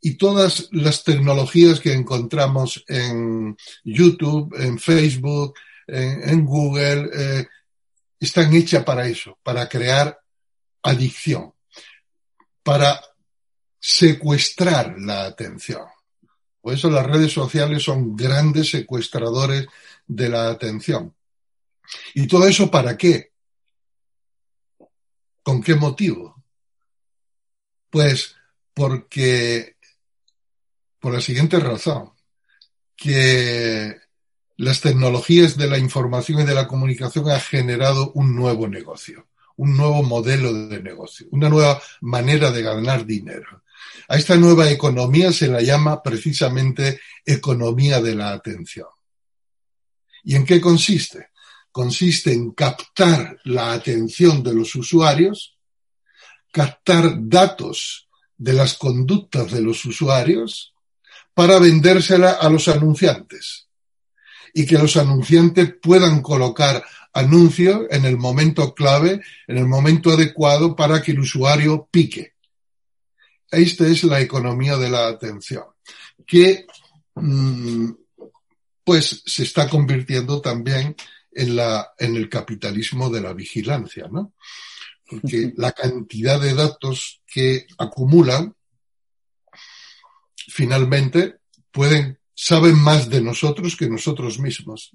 Y 0.00 0.14
todas 0.14 0.70
las 0.72 1.04
tecnologías 1.04 1.78
que 1.78 1.92
encontramos 1.92 2.82
en 2.88 3.58
YouTube, 3.84 4.54
en 4.58 4.78
Facebook, 4.78 5.52
en, 5.86 6.46
Google, 6.46 7.10
eh, 7.12 7.46
están 8.18 8.54
hechas 8.54 8.84
para 8.84 9.06
eso, 9.06 9.38
para 9.42 9.68
crear 9.68 10.18
adicción, 10.82 11.52
para 12.62 12.98
secuestrar 13.88 14.98
la 14.98 15.26
atención. 15.26 15.86
Por 16.60 16.74
eso 16.74 16.90
las 16.90 17.06
redes 17.06 17.32
sociales 17.32 17.84
son 17.84 18.16
grandes 18.16 18.68
secuestradores 18.68 19.68
de 20.08 20.28
la 20.28 20.48
atención. 20.48 21.14
¿Y 22.12 22.26
todo 22.26 22.48
eso 22.48 22.68
para 22.68 22.96
qué? 22.96 23.30
¿Con 25.40 25.62
qué 25.62 25.76
motivo? 25.76 26.42
Pues 27.88 28.34
porque, 28.74 29.76
por 30.98 31.14
la 31.14 31.20
siguiente 31.20 31.60
razón, 31.60 32.10
que 32.96 34.00
las 34.56 34.80
tecnologías 34.80 35.56
de 35.56 35.68
la 35.68 35.78
información 35.78 36.40
y 36.40 36.44
de 36.44 36.54
la 36.54 36.66
comunicación 36.66 37.30
han 37.30 37.40
generado 37.40 38.10
un 38.14 38.34
nuevo 38.34 38.66
negocio, 38.66 39.28
un 39.54 39.76
nuevo 39.76 40.02
modelo 40.02 40.52
de 40.52 40.82
negocio, 40.82 41.28
una 41.30 41.48
nueva 41.48 41.80
manera 42.00 42.50
de 42.50 42.62
ganar 42.62 43.06
dinero. 43.06 43.62
A 44.08 44.16
esta 44.16 44.36
nueva 44.36 44.70
economía 44.70 45.32
se 45.32 45.48
la 45.48 45.60
llama 45.60 46.02
precisamente 46.02 47.00
economía 47.24 48.00
de 48.00 48.14
la 48.14 48.32
atención. 48.32 48.88
¿Y 50.24 50.34
en 50.34 50.44
qué 50.44 50.60
consiste? 50.60 51.30
consiste 51.76 52.32
en 52.32 52.52
captar 52.52 53.38
la 53.44 53.74
atención 53.74 54.42
de 54.42 54.54
los 54.54 54.74
usuarios, 54.76 55.58
captar 56.50 57.16
datos 57.18 58.08
de 58.34 58.54
las 58.54 58.78
conductas 58.78 59.52
de 59.52 59.60
los 59.60 59.84
usuarios 59.84 60.72
para 61.34 61.58
vendérsela 61.58 62.30
a 62.30 62.48
los 62.48 62.68
anunciantes 62.68 63.68
y 64.54 64.64
que 64.64 64.78
los 64.78 64.96
anunciantes 64.96 65.74
puedan 65.82 66.22
colocar 66.22 66.82
anuncios 67.12 67.82
en 67.90 68.06
el 68.06 68.16
momento 68.16 68.72
clave, 68.72 69.20
en 69.46 69.58
el 69.58 69.66
momento 69.66 70.12
adecuado 70.12 70.74
para 70.74 71.02
que 71.02 71.12
el 71.12 71.20
usuario 71.20 71.90
pique. 71.90 72.35
Esta 73.50 73.86
es 73.86 74.04
la 74.04 74.20
economía 74.20 74.76
de 74.76 74.90
la 74.90 75.08
atención, 75.08 75.64
que 76.26 76.66
mm, 77.14 77.90
pues 78.84 79.22
se 79.24 79.42
está 79.42 79.68
convirtiendo 79.68 80.40
también 80.40 80.96
en, 81.32 81.56
la, 81.56 81.92
en 81.98 82.16
el 82.16 82.28
capitalismo 82.28 83.10
de 83.10 83.20
la 83.20 83.32
vigilancia, 83.32 84.08
¿no? 84.10 84.32
Porque 85.08 85.52
la 85.56 85.72
cantidad 85.72 86.40
de 86.40 86.54
datos 86.54 87.20
que 87.26 87.66
acumulan 87.78 88.54
finalmente 90.48 91.36
pueden, 91.70 92.18
saben 92.34 92.76
más 92.78 93.08
de 93.08 93.20
nosotros 93.20 93.76
que 93.76 93.88
nosotros 93.88 94.38
mismos. 94.38 94.92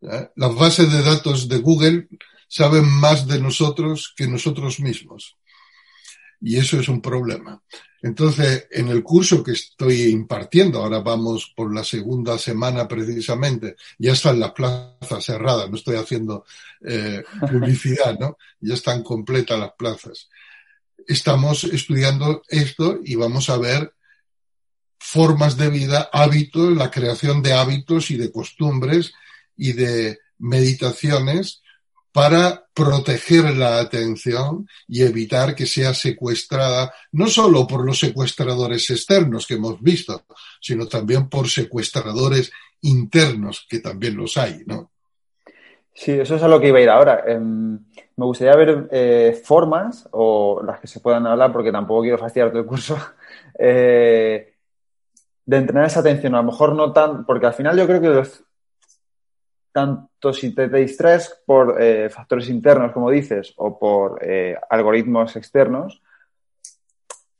Las 0.00 0.54
bases 0.54 0.92
de 0.92 1.02
datos 1.02 1.48
de 1.48 1.58
Google 1.58 2.08
saben 2.48 2.86
más 2.88 3.26
de 3.26 3.40
nosotros 3.40 4.12
que 4.16 4.26
nosotros 4.26 4.78
mismos. 4.80 5.36
Y 6.40 6.56
eso 6.56 6.78
es 6.78 6.88
un 6.88 7.00
problema. 7.00 7.62
Entonces, 8.02 8.68
en 8.70 8.88
el 8.88 9.02
curso 9.02 9.42
que 9.42 9.52
estoy 9.52 10.02
impartiendo, 10.04 10.80
ahora 10.80 11.00
vamos 11.00 11.52
por 11.56 11.74
la 11.74 11.82
segunda 11.82 12.38
semana 12.38 12.86
precisamente, 12.86 13.76
ya 13.98 14.12
están 14.12 14.38
las 14.38 14.52
plazas 14.52 15.24
cerradas, 15.24 15.68
no 15.68 15.76
estoy 15.76 15.96
haciendo 15.96 16.44
eh, 16.84 17.24
publicidad, 17.50 18.18
¿no? 18.18 18.36
Ya 18.60 18.74
están 18.74 19.02
completas 19.02 19.58
las 19.58 19.72
plazas. 19.72 20.28
Estamos 21.06 21.64
estudiando 21.64 22.42
esto 22.48 23.00
y 23.02 23.16
vamos 23.16 23.50
a 23.50 23.58
ver 23.58 23.92
formas 24.98 25.56
de 25.56 25.70
vida, 25.70 26.08
hábitos, 26.12 26.76
la 26.76 26.90
creación 26.90 27.42
de 27.42 27.54
hábitos 27.54 28.10
y 28.10 28.16
de 28.16 28.30
costumbres 28.30 29.12
y 29.56 29.72
de 29.72 30.18
meditaciones 30.38 31.62
para 32.16 32.64
proteger 32.72 33.54
la 33.58 33.78
atención 33.78 34.66
y 34.88 35.02
evitar 35.02 35.54
que 35.54 35.66
sea 35.66 35.92
secuestrada 35.92 36.90
no 37.12 37.26
solo 37.26 37.66
por 37.66 37.84
los 37.84 37.98
secuestradores 37.98 38.88
externos 38.88 39.46
que 39.46 39.56
hemos 39.56 39.82
visto, 39.82 40.22
sino 40.58 40.86
también 40.86 41.28
por 41.28 41.46
secuestradores 41.46 42.50
internos, 42.80 43.66
que 43.68 43.80
también 43.80 44.16
los 44.16 44.38
hay, 44.38 44.62
¿no? 44.64 44.92
Sí, 45.92 46.12
eso 46.12 46.36
es 46.36 46.42
a 46.42 46.48
lo 46.48 46.58
que 46.58 46.68
iba 46.68 46.78
a 46.78 46.82
ir 46.82 46.88
ahora. 46.88 47.22
Em, 47.26 47.80
me 48.16 48.24
gustaría 48.24 48.56
ver 48.56 48.88
eh, 48.92 49.38
formas, 49.44 50.08
o 50.12 50.62
las 50.64 50.80
que 50.80 50.86
se 50.86 51.00
puedan 51.00 51.26
hablar, 51.26 51.52
porque 51.52 51.70
tampoco 51.70 52.00
quiero 52.00 52.16
fastidiar 52.16 52.48
todo 52.48 52.60
el 52.60 52.66
curso, 52.66 52.96
eh, 53.58 54.54
de 55.44 55.56
entrenar 55.58 55.84
esa 55.84 56.00
atención. 56.00 56.34
A 56.34 56.38
lo 56.38 56.44
mejor 56.44 56.74
no 56.74 56.94
tan, 56.94 57.26
porque 57.26 57.44
al 57.44 57.52
final 57.52 57.76
yo 57.76 57.86
creo 57.86 58.00
que 58.00 58.08
los, 58.08 58.45
tanto 59.76 60.32
si 60.32 60.54
te, 60.54 60.70
distraes 60.70 61.38
por 61.44 61.76
eh, 61.78 62.08
factores 62.08 62.48
internos, 62.48 62.92
como 62.92 63.10
dices, 63.10 63.52
o 63.58 63.78
por 63.78 64.18
eh, 64.22 64.56
algoritmos 64.70 65.36
externos, 65.36 66.00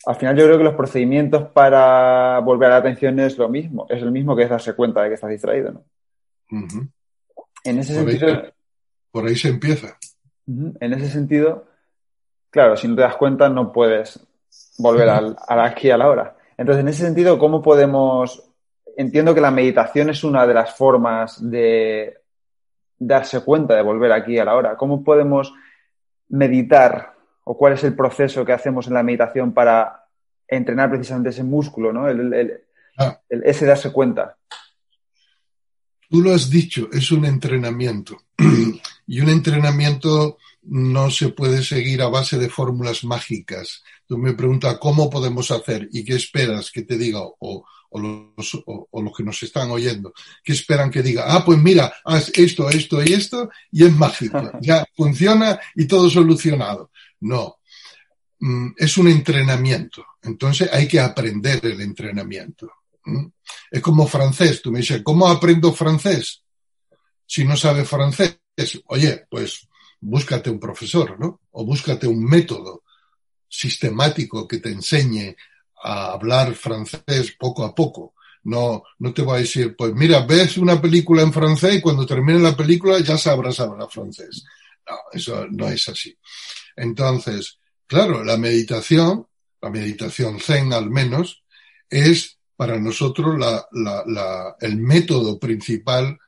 al 0.05 0.17
final 0.17 0.37
yo 0.37 0.45
creo 0.45 0.59
que 0.59 0.65
los 0.65 0.75
procedimientos 0.75 1.49
para 1.49 2.39
volver 2.41 2.69
a 2.69 2.73
la 2.73 2.77
atención 2.77 3.19
es 3.21 3.39
lo 3.39 3.49
mismo, 3.49 3.87
es 3.89 4.03
el 4.03 4.13
mismo 4.13 4.37
que 4.37 4.43
es 4.43 4.51
darse 4.51 4.75
cuenta 4.75 5.01
de 5.01 5.09
que 5.09 5.15
estás 5.15 5.31
distraído, 5.31 5.73
¿no? 5.73 5.85
En 7.65 7.79
ese 7.79 7.95
por 7.95 8.11
sentido. 8.11 8.29
Ahí, 8.29 8.51
por 9.11 9.27
ahí 9.27 9.35
se 9.35 9.49
empieza. 9.49 9.99
En 10.47 10.93
ese 10.93 11.09
sentido, 11.09 11.65
claro, 12.51 12.77
si 12.77 12.87
no 12.87 12.97
te 12.97 13.01
das 13.01 13.17
cuenta, 13.17 13.49
no 13.49 13.73
puedes 13.73 14.21
volver 14.77 15.09
al, 15.09 15.39
aquí 15.49 15.89
a 15.89 15.97
la 15.97 16.11
hora. 16.11 16.37
Entonces, 16.59 16.83
en 16.83 16.89
ese 16.89 17.03
sentido, 17.03 17.39
¿cómo 17.39 17.63
podemos 17.63 18.47
entiendo 18.97 19.35
que 19.35 19.41
la 19.41 19.51
meditación 19.51 20.11
es 20.11 20.25
una 20.25 20.47
de 20.47 20.55
las 20.55 20.75
formas 20.75 21.39
de 21.51 22.26
darse 22.99 23.41
cuenta 23.41 23.75
de 23.75 23.83
volver 23.83 24.13
aquí 24.13 24.39
a 24.39 24.45
la 24.45 24.55
hora? 24.55 24.77
¿Cómo 24.77 25.03
podemos 25.05 25.53
meditar 26.29 27.15
o 27.45 27.57
cuál 27.57 27.75
es 27.75 27.85
el 27.85 27.95
proceso 27.95 28.45
que 28.45 28.53
hacemos 28.53 28.87
en 28.89 28.95
la 28.95 29.03
meditación 29.03 29.53
para 29.53 30.05
entrenar 30.49 30.91
precisamente 30.91 31.31
ese 31.31 31.45
músculo, 31.45 31.93
¿no? 31.93 32.09
el, 32.09 32.61
ah. 32.99 33.21
ese 33.29 33.67
darse 33.67 33.93
cuenta? 33.93 34.37
Tú 36.09 36.23
lo 36.23 36.33
has 36.33 36.51
dicho, 36.51 36.89
es 36.93 37.11
un 37.11 37.25
entrenamiento. 37.25 38.17
y 39.07 39.21
un 39.21 39.29
entrenamiento 39.29 40.39
no 40.63 41.11
se 41.11 41.29
puede 41.29 41.63
seguir 41.63 42.03
a 42.03 42.09
base 42.09 42.39
de 42.39 42.49
fórmulas 42.49 43.05
mágicas. 43.05 43.83
Tú 44.07 44.19
me 44.19 44.35
preguntas 44.35 44.79
cómo 44.79 45.11
podemos 45.11 45.51
hacer 45.51 45.89
y 45.93 46.05
qué 46.05 46.15
esperas 46.15 46.71
que 46.71 46.83
te 46.83 46.97
diga 46.97 47.21
o, 47.23 47.65
los, 47.93 49.15
que 49.17 49.23
nos 49.23 49.43
están 49.43 49.71
oyendo, 49.71 50.13
qué 50.43 50.53
esperan 50.53 50.91
que 50.91 51.03
diga, 51.03 51.25
ah, 51.27 51.45
pues 51.45 51.59
mira, 51.59 51.93
haz 52.05 52.31
esto, 52.35 52.69
esto 52.69 53.03
y 53.03 53.13
esto 53.13 53.51
y 53.71 53.85
es 53.85 53.93
mágico, 53.93 54.51
ya 54.61 54.85
funciona 54.95 55.59
y 55.75 55.87
todo 55.87 56.11
solucionado. 56.11 56.91
No, 57.21 57.59
mm, 58.41 58.73
es 58.77 58.97
un 58.99 59.09
entrenamiento. 59.09 60.05
Entonces 60.23 60.69
hay 60.73 60.87
que 60.87 61.01
aprender 61.01 61.65
el 61.65 61.81
entrenamiento. 61.81 62.71
Es 63.71 63.81
como 63.81 64.07
francés. 64.07 64.61
Tú 64.61 64.73
me 64.73 64.81
dices, 64.81 65.03
¿cómo 65.03 65.29
aprendo 65.29 65.73
francés? 65.73 66.43
Si 67.25 67.45
no 67.45 67.57
sabes 67.57 67.89
francés, 67.89 68.39
oye, 68.87 69.27
pues 69.31 69.69
búscate 70.01 70.51
un 70.51 70.61
profesor, 70.61 71.19
¿no? 71.19 71.41
O 71.53 71.65
búscate 71.65 72.07
un 72.07 72.25
método 72.25 72.85
sistemático 73.49 74.47
que 74.47 74.59
te 74.59 74.71
enseñe 74.71 75.37
a 75.83 76.13
hablar 76.13 76.55
francés 76.55 77.37
poco 77.39 77.65
a 77.65 77.75
poco. 77.75 78.15
No, 78.45 78.85
no 78.99 79.13
te 79.13 79.23
voy 79.23 79.37
a 79.37 79.41
decir, 79.41 79.75
pues 79.77 79.93
mira, 79.95 80.25
ves 80.25 80.57
una 80.57 80.81
película 80.81 81.23
en 81.23 81.33
francés 81.33 81.77
y 81.77 81.81
cuando 81.81 82.07
termine 82.07 82.39
la 82.39 82.57
película 82.57 83.01
ya 83.01 83.19
sabrás 83.19 83.59
hablar 83.61 83.89
francés. 83.91 84.45
No, 84.89 84.97
eso 85.13 85.47
no 85.51 85.69
es 85.69 85.89
así. 85.89 86.17
Entonces, 86.77 87.59
claro, 87.87 88.23
la 88.23 88.37
meditación, 88.37 89.27
la 89.61 89.71
meditación 89.71 90.39
zen 90.39 90.73
al 90.73 90.91
menos, 90.91 91.43
es 91.91 92.39
para 92.55 92.79
nosotros 92.79 93.37
el 94.61 94.77
método 94.77 95.39
principal 95.39 96.19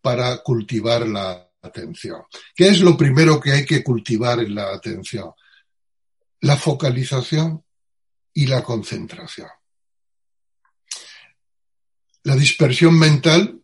para 0.00 0.38
cultivar 0.38 1.06
la 1.08 1.50
atención. 1.60 2.22
¿Qué 2.54 2.68
es 2.68 2.80
lo 2.80 2.96
primero 2.96 3.40
que 3.40 3.52
hay 3.52 3.64
que 3.64 3.82
cultivar 3.82 4.38
en 4.40 4.54
la 4.54 4.72
atención? 4.72 5.32
La 6.40 6.56
focalización 6.56 7.64
y 8.34 8.46
la 8.46 8.62
concentración. 8.62 9.48
La 12.24 12.36
dispersión 12.36 12.98
mental 12.98 13.60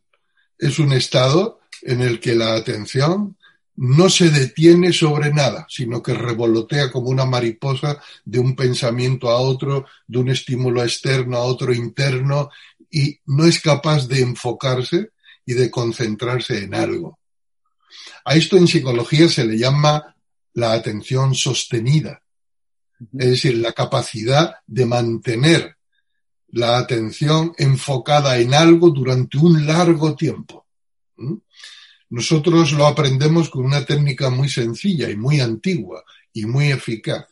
es 0.58 0.78
un 0.78 0.92
estado 0.92 1.60
en 1.82 2.02
el 2.02 2.20
que 2.20 2.34
la 2.34 2.54
atención 2.54 3.36
no 3.76 4.10
se 4.10 4.30
detiene 4.30 4.92
sobre 4.92 5.32
nada, 5.32 5.66
sino 5.68 6.02
que 6.02 6.12
revolotea 6.12 6.92
como 6.92 7.08
una 7.08 7.24
mariposa 7.24 7.98
de 8.24 8.38
un 8.38 8.54
pensamiento 8.54 9.30
a 9.30 9.38
otro, 9.38 9.86
de 10.06 10.18
un 10.18 10.28
estímulo 10.28 10.82
externo 10.82 11.38
a 11.38 11.44
otro 11.44 11.72
interno, 11.72 12.50
y 12.90 13.18
no 13.26 13.46
es 13.46 13.60
capaz 13.60 14.06
de 14.06 14.20
enfocarse 14.20 15.12
y 15.46 15.54
de 15.54 15.70
concentrarse 15.70 16.62
en 16.62 16.74
algo. 16.74 17.18
A 18.24 18.34
esto 18.34 18.58
en 18.58 18.68
psicología 18.68 19.28
se 19.28 19.46
le 19.46 19.56
llama 19.56 20.14
la 20.52 20.72
atención 20.72 21.34
sostenida, 21.34 22.22
es 23.18 23.30
decir, 23.30 23.58
la 23.58 23.72
capacidad 23.72 24.56
de 24.66 24.86
mantener 24.86 25.76
la 26.48 26.78
atención 26.78 27.52
enfocada 27.58 28.38
en 28.38 28.54
algo 28.54 28.90
durante 28.90 29.38
un 29.38 29.66
largo 29.66 30.14
tiempo. 30.16 30.66
Nosotros 32.10 32.72
lo 32.72 32.86
aprendemos 32.86 33.50
con 33.50 33.64
una 33.64 33.84
técnica 33.84 34.30
muy 34.30 34.48
sencilla 34.48 35.08
y 35.08 35.16
muy 35.16 35.40
antigua 35.40 36.04
y 36.32 36.44
muy 36.46 36.72
eficaz, 36.72 37.26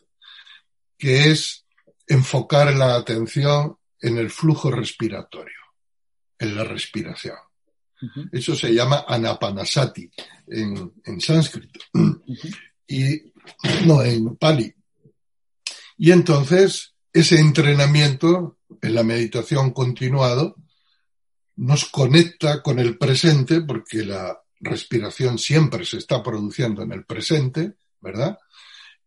que 0.97 1.29
es 1.29 1.65
enfocar 2.07 2.73
la 2.75 2.95
atención 2.95 3.77
en 4.01 4.17
el 4.17 4.29
flujo 4.29 4.71
respiratorio, 4.71 5.59
en 6.37 6.55
la 6.55 6.63
respiración. 6.63 7.35
Eso 8.31 8.55
se 8.55 8.73
llama 8.73 9.03
anapanasati 9.05 10.09
en, 10.47 11.19
sánscrito 11.19 11.79
y 12.87 13.33
no 13.85 14.01
en 14.01 14.37
pali. 14.37 14.73
Y 16.01 16.13
entonces 16.13 16.95
ese 17.11 17.39
entrenamiento 17.39 18.57
en 18.81 18.95
la 18.95 19.03
meditación 19.03 19.71
continuado 19.71 20.55
nos 21.57 21.83
conecta 21.85 22.63
con 22.63 22.79
el 22.79 22.97
presente 22.97 23.59
porque 23.59 24.05
la 24.05 24.39
respiración 24.61 25.37
siempre 25.37 25.83
se 25.85 25.97
está 25.97 26.23
produciendo 26.23 26.83
en 26.83 26.93
el 26.93 27.03
presente, 27.03 27.73
¿verdad? 27.99 28.37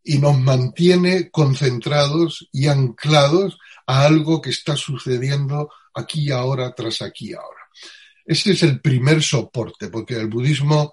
Y 0.05 0.18
nos 0.18 0.38
mantiene 0.38 1.30
concentrados 1.30 2.47
y 2.53 2.66
anclados 2.66 3.59
a 3.86 4.05
algo 4.05 4.43
que 4.43 4.51
está 4.51 4.76
sucediendo 4.76 5.70
aquí 5.95 6.30
ahora 6.30 6.74
tras 6.74 7.01
aquí 7.01 7.32
ahora. 7.32 7.62
Ese 8.26 8.53
es 8.53 8.62
el 8.64 8.82
primer 8.82 9.22
soporte, 9.22 9.88
porque 9.88 10.16
el 10.16 10.28
budismo 10.28 10.93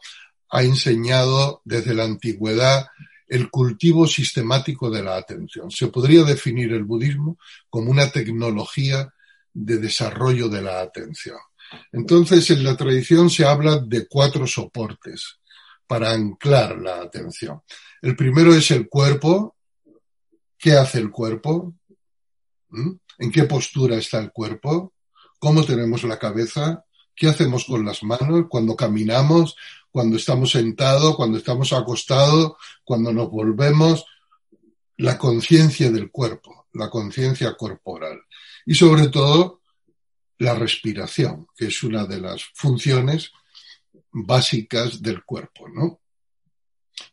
ha 0.49 0.63
enseñado 0.63 1.61
desde 1.65 1.93
la 1.93 2.05
antigüedad 2.05 2.87
el 3.29 3.49
cultivo 3.49 4.07
sistemático 4.07 4.89
de 4.89 5.03
la 5.03 5.15
atención. 5.15 5.69
Se 5.69 5.87
podría 5.87 6.23
definir 6.23 6.73
el 6.73 6.83
budismo 6.83 7.37
como 7.69 7.91
una 7.91 8.11
tecnología 8.11 9.13
de 9.53 9.77
desarrollo 9.77 10.49
de 10.49 10.61
la 10.63 10.81
atención. 10.81 11.37
Entonces, 11.91 12.49
en 12.49 12.63
la 12.63 12.75
tradición 12.75 13.29
se 13.29 13.45
habla 13.45 13.77
de 13.77 14.07
cuatro 14.07 14.47
soportes 14.47 15.39
para 15.85 16.11
anclar 16.11 16.79
la 16.79 17.01
atención. 17.01 17.61
El 18.01 18.15
primero 18.15 18.53
es 18.53 18.71
el 18.71 18.89
cuerpo. 18.89 19.55
¿Qué 20.57 20.73
hace 20.73 20.97
el 20.97 21.11
cuerpo? 21.11 21.75
¿Mm? 22.69 22.91
¿En 23.19 23.31
qué 23.31 23.43
postura 23.43 23.95
está 23.97 24.19
el 24.19 24.31
cuerpo? 24.31 24.93
¿Cómo 25.37 25.63
tenemos 25.63 26.03
la 26.03 26.17
cabeza? 26.17 26.83
¿Qué 27.15 27.27
hacemos 27.27 27.65
con 27.65 27.85
las 27.85 28.01
manos 28.03 28.45
cuando 28.49 28.75
caminamos, 28.75 29.55
cuando 29.91 30.17
estamos 30.17 30.51
sentados, 30.51 31.15
cuando 31.15 31.37
estamos 31.37 31.73
acostados, 31.73 32.53
cuando 32.83 33.11
nos 33.11 33.29
volvemos? 33.29 34.05
La 34.97 35.17
conciencia 35.17 35.89
del 35.91 36.11
cuerpo, 36.11 36.67
la 36.73 36.89
conciencia 36.89 37.55
corporal. 37.55 38.21
Y 38.65 38.75
sobre 38.75 39.07
todo, 39.07 39.61
la 40.39 40.55
respiración, 40.55 41.47
que 41.55 41.67
es 41.67 41.83
una 41.83 42.05
de 42.05 42.19
las 42.19 42.43
funciones 42.53 43.31
básicas 44.11 45.01
del 45.01 45.23
cuerpo, 45.23 45.67
¿no? 45.69 46.01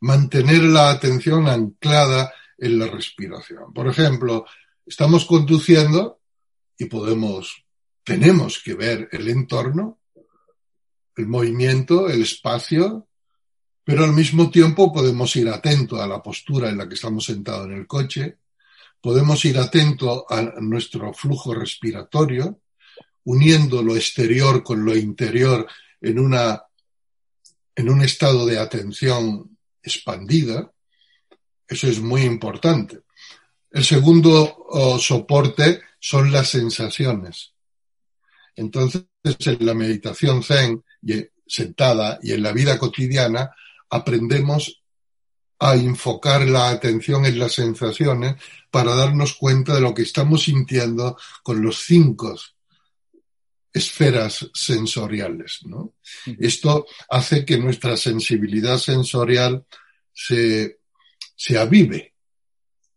Mantener 0.01 0.63
la 0.63 0.91
atención 0.91 1.49
anclada 1.49 2.33
en 2.59 2.79
la 2.79 2.87
respiración. 2.87 3.73
Por 3.73 3.89
ejemplo, 3.89 4.47
estamos 4.85 5.25
conduciendo 5.25 6.21
y 6.79 6.87
podemos, 6.87 7.65
tenemos 8.05 8.63
que 8.63 8.75
ver 8.75 9.09
el 9.13 9.29
entorno, 9.29 9.99
el 11.17 11.27
movimiento, 11.27 12.09
el 12.09 12.23
espacio, 12.23 13.09
pero 13.85 14.05
al 14.05 14.13
mismo 14.13 14.51
tiempo 14.51 14.93
podemos 14.93 15.35
ir 15.37 15.49
atento 15.49 16.01
a 16.01 16.07
la 16.07 16.23
postura 16.23 16.69
en 16.69 16.79
la 16.79 16.89
que 16.89 16.95
estamos 16.95 17.25
sentados 17.25 17.67
en 17.67 17.73
el 17.73 17.87
coche, 17.87 18.39
podemos 19.01 19.45
ir 19.45 19.59
atento 19.59 20.27
a 20.29 20.43
nuestro 20.61 21.13
flujo 21.13 21.55
respiratorio, 21.55 22.61
uniendo 23.25 23.83
lo 23.83 23.97
exterior 23.97 24.63
con 24.63 24.85
lo 24.85 24.97
interior 24.97 25.67
en 26.01 26.19
una 26.19 26.63
en 27.77 27.91
un 27.91 28.01
estado 28.01 28.47
de 28.47 28.59
atención 28.59 29.59
expandida, 29.83 30.73
eso 31.69 31.87
es 31.89 32.01
muy 32.01 32.23
importante. 32.23 33.01
El 33.71 33.85
segundo 33.85 34.99
soporte 34.99 35.83
son 36.01 36.33
las 36.33 36.49
sensaciones. 36.49 37.53
Entonces, 38.55 39.05
en 39.23 39.67
la 39.67 39.75
meditación 39.75 40.43
zen, 40.43 40.83
sentada 41.47 42.19
y 42.23 42.33
en 42.33 42.43
la 42.43 42.53
vida 42.53 42.79
cotidiana, 42.79 43.51
aprendemos 43.91 44.83
a 45.59 45.75
enfocar 45.75 46.47
la 46.47 46.69
atención 46.69 47.25
en 47.25 47.39
las 47.39 47.55
sensaciones 47.55 48.37
para 48.71 48.95
darnos 48.95 49.35
cuenta 49.35 49.75
de 49.75 49.81
lo 49.81 49.95
que 49.95 50.03
estamos 50.03 50.45
sintiendo 50.45 51.17
con 51.43 51.63
los 51.63 51.79
cinco 51.85 52.35
esferas 53.73 54.51
sensoriales. 54.53 55.61
¿no? 55.65 55.95
Esto 56.39 56.87
hace 57.09 57.45
que 57.45 57.59
nuestra 57.59 57.97
sensibilidad 57.97 58.79
sensorial 58.79 59.65
se, 60.13 60.81
se 61.35 61.59
avive 61.59 62.15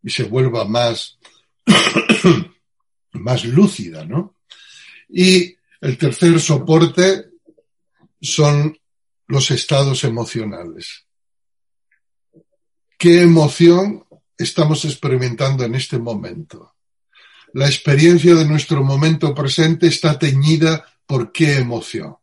y 0.04 0.10
se 0.10 0.24
vuelva 0.24 0.66
más, 0.66 1.18
más 3.14 3.46
lúcida. 3.46 4.06
¿no? 4.06 4.36
Y 5.08 5.56
el 5.82 5.98
tercer 5.98 6.40
soporte 6.42 7.29
son 8.22 8.78
los 9.28 9.52
estados 9.52 10.04
emocionales. 10.04 11.06
¿Qué 12.98 13.22
emoción 13.22 14.06
estamos 14.38 14.86
experimentando 14.86 15.64
en 15.64 15.76
este 15.76 16.00
momento? 16.00 16.76
la 17.54 17.68
experiencia 17.68 18.36
de 18.36 18.46
nuestro 18.46 18.84
momento 18.84 19.34
presente 19.34 19.88
está 19.88 20.20
teñida 20.20 20.86
por 21.06 21.32
qué 21.32 21.58
emoción. 21.58 22.18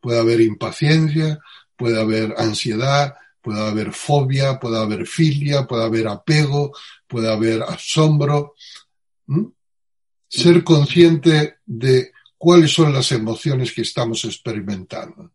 Puede 0.00 0.20
haber 0.20 0.40
impaciencia, 0.40 1.38
puede 1.76 2.00
haber 2.00 2.34
ansiedad, 2.38 3.14
puede 3.40 3.60
haber 3.60 3.92
fobia, 3.92 4.58
puede 4.58 4.78
haber 4.78 5.06
filia, 5.06 5.66
puede 5.66 5.84
haber 5.84 6.08
apego, 6.08 6.72
puede 7.06 7.32
haber 7.32 7.62
asombro. 7.62 8.54
Ser 10.28 10.64
consciente 10.64 11.58
de 11.66 12.11
cuáles 12.42 12.72
son 12.72 12.92
las 12.92 13.12
emociones 13.12 13.70
que 13.70 13.82
estamos 13.82 14.24
experimentando. 14.24 15.30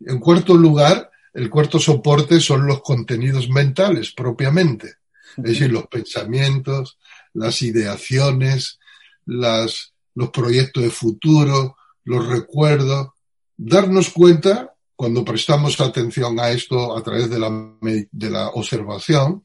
En 0.00 0.18
cuarto 0.18 0.52
lugar, 0.52 1.10
el 1.32 1.48
cuarto 1.48 1.78
soporte 1.78 2.40
son 2.40 2.66
los 2.66 2.82
contenidos 2.82 3.48
mentales 3.48 4.12
propiamente, 4.12 4.96
es 5.38 5.44
decir, 5.44 5.72
los 5.72 5.86
pensamientos, 5.86 6.98
las 7.32 7.62
ideaciones, 7.62 8.78
las, 9.24 9.94
los 10.14 10.28
proyectos 10.28 10.82
de 10.82 10.90
futuro, 10.90 11.78
los 12.04 12.28
recuerdos. 12.28 13.12
Darnos 13.56 14.10
cuenta, 14.10 14.74
cuando 14.94 15.24
prestamos 15.24 15.80
atención 15.80 16.38
a 16.38 16.50
esto 16.50 16.94
a 16.94 17.02
través 17.02 17.30
de 17.30 17.38
la, 17.38 17.50
de 17.80 18.30
la 18.30 18.48
observación, 18.48 19.42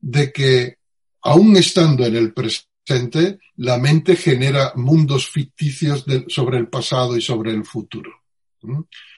de 0.00 0.32
que 0.32 0.78
aún 1.22 1.56
estando 1.56 2.04
en 2.04 2.16
el 2.16 2.34
presente, 2.34 2.71
la 3.56 3.78
mente 3.78 4.16
genera 4.16 4.72
mundos 4.74 5.28
ficticios 5.28 6.04
sobre 6.28 6.58
el 6.58 6.68
pasado 6.68 7.16
y 7.16 7.22
sobre 7.22 7.52
el 7.52 7.64
futuro. 7.64 8.10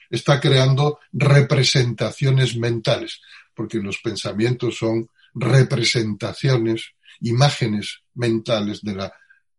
Está 0.09 0.39
creando 0.39 0.99
representaciones 1.11 2.55
mentales, 2.57 3.21
porque 3.53 3.79
los 3.79 3.97
pensamientos 3.99 4.77
son 4.77 5.09
representaciones, 5.33 6.91
imágenes 7.21 8.01
mentales 8.13 8.81
de 8.81 8.95
la, 8.95 9.13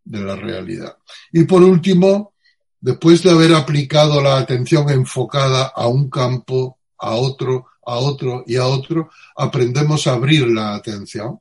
de 0.04 0.20
la 0.20 0.36
realidad. 0.36 0.96
Y 1.32 1.44
por 1.44 1.62
último, 1.62 2.34
después 2.80 3.22
de 3.22 3.30
haber 3.30 3.54
aplicado 3.54 4.22
la 4.22 4.38
atención 4.38 4.88
enfocada 4.90 5.72
a 5.74 5.86
un 5.88 6.08
campo, 6.08 6.78
a 6.98 7.14
otro, 7.14 7.66
a 7.84 7.96
otro 7.96 8.44
y 8.46 8.56
a 8.56 8.66
otro, 8.66 9.10
aprendemos 9.36 10.06
a 10.06 10.14
abrir 10.14 10.48
la 10.48 10.74
atención 10.74 11.40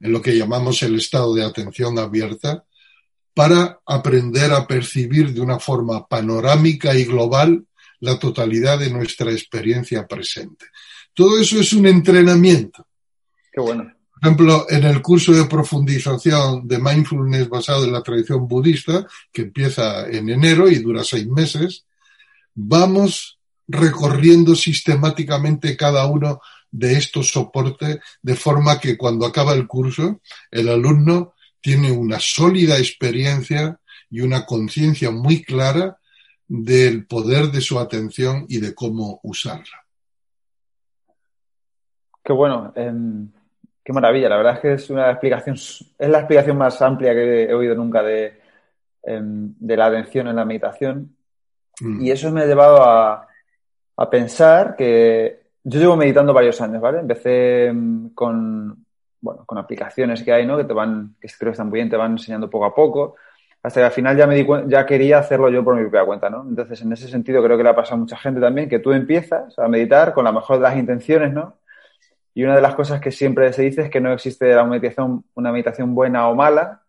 en 0.00 0.12
lo 0.12 0.22
que 0.22 0.36
llamamos 0.36 0.82
el 0.82 0.96
estado 0.96 1.34
de 1.34 1.44
atención 1.44 1.98
abierta, 1.98 2.64
para 3.34 3.80
aprender 3.86 4.52
a 4.52 4.66
percibir 4.66 5.32
de 5.32 5.40
una 5.40 5.58
forma 5.58 6.06
panorámica 6.06 6.94
y 6.94 7.04
global 7.04 7.64
la 8.00 8.18
totalidad 8.18 8.78
de 8.78 8.90
nuestra 8.90 9.30
experiencia 9.30 10.06
presente. 10.06 10.66
Todo 11.14 11.38
eso 11.38 11.60
es 11.60 11.72
un 11.72 11.86
entrenamiento. 11.86 12.86
Qué 13.52 13.60
bueno. 13.60 13.84
Por 14.12 14.22
ejemplo, 14.22 14.66
en 14.68 14.84
el 14.84 15.00
curso 15.00 15.32
de 15.32 15.44
profundización 15.44 16.66
de 16.66 16.78
mindfulness 16.78 17.48
basado 17.48 17.84
en 17.84 17.92
la 17.92 18.02
tradición 18.02 18.46
budista, 18.46 19.06
que 19.32 19.42
empieza 19.42 20.06
en 20.08 20.28
enero 20.28 20.68
y 20.68 20.78
dura 20.78 21.04
seis 21.04 21.26
meses, 21.26 21.86
vamos 22.54 23.38
recorriendo 23.66 24.54
sistemáticamente 24.54 25.76
cada 25.76 26.04
uno 26.06 26.40
de 26.70 26.92
estos 26.92 27.30
soportes, 27.30 27.98
de 28.22 28.34
forma 28.34 28.78
que 28.78 28.96
cuando 28.96 29.26
acaba 29.26 29.52
el 29.52 29.66
curso, 29.66 30.20
el 30.50 30.68
alumno 30.68 31.34
tiene 31.60 31.90
una 31.92 32.18
sólida 32.18 32.78
experiencia 32.78 33.78
y 34.08 34.20
una 34.20 34.46
conciencia 34.46 35.10
muy 35.10 35.44
clara 35.44 35.98
del 36.46 37.06
poder 37.06 37.46
de 37.46 37.60
su 37.60 37.78
atención 37.78 38.46
y 38.48 38.60
de 38.60 38.74
cómo 38.74 39.20
usarla. 39.22 39.84
Qué 42.22 42.32
bueno, 42.32 42.72
em, 42.74 43.30
qué 43.84 43.92
maravilla. 43.92 44.28
La 44.28 44.36
verdad 44.36 44.54
es 44.54 44.60
que 44.60 44.72
es 44.74 44.90
una 44.90 45.10
explicación, 45.10 45.54
es 45.54 46.08
la 46.08 46.18
explicación 46.18 46.58
más 46.58 46.80
amplia 46.82 47.12
que 47.12 47.44
he 47.44 47.54
oído 47.54 47.74
nunca 47.74 48.02
de, 48.02 48.40
em, 49.02 49.54
de 49.58 49.76
la 49.76 49.86
atención 49.86 50.28
en 50.28 50.36
la 50.36 50.44
meditación. 50.44 51.16
Mm. 51.80 52.02
Y 52.02 52.10
eso 52.10 52.30
me 52.30 52.42
ha 52.42 52.46
llevado 52.46 52.82
a, 52.82 53.28
a 53.96 54.10
pensar 54.10 54.76
que 54.76 55.39
yo 55.64 55.80
llevo 55.80 55.96
meditando 55.96 56.32
varios 56.32 56.60
años, 56.60 56.80
¿vale? 56.80 57.00
Empecé 57.00 57.70
mm, 57.72 58.08
con, 58.08 58.84
bueno, 59.20 59.44
con 59.44 59.58
aplicaciones 59.58 60.22
que 60.22 60.32
hay, 60.32 60.46
¿no? 60.46 60.56
Que 60.56 60.64
te 60.64 60.72
van, 60.72 61.16
que 61.20 61.28
creo 61.38 61.50
que 61.50 61.54
están 61.54 61.68
muy 61.68 61.78
bien, 61.78 61.90
te 61.90 61.96
van 61.96 62.12
enseñando 62.12 62.48
poco 62.48 62.64
a 62.64 62.74
poco, 62.74 63.16
hasta 63.62 63.80
que 63.80 63.84
al 63.84 63.92
final 63.92 64.16
ya 64.16 64.26
me 64.26 64.34
di 64.36 64.46
ya 64.66 64.86
quería 64.86 65.18
hacerlo 65.18 65.50
yo 65.50 65.62
por 65.62 65.74
mi 65.76 65.82
propia 65.82 66.04
cuenta, 66.04 66.30
¿no? 66.30 66.46
Entonces, 66.48 66.80
en 66.82 66.92
ese 66.92 67.08
sentido, 67.08 67.42
creo 67.42 67.56
que 67.56 67.62
le 67.62 67.68
ha 67.68 67.74
pasado 67.74 67.96
a 67.96 67.98
mucha 67.98 68.16
gente 68.16 68.40
también, 68.40 68.68
que 68.68 68.78
tú 68.78 68.92
empiezas 68.92 69.58
a 69.58 69.68
meditar 69.68 70.14
con 70.14 70.24
la 70.24 70.32
mejor 70.32 70.56
de 70.56 70.62
las 70.62 70.76
intenciones, 70.76 71.32
¿no? 71.32 71.58
Y 72.32 72.44
una 72.44 72.56
de 72.56 72.62
las 72.62 72.74
cosas 72.74 73.00
que 73.00 73.10
siempre 73.10 73.52
se 73.52 73.62
dice 73.62 73.82
es 73.82 73.90
que 73.90 74.00
no 74.00 74.12
existe 74.12 74.54
la 74.54 74.64
meditación, 74.64 75.24
una 75.34 75.52
meditación 75.52 75.94
buena 75.94 76.28
o 76.28 76.34
mala, 76.34 76.82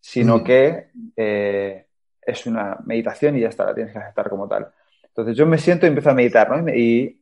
sino 0.00 0.38
mm. 0.38 0.44
que 0.44 0.88
eh, 1.16 1.86
es 2.20 2.46
una 2.46 2.78
meditación 2.84 3.36
y 3.36 3.40
ya 3.40 3.48
está, 3.48 3.66
la 3.66 3.74
tienes 3.74 3.92
que 3.92 3.98
aceptar 3.98 4.28
como 4.28 4.48
tal. 4.48 4.68
Entonces 5.04 5.36
yo 5.36 5.46
me 5.46 5.58
siento 5.58 5.86
y 5.86 5.88
empiezo 5.88 6.10
a 6.10 6.14
meditar, 6.14 6.50
¿no? 6.50 6.68
Y 6.72 7.19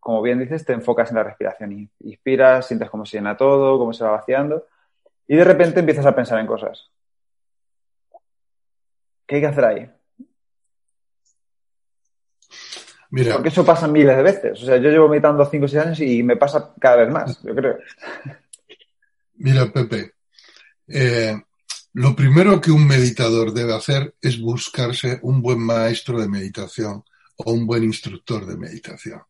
como 0.00 0.22
bien 0.22 0.38
dices, 0.38 0.64
te 0.64 0.72
enfocas 0.72 1.10
en 1.10 1.16
la 1.16 1.24
respiración. 1.24 1.90
Inspiras, 2.00 2.66
sientes 2.66 2.90
cómo 2.90 3.06
se 3.06 3.18
llena 3.18 3.36
todo, 3.36 3.78
cómo 3.78 3.92
se 3.92 4.04
va 4.04 4.12
vaciando. 4.12 4.66
Y 5.26 5.36
de 5.36 5.44
repente 5.44 5.80
empiezas 5.80 6.06
a 6.06 6.14
pensar 6.14 6.38
en 6.38 6.46
cosas. 6.46 6.90
¿Qué 9.26 9.36
hay 9.36 9.40
que 9.40 9.46
hacer 9.46 9.64
ahí? 9.64 9.90
Mira. 13.10 13.34
Porque 13.34 13.50
eso 13.50 13.64
pasa 13.64 13.86
miles 13.86 14.16
de 14.16 14.22
veces. 14.22 14.62
O 14.62 14.66
sea, 14.66 14.78
yo 14.78 14.90
llevo 14.90 15.08
meditando 15.08 15.44
5 15.44 15.64
o 15.64 15.68
6 15.68 15.82
años 15.82 16.00
y 16.00 16.22
me 16.22 16.36
pasa 16.36 16.74
cada 16.80 16.96
vez 16.96 17.10
más, 17.10 17.42
yo 17.42 17.54
creo. 17.54 17.78
Mira, 19.34 19.70
Pepe, 19.72 20.14
eh, 20.88 21.34
lo 21.94 22.16
primero 22.16 22.60
que 22.60 22.70
un 22.70 22.86
meditador 22.86 23.52
debe 23.52 23.74
hacer 23.74 24.14
es 24.20 24.40
buscarse 24.40 25.18
un 25.22 25.42
buen 25.42 25.58
maestro 25.58 26.20
de 26.20 26.28
meditación 26.28 27.04
o 27.36 27.52
un 27.52 27.66
buen 27.66 27.84
instructor 27.84 28.46
de 28.46 28.56
meditación. 28.56 29.22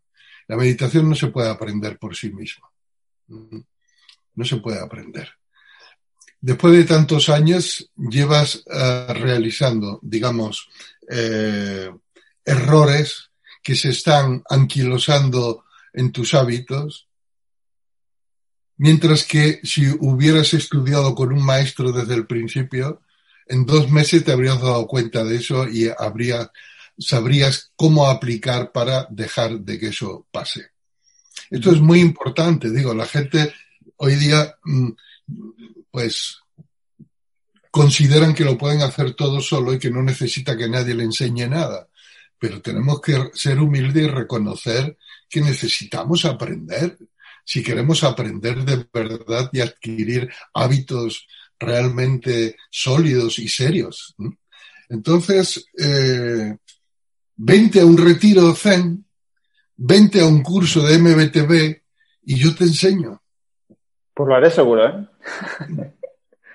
La 0.52 0.58
meditación 0.58 1.08
no 1.08 1.14
se 1.14 1.28
puede 1.28 1.48
aprender 1.48 1.98
por 1.98 2.14
sí 2.14 2.30
misma. 2.30 2.70
No 3.26 4.44
se 4.44 4.58
puede 4.58 4.80
aprender. 4.80 5.30
Después 6.42 6.74
de 6.74 6.84
tantos 6.84 7.30
años 7.30 7.90
llevas 7.96 8.62
eh, 8.70 9.06
realizando, 9.14 9.98
digamos, 10.02 10.68
eh, 11.08 11.90
errores 12.44 13.30
que 13.62 13.74
se 13.74 13.88
están 13.88 14.42
anquilosando 14.46 15.64
en 15.94 16.12
tus 16.12 16.34
hábitos, 16.34 17.08
mientras 18.76 19.24
que 19.24 19.58
si 19.62 19.86
hubieras 20.00 20.52
estudiado 20.52 21.14
con 21.14 21.32
un 21.32 21.46
maestro 21.46 21.92
desde 21.92 22.12
el 22.12 22.26
principio, 22.26 23.00
en 23.46 23.64
dos 23.64 23.90
meses 23.90 24.22
te 24.22 24.32
habrías 24.32 24.60
dado 24.60 24.86
cuenta 24.86 25.24
de 25.24 25.36
eso 25.36 25.66
y 25.66 25.88
habría 25.96 26.52
sabrías 26.98 27.72
cómo 27.76 28.08
aplicar 28.08 28.72
para 28.72 29.06
dejar 29.10 29.60
de 29.60 29.78
que 29.78 29.88
eso 29.88 30.26
pase. 30.30 30.70
Esto 31.50 31.72
es 31.72 31.80
muy 31.80 32.00
importante, 32.00 32.70
digo, 32.70 32.94
la 32.94 33.06
gente 33.06 33.52
hoy 33.96 34.16
día, 34.16 34.56
mm, 34.64 34.90
pues, 35.90 36.38
consideran 37.70 38.34
que 38.34 38.44
lo 38.44 38.58
pueden 38.58 38.82
hacer 38.82 39.14
todo 39.14 39.40
solo 39.40 39.72
y 39.72 39.78
que 39.78 39.90
no 39.90 40.02
necesita 40.02 40.56
que 40.56 40.68
nadie 40.68 40.94
le 40.94 41.04
enseñe 41.04 41.48
nada. 41.48 41.88
Pero 42.38 42.60
tenemos 42.60 43.00
que 43.00 43.30
ser 43.34 43.58
humildes 43.60 44.04
y 44.04 44.08
reconocer 44.08 44.98
que 45.28 45.40
necesitamos 45.40 46.24
aprender. 46.24 46.98
Si 47.44 47.62
queremos 47.62 48.04
aprender 48.04 48.64
de 48.64 48.86
verdad 48.92 49.48
y 49.52 49.60
adquirir 49.60 50.30
hábitos 50.52 51.26
realmente 51.58 52.56
sólidos 52.70 53.38
y 53.38 53.48
serios. 53.48 54.14
Entonces, 54.88 55.64
eh, 55.78 56.56
vente 57.36 57.80
a 57.80 57.86
un 57.86 57.96
retiro 57.96 58.54
Zen, 58.54 59.04
vente 59.76 60.20
a 60.20 60.26
un 60.26 60.42
curso 60.42 60.82
de 60.82 60.98
MBTV 60.98 61.82
y 62.24 62.36
yo 62.36 62.54
te 62.54 62.64
enseño. 62.64 63.20
Pues 64.14 64.28
lo 64.28 64.34
haré 64.34 64.50
seguro, 64.50 64.86
¿eh? 64.86 65.08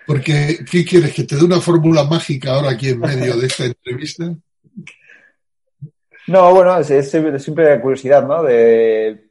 Porque, 0.06 0.60
¿qué 0.70 0.86
quieres? 0.86 1.14
¿Que 1.14 1.24
te 1.24 1.36
dé 1.36 1.44
una 1.44 1.60
fórmula 1.60 2.06
mágica 2.06 2.54
ahora 2.54 2.72
aquí 2.72 2.90
en 2.90 3.00
medio 3.00 3.36
de 3.36 3.48
esta 3.48 3.66
entrevista? 3.66 4.34
No, 6.28 6.54
bueno, 6.54 6.78
es, 6.80 7.12
siempre 7.12 7.82
curiosidad, 7.82 8.26
¿no? 8.26 8.44
De, 8.44 9.28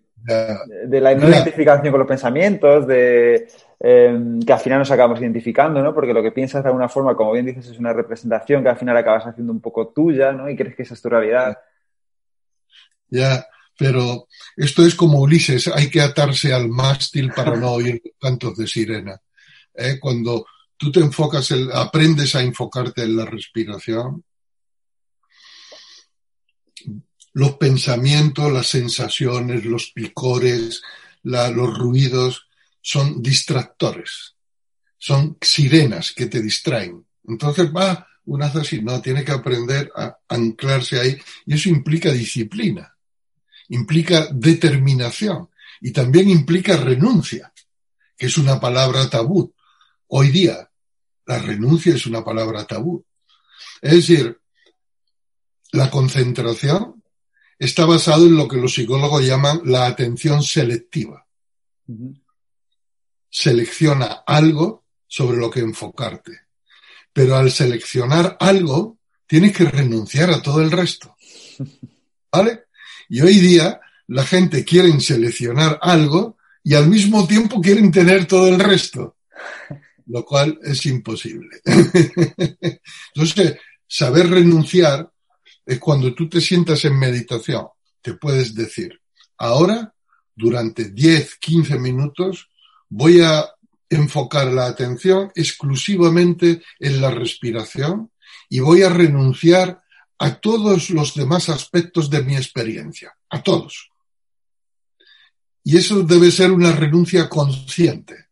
de 0.86 1.00
la 1.00 1.14
no 1.14 1.28
identificación 1.28 1.90
con 1.92 2.00
los 2.00 2.08
pensamientos, 2.08 2.86
de 2.86 3.48
Em, 3.88 4.40
que 4.40 4.52
al 4.52 4.58
final 4.58 4.80
nos 4.80 4.90
acabamos 4.90 5.20
identificando, 5.20 5.80
¿no? 5.80 5.94
Porque 5.94 6.12
lo 6.12 6.20
que 6.20 6.32
piensas 6.32 6.60
de 6.60 6.70
alguna 6.70 6.88
forma, 6.88 7.14
como 7.14 7.30
bien 7.30 7.46
dices, 7.46 7.68
es 7.68 7.78
una 7.78 7.92
representación 7.92 8.60
que 8.64 8.68
al 8.68 8.76
final 8.76 8.96
acabas 8.96 9.28
haciendo 9.28 9.52
un 9.52 9.60
poco 9.60 9.90
tuya, 9.90 10.32
¿no? 10.32 10.50
Y 10.50 10.56
crees 10.56 10.74
que 10.74 10.82
esa 10.82 10.94
es 10.94 11.02
tu 11.02 11.08
realidad. 11.08 11.56
Ya, 13.08 13.46
pero 13.78 14.26
esto 14.56 14.84
es 14.84 14.96
como 14.96 15.20
Ulises, 15.20 15.68
hay 15.68 15.88
que 15.88 16.00
atarse 16.00 16.52
al 16.52 16.68
mástil 16.68 17.30
para 17.30 17.54
no 17.54 17.70
oír 17.74 18.02
cantos 18.20 18.56
de 18.56 18.66
sirena. 18.66 19.20
¿eh? 19.72 20.00
Cuando 20.00 20.46
tú 20.76 20.90
te 20.90 20.98
enfocas, 20.98 21.54
aprendes 21.72 22.34
a 22.34 22.42
enfocarte 22.42 23.04
en 23.04 23.16
la 23.16 23.24
respiración, 23.24 24.24
los 27.34 27.52
pensamientos, 27.52 28.50
las 28.50 28.66
sensaciones, 28.66 29.64
los 29.64 29.92
picores, 29.92 30.82
los 31.22 31.78
ruidos, 31.78 32.45
son 32.86 33.20
distractores, 33.20 34.36
son 34.96 35.38
sirenas 35.40 36.12
que 36.12 36.26
te 36.26 36.40
distraen. 36.40 37.04
Entonces 37.26 37.68
va, 37.74 38.06
hace 38.40 38.58
así, 38.60 38.80
no, 38.80 39.02
tiene 39.02 39.24
que 39.24 39.32
aprender 39.32 39.90
a 39.96 40.16
anclarse 40.28 41.00
ahí 41.00 41.18
y 41.46 41.54
eso 41.54 41.68
implica 41.68 42.12
disciplina. 42.12 42.96
implica 43.70 44.28
determinación 44.30 45.48
y 45.80 45.90
también 45.90 46.30
implica 46.30 46.76
renuncia, 46.76 47.52
que 48.16 48.26
es 48.26 48.38
una 48.38 48.60
palabra 48.60 49.10
tabú. 49.10 49.52
Hoy 50.06 50.30
día, 50.30 50.70
la 51.26 51.40
renuncia 51.40 51.92
es 51.92 52.06
una 52.06 52.24
palabra 52.24 52.68
tabú. 52.68 53.04
Es 53.82 53.94
decir, 53.94 54.40
la 55.72 55.90
concentración 55.90 57.02
está 57.58 57.84
basada 57.84 58.22
en 58.22 58.36
lo 58.36 58.46
que 58.46 58.58
los 58.58 58.74
psicólogos 58.74 59.26
llaman 59.26 59.62
la 59.64 59.86
atención 59.86 60.40
selectiva. 60.44 61.26
Selecciona 63.30 64.22
algo 64.26 64.84
sobre 65.06 65.36
lo 65.38 65.50
que 65.50 65.60
enfocarte. 65.60 66.32
Pero 67.12 67.36
al 67.36 67.50
seleccionar 67.50 68.36
algo, 68.40 68.98
tienes 69.26 69.56
que 69.56 69.64
renunciar 69.64 70.30
a 70.30 70.42
todo 70.42 70.62
el 70.62 70.70
resto. 70.70 71.16
¿Vale? 72.32 72.64
Y 73.08 73.20
hoy 73.20 73.38
día 73.38 73.80
la 74.08 74.24
gente 74.24 74.64
quiere 74.64 74.98
seleccionar 75.00 75.78
algo 75.82 76.36
y 76.62 76.74
al 76.74 76.88
mismo 76.88 77.26
tiempo 77.26 77.60
quieren 77.60 77.90
tener 77.90 78.26
todo 78.26 78.48
el 78.48 78.58
resto, 78.58 79.16
lo 80.06 80.24
cual 80.24 80.58
es 80.62 80.84
imposible. 80.86 81.60
Entonces, 83.14 83.56
saber 83.86 84.28
renunciar 84.28 85.10
es 85.64 85.78
cuando 85.78 86.14
tú 86.14 86.28
te 86.28 86.40
sientas 86.40 86.84
en 86.84 86.98
meditación, 86.98 87.66
te 88.00 88.14
puedes 88.14 88.54
decir, 88.54 89.00
ahora, 89.38 89.92
durante 90.34 90.90
10, 90.90 91.36
15 91.36 91.78
minutos, 91.78 92.48
voy 92.88 93.20
a 93.20 93.44
enfocar 93.88 94.48
la 94.48 94.66
atención 94.66 95.30
exclusivamente 95.34 96.62
en 96.78 97.00
la 97.00 97.10
respiración 97.10 98.10
y 98.48 98.60
voy 98.60 98.82
a 98.82 98.88
renunciar 98.88 99.82
a 100.18 100.40
todos 100.40 100.90
los 100.90 101.14
demás 101.14 101.48
aspectos 101.48 102.10
de 102.10 102.22
mi 102.22 102.36
experiencia, 102.36 103.16
a 103.28 103.42
todos. 103.42 103.90
Y 105.62 105.76
eso 105.76 106.02
debe 106.02 106.30
ser 106.30 106.52
una 106.52 106.72
renuncia 106.72 107.28
consciente. 107.28 108.26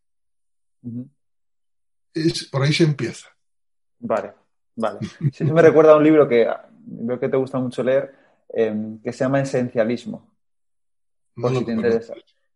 es, 2.14 2.44
por 2.44 2.62
ahí 2.62 2.72
se 2.72 2.84
empieza. 2.84 3.28
Vale, 3.98 4.34
vale. 4.76 5.00
eso 5.32 5.44
me 5.52 5.62
recuerda 5.62 5.92
a 5.92 5.96
un 5.96 6.04
libro 6.04 6.28
que 6.28 6.46
veo 6.86 7.18
que 7.18 7.28
te 7.28 7.36
gusta 7.36 7.58
mucho 7.58 7.82
leer, 7.82 8.14
em, 8.48 9.00
que 9.00 9.12
se 9.12 9.24
llama 9.24 9.40
Esencialismo. 9.40 10.32
Por 11.34 11.56
si 11.56 11.64
te 11.64 11.72
interesa. 11.72 12.14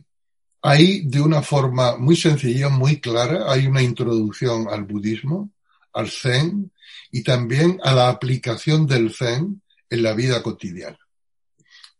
ahí, 0.61 1.01
de 1.05 1.21
una 1.21 1.41
forma 1.41 1.97
muy 1.97 2.15
sencilla, 2.15 2.69
muy 2.69 3.01
clara, 3.01 3.51
hay 3.51 3.65
una 3.67 3.81
introducción 3.81 4.67
al 4.69 4.83
budismo, 4.83 5.51
al 5.93 6.09
zen, 6.09 6.71
y 7.11 7.23
también 7.23 7.79
a 7.83 7.93
la 7.93 8.09
aplicación 8.09 8.85
del 8.87 9.13
Zen 9.13 9.61
en 9.89 10.03
la 10.03 10.13
vida 10.13 10.41
cotidiana, 10.43 10.99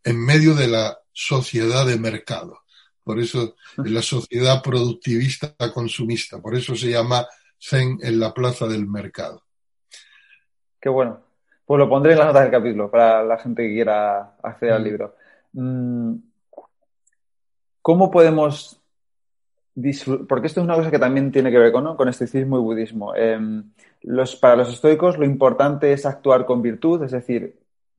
en 0.04 0.24
medio 0.24 0.54
de 0.54 0.68
la 0.68 0.98
sociedad 1.12 1.86
de 1.86 1.98
mercado. 1.98 2.60
Por 3.02 3.18
eso, 3.18 3.56
en 3.78 3.94
la 3.94 4.02
sociedad 4.02 4.62
productivista 4.62 5.54
consumista. 5.72 6.40
Por 6.40 6.54
eso 6.54 6.76
se 6.76 6.90
llama 6.90 7.26
Zen 7.58 7.98
en 8.02 8.20
la 8.20 8.32
plaza 8.32 8.66
del 8.66 8.86
mercado. 8.86 9.42
Qué 10.80 10.88
bueno. 10.88 11.20
Pues 11.64 11.78
lo 11.78 11.88
pondré 11.88 12.12
en 12.12 12.18
las 12.18 12.28
notas 12.28 12.42
del 12.42 12.50
capítulo 12.50 12.90
para 12.90 13.22
la 13.22 13.38
gente 13.38 13.62
que 13.62 13.74
quiera 13.74 14.36
acceder 14.42 14.74
al 14.74 14.82
mm. 14.82 14.84
libro. 14.84 15.16
Mm, 15.52 16.14
¿Cómo 17.82 18.10
podemos 18.10 18.79
porque 20.28 20.46
esto 20.46 20.60
es 20.60 20.64
una 20.64 20.74
cosa 20.74 20.90
que 20.90 20.98
también 20.98 21.30
tiene 21.32 21.50
que 21.50 21.58
ver 21.58 21.72
con, 21.72 21.84
¿no? 21.84 21.96
con 21.96 22.08
estoicismo 22.08 22.58
y 22.58 22.62
budismo. 22.62 23.14
Em, 23.14 23.64
los, 24.02 24.36
para 24.36 24.56
los 24.56 24.72
estoicos 24.72 25.18
lo 25.18 25.24
importante 25.24 25.92
es 25.92 26.06
actuar 26.06 26.46
con 26.46 26.62
virtud, 26.62 27.04
es 27.04 27.12
decir, 27.12 27.58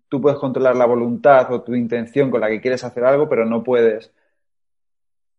tú 0.09 0.21
puedes 0.21 0.39
controlar 0.39 0.75
la 0.75 0.85
voluntad 0.85 1.51
o 1.53 1.61
tu 1.61 1.73
intención 1.75 2.29
con 2.29 2.41
la 2.41 2.49
que 2.49 2.61
quieres 2.61 2.83
hacer 2.83 3.03
algo, 3.05 3.29
pero 3.29 3.45
no 3.45 3.63
puedes 3.63 4.11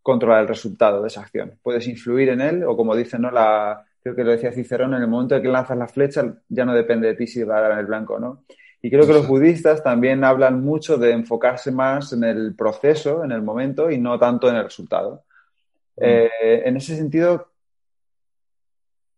controlar 0.03 0.43
el 0.43 0.49
resultado 0.49 1.03
de 1.03 1.09
esa 1.09 1.21
acción. 1.21 1.59
Puedes 1.63 1.87
influir 1.87 2.31
en 2.31 2.41
él 2.41 2.65
o 2.65 2.77
como 2.77 2.97
dicen, 2.97 3.23
¿no? 3.23 3.31
La, 3.31 3.85
creo 4.03 4.17
que 4.17 4.25
lo 4.25 4.33
decía 4.33 4.53
Cicerón, 4.53 4.95
en 4.95 5.03
el 5.03 5.09
momento 5.09 5.37
en 5.37 5.43
que 5.43 5.49
lanzas 5.49 5.77
la 5.77 5.89
flecha 5.89 6.25
ya 6.49 6.65
no 6.65 6.75
depende 6.75 7.09
de 7.09 7.15
ti 7.15 7.27
si 7.27 7.43
va 7.45 7.59
a 7.59 7.61
dar 7.61 7.73
en 7.73 7.79
el 7.79 7.87
blanco 7.87 8.19
no. 8.19 8.45
Y 8.85 8.91
creo 8.91 9.07
que 9.07 9.13
los 9.13 9.29
budistas 9.29 9.83
también 9.85 10.25
hablan 10.25 10.61
mucho 10.61 10.99
de 10.99 11.13
enfocarse 11.13 11.71
más 11.71 12.13
en 12.13 12.25
el 12.25 12.57
proceso, 12.57 13.23
en 13.23 13.31
el 13.31 13.41
momento 13.41 13.91
y 13.91 13.99
no 13.99 14.19
tanto 14.19 14.49
en 14.49 14.57
el 14.57 14.65
resultado. 14.65 15.23
Eh, 16.03 16.63
en 16.65 16.77
ese 16.77 16.97
sentido, 16.97 17.53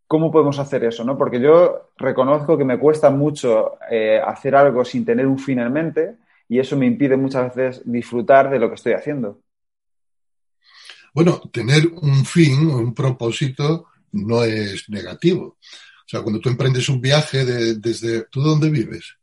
¿cómo 0.06 0.30
podemos 0.30 0.58
hacer 0.58 0.84
eso? 0.84 1.04
¿no? 1.04 1.16
Porque 1.16 1.40
yo 1.40 1.90
reconozco 1.96 2.58
que 2.58 2.64
me 2.64 2.78
cuesta 2.78 3.10
mucho 3.10 3.78
eh, 3.90 4.20
hacer 4.24 4.54
algo 4.54 4.84
sin 4.84 5.04
tener 5.04 5.26
un 5.26 5.38
fin 5.38 5.58
en 5.58 5.72
mente 5.72 6.16
y 6.48 6.58
eso 6.58 6.76
me 6.76 6.86
impide 6.86 7.16
muchas 7.16 7.54
veces 7.54 7.82
disfrutar 7.84 8.50
de 8.50 8.58
lo 8.58 8.68
que 8.68 8.74
estoy 8.74 8.92
haciendo. 8.92 9.40
Bueno, 11.14 11.40
tener 11.52 11.86
un 11.86 12.24
fin 12.24 12.70
o 12.70 12.78
un 12.78 12.92
propósito 12.92 13.86
no 14.12 14.44
es 14.44 14.88
negativo. 14.88 15.44
O 15.44 16.08
sea, 16.08 16.22
cuando 16.22 16.40
tú 16.40 16.48
emprendes 16.48 16.88
un 16.88 17.00
viaje 17.00 17.44
desde... 17.76 18.24
¿Tú 18.24 18.40
dónde 18.40 18.68
vives? 18.68 19.16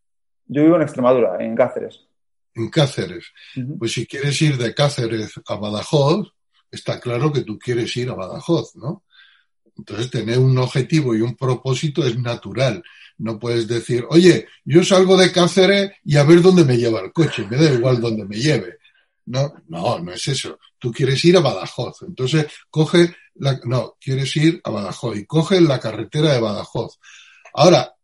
Yo 0.47 0.64
vivo 0.64 0.78
en 0.78 0.82
Extremadura, 0.82 1.38
en 1.39 1.55
Cáceres. 1.55 2.07
En 2.55 2.70
Cáceres. 2.70 3.32
Pues 3.78 3.93
si 3.93 4.07
quieres 4.07 4.41
ir 4.41 4.57
de 4.57 4.74
Cáceres 4.74 5.39
a 5.47 5.55
Badajoz, 5.55 6.34
está 6.72 6.99
claro 6.99 7.32
que 7.32 7.41
tú 7.41 7.59
quieres 7.59 7.95
ir 7.97 8.09
a 8.09 8.15
Badajoz, 8.15 8.76
¿no? 8.76 9.03
Entonces, 9.78 10.09
tener 10.09 10.39
un 10.39 10.57
objetivo 10.57 11.15
y 11.15 11.22
un 11.22 11.36
propósito 11.36 12.05
es 12.05 12.17
natural. 12.17 12.84
No 13.17 13.39
puedes 13.39 13.67
decir, 13.67 14.05
oye, 14.09 14.47
yo 14.65 14.84
salgo 14.84 15.17
de 15.17 15.32
Cáceres 15.32 15.91
y 16.03 16.17
a 16.17 16.24
ver 16.24 16.41
dónde 16.41 16.65
me 16.65 16.78
lleva 16.78 17.01
el 17.01 17.11
coche, 17.11 17.47
me 17.49 17.57
da 17.57 17.72
igual 17.72 18.01
dónde 18.01 18.26
me 18.26 18.36
lleve. 18.36 18.78
No, 19.26 19.53
no, 19.67 19.99
no 19.99 20.11
es 20.11 20.28
eso. 20.28 20.59
Tú 20.78 20.91
quieres 20.91 21.24
ir 21.26 21.38
a 21.38 21.41
Badajoz. 21.41 22.03
Entonces, 22.03 22.47
coge 22.69 23.15
la, 23.36 23.59
no, 23.63 23.97
quieres 23.99 24.36
ir 24.36 24.61
a 24.63 24.72
Badajoz 24.72 25.17
y 25.17 25.26
coge 25.26 25.61
la 25.61 25.80
carretera 25.80 26.34
de 26.34 26.41
Badajoz. 26.41 26.99
Ahora, 27.53 27.95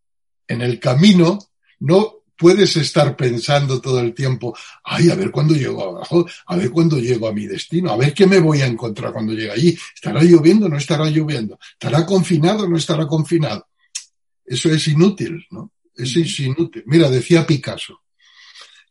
en 0.48 0.62
el 0.62 0.80
camino, 0.80 1.40
no 1.80 2.17
puedes 2.38 2.78
estar 2.78 3.16
pensando 3.16 3.82
todo 3.82 4.00
el 4.00 4.14
tiempo, 4.14 4.56
ay, 4.84 5.10
a 5.10 5.16
ver 5.16 5.32
cuándo 5.32 5.56
llego 5.56 5.84
abajo, 5.84 6.26
a 6.46 6.56
ver 6.56 6.70
cuándo 6.70 7.00
llego 7.00 7.28
a 7.28 7.34
mi 7.34 7.48
destino, 7.48 7.92
a 7.92 7.98
ver 7.98 8.14
qué 8.14 8.28
me 8.28 8.40
voy 8.40 8.62
a 8.62 8.68
encontrar 8.68 9.12
cuando 9.12 9.34
llegue 9.34 9.52
allí. 9.52 9.78
¿Estará 9.94 10.22
lloviendo 10.22 10.68
o 10.68 10.70
no 10.70 10.78
estará 10.78 11.10
lloviendo? 11.10 11.60
¿Estará 11.74 12.06
confinado 12.06 12.64
o 12.64 12.70
no 12.70 12.78
estará 12.78 13.08
confinado? 13.08 13.68
Eso 14.46 14.70
es 14.70 14.88
inútil, 14.88 15.46
¿no? 15.50 15.74
Eso 15.96 16.20
es 16.20 16.40
inútil. 16.40 16.84
Mira, 16.86 17.10
decía 17.10 17.46
Picasso, 17.46 18.02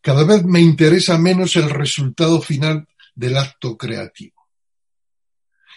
cada 0.02 0.24
vez 0.24 0.44
me 0.44 0.60
interesa 0.60 1.16
menos 1.16 1.56
el 1.56 1.70
resultado 1.70 2.42
final 2.42 2.86
del 3.14 3.36
acto 3.36 3.76
creativo. 3.76 4.34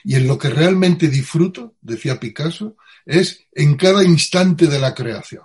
Y 0.03 0.15
en 0.15 0.27
lo 0.27 0.37
que 0.37 0.49
realmente 0.49 1.07
disfruto, 1.07 1.75
decía 1.81 2.19
Picasso, 2.19 2.77
es 3.05 3.47
en 3.51 3.75
cada 3.75 4.03
instante 4.03 4.67
de 4.67 4.79
la 4.79 4.93
creación, 4.93 5.43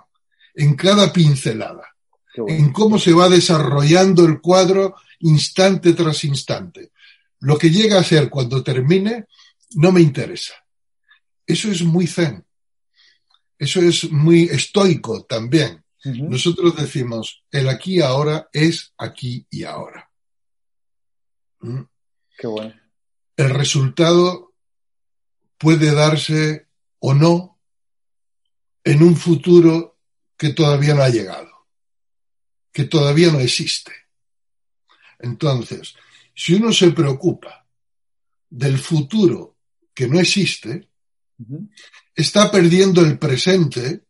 en 0.55 0.75
cada 0.75 1.11
pincelada 1.13 1.94
en 2.47 2.71
cómo 2.71 2.99
se 2.99 3.13
va 3.13 3.29
desarrollando 3.29 4.25
el 4.25 4.41
cuadro 4.41 4.95
instante 5.19 5.93
tras 5.93 6.23
instante. 6.23 6.91
Lo 7.39 7.57
que 7.57 7.69
llega 7.69 7.99
a 7.99 8.03
ser 8.03 8.29
cuando 8.29 8.63
termine 8.63 9.25
no 9.75 9.91
me 9.91 10.01
interesa. 10.01 10.53
Eso 11.45 11.69
es 11.71 11.83
muy 11.83 12.07
zen. 12.07 12.45
Eso 13.57 13.81
es 13.81 14.11
muy 14.11 14.43
estoico 14.43 15.23
también. 15.23 15.83
Nosotros 16.03 16.75
decimos, 16.75 17.43
el 17.51 17.67
aquí 17.67 17.97
y 17.97 18.01
ahora 18.01 18.47
es 18.53 18.93
aquí 18.97 19.47
y 19.49 19.63
ahora. 19.63 20.11
¿Mm? 21.61 21.81
Qué 22.37 22.47
bueno. 22.47 22.75
El 23.37 23.49
resultado 23.49 24.53
puede 25.57 25.93
darse 25.93 26.67
o 26.99 27.13
no 27.13 27.59
en 28.83 29.01
un 29.01 29.15
futuro 29.15 29.97
que 30.37 30.49
todavía 30.49 30.93
no 30.93 31.01
ha 31.01 31.09
llegado, 31.09 31.49
que 32.75 32.83
todavía 32.83 33.31
no 33.31 33.39
existe. 33.39 33.93
Entonces, 35.19 35.95
si 36.35 36.55
uno 36.55 36.73
se 36.73 36.91
preocupa 36.91 37.65
del 38.49 38.77
futuro 38.79 39.59
que 39.93 40.09
no 40.09 40.19
existe, 40.19 40.89
está 42.13 42.51
perdiendo 42.51 42.99
el 42.99 43.17
presente, 43.17 44.03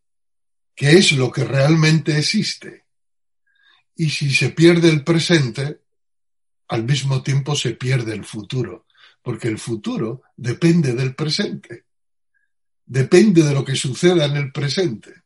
que 0.73 0.93
es 0.93 1.11
lo 1.11 1.31
que 1.31 1.43
realmente 1.43 2.17
existe. 2.17 2.85
Y 3.95 4.09
si 4.09 4.33
se 4.33 4.49
pierde 4.49 4.89
el 4.89 5.03
presente, 5.03 5.81
al 6.69 6.85
mismo 6.85 7.21
tiempo 7.21 7.55
se 7.55 7.75
pierde 7.75 8.15
el 8.15 8.25
futuro, 8.25 8.87
porque 9.21 9.47
el 9.47 9.59
futuro 9.59 10.23
depende 10.35 10.93
del 10.95 11.13
presente. 11.13 11.85
Depende 12.83 13.43
de 13.43 13.53
lo 13.53 13.63
que 13.63 13.75
suceda 13.75 14.25
en 14.25 14.37
el 14.37 14.51
presente. 14.51 15.21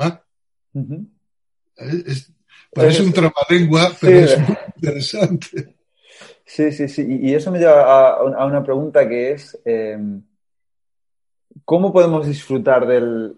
¿Va? 0.00 0.24
Parece 2.72 3.02
un 3.02 3.12
trabalengua, 3.12 3.92
pero 4.00 4.18
es 4.18 4.38
muy 4.38 4.56
interesante. 4.76 5.74
Sí, 6.44 6.72
sí, 6.72 6.88
sí. 6.88 7.06
Y 7.20 7.34
eso 7.34 7.52
me 7.52 7.58
lleva 7.58 8.14
a, 8.14 8.46
una 8.46 8.62
pregunta 8.62 9.06
que 9.06 9.32
es, 9.32 9.60
em, 9.64 10.22
¿cómo 11.64 11.92
podemos 11.92 12.26
disfrutar 12.26 12.86
del, 12.86 13.36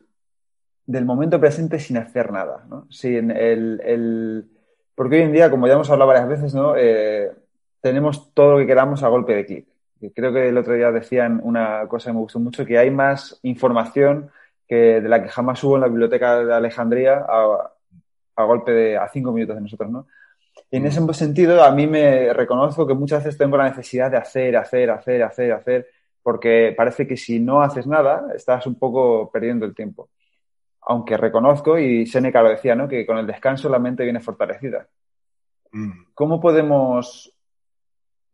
momento 0.87 1.41
presente 1.41 1.81
sin 1.81 1.97
hacer 1.97 2.31
nada? 2.31 2.65
Sin 2.89 3.33
el, 3.33 4.49
Porque 4.95 5.17
hoy 5.17 5.23
en 5.23 5.33
día, 5.33 5.51
como 5.51 5.67
ya 5.67 5.75
hemos 5.75 5.91
hablado 5.91 6.09
varias 6.09 6.29
veces, 6.29 6.55
¿no? 6.55 6.75
Eh, 6.77 7.33
tenemos 7.81 8.33
todo 8.35 8.53
lo 8.53 8.59
que 8.59 8.67
queramos 8.67 9.03
a 9.03 9.09
golpe 9.09 9.35
de 9.35 9.47
clic. 9.47 9.67
Creo 10.15 10.33
que 10.33 10.49
el 10.49 10.57
otro 10.57 10.75
día 10.75 10.91
decían 10.93 11.41
una 11.43 11.87
cosa 11.89 12.11
que 12.11 12.15
me 12.15 12.21
gustó 12.21 12.39
mucho, 12.39 12.65
que 12.65 12.79
hay 12.79 12.91
más 12.91 13.39
información 13.43 14.31
que 14.69 15.01
de 15.01 15.09
la 15.09 15.23
que 15.23 15.29
jamás 15.29 15.63
hubo 15.65 15.75
en 15.75 15.83
la 15.83 15.89
biblioteca 15.89 16.45
de 16.45 16.55
Alejandría 16.55 17.25
a, 17.29 17.73
a 18.41 18.45
golpe 18.45 18.73
de 18.73 18.97
a 18.97 19.09
cinco 19.09 19.33
minutos 19.33 19.57
de 19.57 19.63
nosotros, 19.63 19.91
¿no? 19.91 20.07
Y 20.71 20.77
en 20.77 20.87
ese 20.87 21.01
sentido, 21.15 21.63
a 21.65 21.71
mí 21.73 21.87
me 21.87 22.33
reconozco 22.33 22.87
que 22.87 22.95
muchas 22.95 23.25
veces 23.25 23.39
tengo 23.39 23.57
la 23.57 23.69
necesidad 23.69 24.11
de 24.11 24.19
hacer, 24.19 24.57
hacer, 24.57 24.91
hacer, 24.91 25.23
hacer, 25.23 25.53
hacer, 25.53 25.89
porque 26.23 26.75
parece 26.77 27.07
que 27.07 27.17
si 27.17 27.41
no 27.41 27.63
haces 27.63 27.87
nada, 27.87 28.27
estás 28.35 28.67
un 28.67 28.77
poco 28.77 29.31
perdiendo 29.33 29.67
el 29.67 29.75
tiempo. 29.75 30.11
Aunque 30.83 31.17
reconozco, 31.17 31.79
y 31.79 32.07
Seneca 32.07 32.43
lo 32.43 32.51
decía, 32.51 32.75
¿no? 32.75 32.89
que 32.89 33.05
con 33.07 33.19
el 33.19 33.27
descanso 33.27 33.69
la 33.69 33.79
mente 33.79 34.05
viene 34.05 34.21
fortalecida. 34.21 34.89
Mm. 35.73 36.13
¿Cómo 36.15 36.41
podemos 36.41 37.33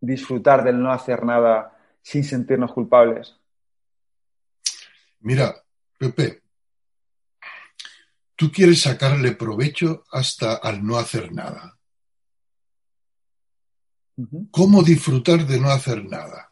disfrutar 0.01 0.63
del 0.63 0.81
no 0.81 0.93
hacer 0.93 1.25
nada 1.25 1.77
sin 2.03 2.25
sentirnos 2.25 2.73
culpables? 2.73 3.37
Mira, 5.21 5.55
Pepe, 5.99 6.43
tú 8.37 8.53
quieres 8.53 8.83
sacarle 8.83 9.33
provecho 9.33 10.05
hasta 10.13 10.55
al 10.55 10.87
no 10.87 10.99
hacer 10.99 11.33
nada. 11.33 11.77
¿Cómo 14.51 14.83
disfrutar 14.83 15.47
de 15.47 15.61
no 15.61 15.71
hacer 15.71 16.05
nada? 16.05 16.51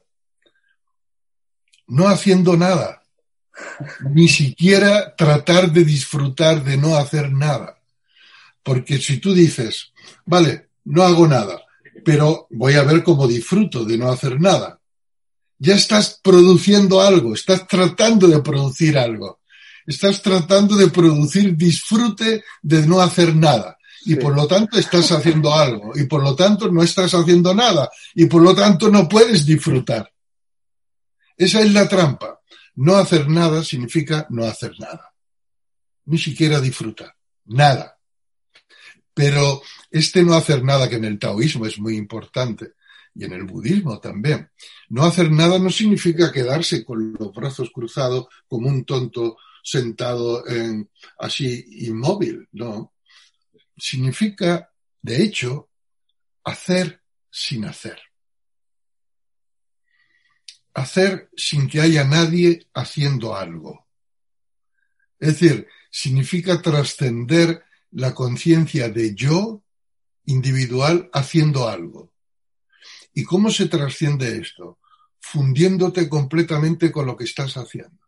No 1.86 2.08
haciendo 2.08 2.56
nada. 2.56 3.02
Ni 4.10 4.28
siquiera 4.28 5.14
tratar 5.14 5.70
de 5.70 5.84
disfrutar 5.84 6.64
de 6.64 6.76
no 6.76 6.96
hacer 6.96 7.32
nada. 7.32 7.78
Porque 8.62 8.98
si 8.98 9.18
tú 9.18 9.34
dices, 9.34 9.92
vale, 10.24 10.68
no 10.84 11.02
hago 11.02 11.26
nada, 11.26 11.62
pero 12.04 12.46
voy 12.50 12.74
a 12.74 12.82
ver 12.82 13.02
cómo 13.02 13.26
disfruto 13.26 13.84
de 13.84 13.98
no 13.98 14.10
hacer 14.10 14.40
nada. 14.40 14.80
Ya 15.58 15.74
estás 15.74 16.20
produciendo 16.22 17.00
algo, 17.00 17.34
estás 17.34 17.66
tratando 17.66 18.26
de 18.26 18.40
producir 18.40 18.98
algo. 18.98 19.40
Estás 19.86 20.22
tratando 20.22 20.76
de 20.76 20.88
producir 20.88 21.56
disfrute 21.56 22.44
de 22.62 22.86
no 22.86 23.00
hacer 23.00 23.34
nada 23.34 23.76
y 24.06 24.16
por 24.16 24.34
lo 24.34 24.46
tanto 24.46 24.78
estás 24.78 25.10
haciendo 25.12 25.54
algo 25.54 25.92
y 25.94 26.04
por 26.04 26.22
lo 26.22 26.34
tanto 26.34 26.70
no 26.70 26.82
estás 26.82 27.12
haciendo 27.14 27.54
nada 27.54 27.90
y 28.14 28.26
por 28.26 28.42
lo 28.42 28.54
tanto 28.54 28.88
no 28.88 29.08
puedes 29.08 29.46
disfrutar. 29.46 30.10
Esa 31.36 31.60
es 31.60 31.72
la 31.72 31.88
trampa. 31.88 32.40
No 32.76 32.96
hacer 32.96 33.28
nada 33.28 33.62
significa 33.64 34.26
no 34.30 34.44
hacer 34.44 34.72
nada. 34.78 35.12
Ni 36.06 36.18
siquiera 36.18 36.60
disfrutar. 36.60 37.14
Nada. 37.46 37.98
Pero 39.12 39.62
este 39.90 40.22
no 40.22 40.34
hacer 40.34 40.62
nada 40.64 40.88
que 40.88 40.96
en 40.96 41.04
el 41.04 41.18
taoísmo 41.18 41.66
es 41.66 41.78
muy 41.78 41.96
importante 41.96 42.72
y 43.14 43.24
en 43.24 43.32
el 43.32 43.44
budismo 43.44 44.00
también. 44.00 44.50
No 44.88 45.04
hacer 45.04 45.30
nada 45.30 45.58
no 45.58 45.70
significa 45.70 46.32
quedarse 46.32 46.84
con 46.84 47.14
los 47.18 47.32
brazos 47.32 47.70
cruzados 47.72 48.26
como 48.48 48.68
un 48.68 48.84
tonto 48.84 49.36
sentado 49.64 50.46
en, 50.46 50.90
así 51.18 51.64
inmóvil, 51.86 52.46
no 52.52 52.94
significa, 53.76 54.72
de 55.02 55.22
hecho, 55.22 55.70
hacer 56.44 57.02
sin 57.30 57.64
hacer. 57.64 57.98
Hacer 60.74 61.30
sin 61.36 61.68
que 61.68 61.80
haya 61.80 62.04
nadie 62.04 62.66
haciendo 62.74 63.36
algo. 63.36 63.86
Es 65.18 65.40
decir, 65.40 65.68
significa 65.90 66.60
trascender 66.60 67.64
la 67.92 68.14
conciencia 68.14 68.88
de 68.88 69.14
yo 69.14 69.62
individual 70.24 71.08
haciendo 71.12 71.68
algo. 71.68 72.12
¿Y 73.12 73.22
cómo 73.22 73.50
se 73.50 73.68
trasciende 73.68 74.38
esto? 74.38 74.80
Fundiéndote 75.20 76.08
completamente 76.08 76.90
con 76.90 77.06
lo 77.06 77.16
que 77.16 77.24
estás 77.24 77.56
haciendo. 77.56 78.03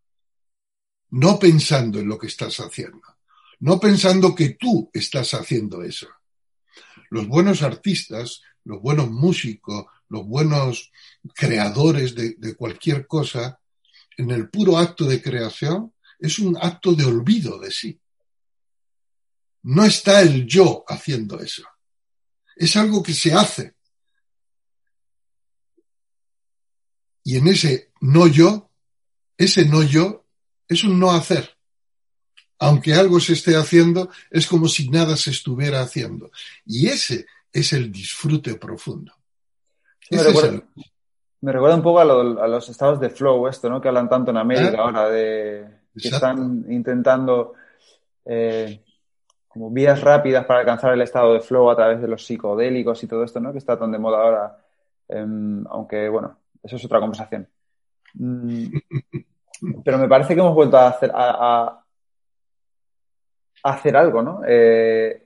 No 1.11 1.39
pensando 1.39 1.99
en 2.01 2.09
lo 2.09 2.19
que 2.19 2.27
estás 2.27 2.59
haciendo 2.61 3.17
no 3.61 3.81
pensando 3.81 4.35
que 4.35 4.51
tú 4.51 4.91
estás 4.93 5.35
haciendo 5.35 5.83
eso. 5.83 6.09
Los 7.11 7.27
buenos 7.27 7.63
artistas, 7.63 8.43
los 8.65 8.81
buenos 8.83 9.11
músicos, 9.11 9.87
los 10.09 10.27
buenos 10.27 10.91
creadores 11.35 12.15
de, 12.15 12.55
cualquier 12.57 13.07
cosa, 13.07 13.61
en 14.17 14.31
el 14.31 14.51
puro 14.51 14.79
acto 14.79 15.05
de 15.05 15.23
creación, 15.23 15.95
es 16.19 16.39
un 16.39 16.57
acto 16.57 16.95
de 16.95 17.05
olvido 17.05 17.59
de 17.59 17.71
sí. 17.71 18.01
No 19.63 19.85
está 19.85 20.21
el 20.23 20.47
yo 20.47 20.85
haciendo 20.87 21.41
eso. 21.41 21.65
Es 22.55 22.77
algo 22.77 23.03
que 23.03 23.13
se 23.13 23.33
hace. 23.33 23.75
Y 27.25 27.37
en 27.37 27.49
ese 27.49 27.91
no 28.01 28.29
yo, 28.29 28.71
ese 29.37 29.65
no 29.65 29.83
yo 29.83 30.26
es 30.69 30.85
un 30.85 30.99
no 30.99 31.11
hacer 31.11 31.57
aunque 32.59 32.95
algo 32.95 33.21
se 33.21 33.35
esté 33.35 33.57
haciendo, 33.57 34.09
es 34.31 34.47
como 34.47 34.69
si 34.69 34.89
nada 34.89 35.17
se 35.17 35.31
estuviera 35.31 35.81
haciendo. 35.81 36.31
Y 36.65 36.89
ese 36.89 37.27
es 37.53 37.73
el 37.73 37.93
disfrute 37.93 38.55
profundo. 38.57 39.13
Me 40.11 40.23
recuerda, 41.53 41.77
un 41.77 41.83
poco 41.83 42.01
a, 42.01 42.05
los 42.05 42.69
estados 42.69 42.99
de 43.01 43.11
flow, 43.11 43.47
esto, 43.49 43.69
¿no? 43.69 43.81
Que 43.81 43.89
hablan 43.89 44.09
tanto 44.09 44.31
en 44.31 44.39
América 44.39 44.77
ah. 44.79 44.83
ahora, 44.83 45.09
de 45.11 45.67
que 45.99 46.09
están 46.09 46.65
intentando 46.69 47.55
eh, 48.25 48.83
como 49.49 49.71
vías 49.71 50.01
rápidas 50.01 50.45
para 50.45 50.61
alcanzar 50.61 50.93
el 50.93 51.03
estado 51.03 51.35
de 51.35 51.41
flow 51.41 51.71
a 51.71 51.77
través 51.77 52.01
de 52.01 52.09
los 52.09 52.25
psicodélicos 52.25 53.03
y 53.03 53.07
todo 53.07 53.25
esto, 53.25 53.41
¿no? 53.41 53.53
Que 53.53 53.59
está 53.59 53.79
tan 53.79 53.93
de 53.93 53.99
moda 53.99 54.23
ahora. 54.23 54.59
Em, 55.09 55.65
aunque, 55.69 56.09
bueno, 56.09 56.39
eso 56.63 56.77
es 56.77 56.85
otra 56.85 57.01
conversación. 57.01 57.49
Mm, 58.15 58.67
pero 59.85 59.99
me 59.99 60.09
parece 60.09 60.35
que 60.35 60.41
hemos 60.41 60.55
vuelto 60.55 60.77
a 60.77 60.89
hacer, 60.89 61.11
a, 61.15 61.83
hacer 63.63 63.97
algo, 63.97 64.23
¿no? 64.23 64.43
Eh, 64.47 65.25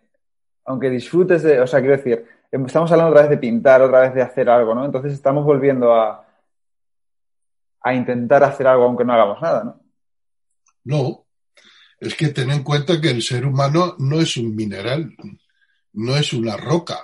aunque 0.65 0.91
disfrutes 0.91 1.43
de, 1.43 1.61
o 1.61 1.67
sea, 1.67 1.81
quiero 1.81 1.97
decir, 1.97 2.25
estamos 2.51 2.91
hablando 2.93 3.11
otra 3.11 3.23
vez 3.23 3.31
de 3.31 3.39
pintar, 3.39 3.83
otra 3.83 4.01
vez 4.01 4.15
de 4.15 4.23
hacer 4.23 4.49
algo, 4.49 4.75
¿no? 4.75 4.85
Entonces 4.85 5.13
estamos 5.13 5.45
volviendo 5.45 5.95
a, 5.95 6.27
a 7.83 7.95
intentar 7.95 8.45
hacer 8.45 8.67
algo 8.67 8.85
aunque 8.85 9.05
no 9.05 9.13
hagamos 9.13 9.41
nada, 9.41 9.65
¿no? 9.65 9.81
No, 10.83 11.27
es 11.99 12.15
que 12.15 12.29
ten 12.29 12.51
en 12.51 12.63
cuenta 12.63 13.01
que 13.01 13.11
el 13.11 13.23
ser 13.23 13.45
humano 13.45 13.97
no 13.99 14.21
es 14.21 14.37
un 14.37 14.57
mineral, 14.57 15.15
no 15.93 16.17
es 16.17 16.33
una 16.33 16.57
roca, 16.57 16.99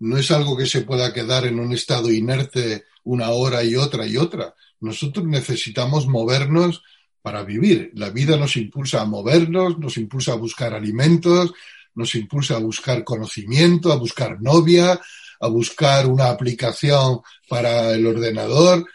no 0.00 0.16
es 0.16 0.30
algo 0.30 0.56
que 0.56 0.66
se 0.66 0.82
pueda 0.82 1.12
quedar 1.12 1.46
en 1.46 1.60
un 1.60 1.72
estado 1.72 2.10
inerte 2.10 2.84
una 3.04 3.30
hora 3.30 3.62
y 3.62 3.76
otra 3.76 4.06
y 4.06 4.16
otra. 4.16 4.54
Nosotros 4.80 5.26
necesitamos 5.26 6.06
movernos 6.06 6.82
para 7.22 7.42
vivir. 7.42 7.90
La 7.94 8.10
vida 8.10 8.36
nos 8.36 8.56
impulsa 8.56 9.02
a 9.02 9.06
movernos, 9.06 9.78
nos 9.78 9.96
impulsa 9.96 10.32
a 10.32 10.36
buscar 10.36 10.74
alimentos, 10.74 11.52
nos 11.94 12.14
impulsa 12.14 12.56
a 12.56 12.60
buscar 12.60 13.02
conocimiento, 13.04 13.92
a 13.92 13.96
buscar 13.96 14.40
novia, 14.40 15.00
a 15.40 15.48
buscar 15.48 16.06
una 16.06 16.28
aplicación 16.28 17.20
para 17.48 17.92
el 17.92 18.06
ordenador. 18.06 18.86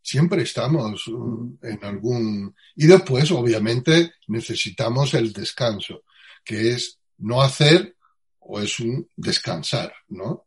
Siempre 0.00 0.42
estamos 0.42 1.04
en 1.62 1.84
algún... 1.84 2.54
Y 2.76 2.86
después, 2.86 3.30
obviamente, 3.32 4.14
necesitamos 4.28 5.12
el 5.14 5.32
descanso, 5.32 6.04
que 6.44 6.70
es 6.72 6.98
no 7.18 7.42
hacer 7.42 7.96
o 8.38 8.60
es 8.60 8.80
un 8.80 9.08
descansar, 9.14 9.92
¿no? 10.08 10.46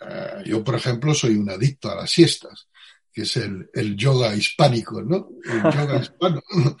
Eh, 0.00 0.42
yo, 0.46 0.62
por 0.62 0.74
ejemplo, 0.74 1.14
soy 1.14 1.36
un 1.36 1.50
adicto 1.50 1.90
a 1.90 1.94
las 1.94 2.10
siestas, 2.10 2.68
que 3.18 3.24
es 3.24 3.36
el, 3.36 3.68
el 3.74 3.96
yoga 3.96 4.32
hispánico, 4.32 5.02
¿no? 5.02 5.30
El 5.44 5.62
yoga 5.72 5.98
hispano. 6.00 6.40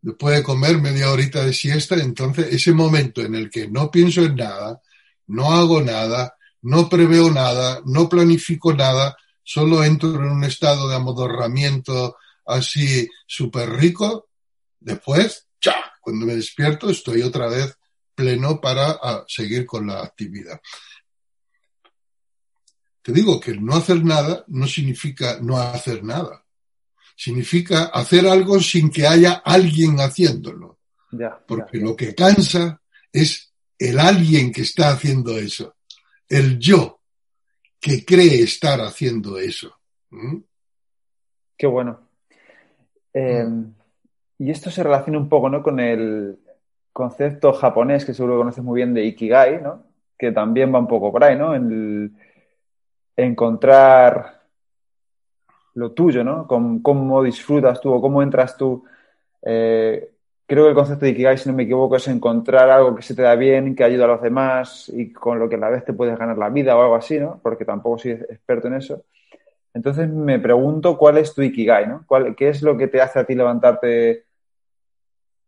Después 0.00 0.36
de 0.36 0.42
comer 0.44 0.78
media 0.78 1.10
horita 1.10 1.44
de 1.44 1.52
siesta, 1.52 1.96
entonces 1.96 2.52
ese 2.52 2.72
momento 2.72 3.20
en 3.20 3.34
el 3.34 3.50
que 3.50 3.66
no 3.66 3.90
pienso 3.90 4.22
en 4.22 4.36
nada, 4.36 4.80
no 5.26 5.52
hago 5.52 5.82
nada, 5.82 6.36
no 6.62 6.88
preveo 6.88 7.32
nada, 7.32 7.82
no 7.84 8.08
planifico 8.08 8.72
nada, 8.72 9.16
solo 9.42 9.82
entro 9.82 10.14
en 10.14 10.22
un 10.22 10.44
estado 10.44 10.88
de 10.88 10.94
amodorramiento 10.94 12.16
así 12.46 13.08
súper 13.26 13.70
rico, 13.70 14.28
después, 14.78 15.48
¡cha! 15.60 15.74
Cuando 16.00 16.26
me 16.26 16.36
despierto 16.36 16.90
estoy 16.90 17.22
otra 17.22 17.48
vez 17.48 17.76
pleno 18.14 18.60
para 18.60 18.90
ah, 19.02 19.24
seguir 19.26 19.66
con 19.66 19.88
la 19.88 20.00
actividad. 20.02 20.60
Te 23.02 23.12
digo 23.12 23.40
que 23.40 23.54
no 23.54 23.74
hacer 23.74 24.04
nada 24.04 24.44
no 24.46 24.66
significa 24.66 25.38
no 25.40 25.58
hacer 25.58 26.04
nada. 26.04 26.44
Significa 27.16 27.86
hacer 27.86 28.26
algo 28.26 28.60
sin 28.60 28.90
que 28.90 29.06
haya 29.06 29.42
alguien 29.44 29.96
haciéndolo. 29.98 30.78
Porque 31.46 31.78
lo 31.78 31.94
que 31.94 32.14
cansa 32.14 32.80
es 33.12 33.52
el 33.78 33.98
alguien 33.98 34.52
que 34.52 34.62
está 34.62 34.90
haciendo 34.90 35.36
eso. 35.36 35.74
El 36.28 36.58
yo 36.58 37.00
que 37.80 38.04
cree 38.04 38.42
estar 38.42 38.80
haciendo 38.80 39.38
eso. 39.38 39.76
¿Mm? 40.10 40.38
Qué 41.58 41.66
bueno. 41.66 42.08
Eh, 43.12 43.44
y 44.38 44.50
esto 44.50 44.70
se 44.70 44.82
relaciona 44.82 45.18
un 45.18 45.28
poco 45.28 45.50
¿no? 45.50 45.62
con 45.62 45.80
el 45.80 46.38
concepto 46.92 47.52
japonés 47.52 48.04
que 48.04 48.14
seguro 48.14 48.38
conoces 48.38 48.62
muy 48.62 48.76
bien 48.76 48.94
de 48.94 49.04
Ikigai, 49.04 49.60
¿no? 49.60 49.84
que 50.16 50.30
también 50.30 50.72
va 50.72 50.78
un 50.78 50.86
poco 50.86 51.10
por 51.10 51.24
ahí, 51.24 51.36
¿no? 51.36 51.54
En 51.54 51.70
el, 51.70 52.12
encontrar 53.16 54.42
lo 55.74 55.92
tuyo, 55.92 56.22
¿no? 56.22 56.46
cómo 56.46 57.22
disfrutas 57.22 57.80
tú 57.80 57.92
o 57.92 58.00
cómo 58.00 58.22
entras 58.22 58.56
tú. 58.56 58.84
Eh, 59.42 60.10
creo 60.46 60.64
que 60.64 60.70
el 60.70 60.74
concepto 60.74 61.04
de 61.04 61.12
Ikigai, 61.12 61.38
si 61.38 61.48
no 61.48 61.54
me 61.54 61.64
equivoco, 61.64 61.96
es 61.96 62.06
encontrar 62.08 62.70
algo 62.70 62.94
que 62.94 63.02
se 63.02 63.14
te 63.14 63.22
da 63.22 63.34
bien, 63.34 63.74
que 63.74 63.84
ayuda 63.84 64.04
a 64.04 64.08
los 64.08 64.22
demás 64.22 64.90
y 64.94 65.12
con 65.12 65.38
lo 65.38 65.48
que 65.48 65.56
a 65.56 65.58
la 65.58 65.70
vez 65.70 65.84
te 65.84 65.92
puedes 65.92 66.18
ganar 66.18 66.36
la 66.38 66.50
vida 66.50 66.76
o 66.76 66.82
algo 66.82 66.94
así, 66.94 67.18
¿no? 67.18 67.40
Porque 67.42 67.64
tampoco 67.64 67.98
soy 67.98 68.12
experto 68.12 68.68
en 68.68 68.74
eso. 68.74 69.02
Entonces 69.74 70.08
me 70.08 70.38
pregunto 70.38 70.98
cuál 70.98 71.18
es 71.18 71.34
tu 71.34 71.42
Ikigai, 71.42 71.88
¿no? 71.88 72.04
¿Qué 72.36 72.48
es 72.48 72.62
lo 72.62 72.76
que 72.76 72.88
te 72.88 73.00
hace 73.00 73.18
a 73.18 73.24
ti 73.24 73.34
levantarte 73.34 74.24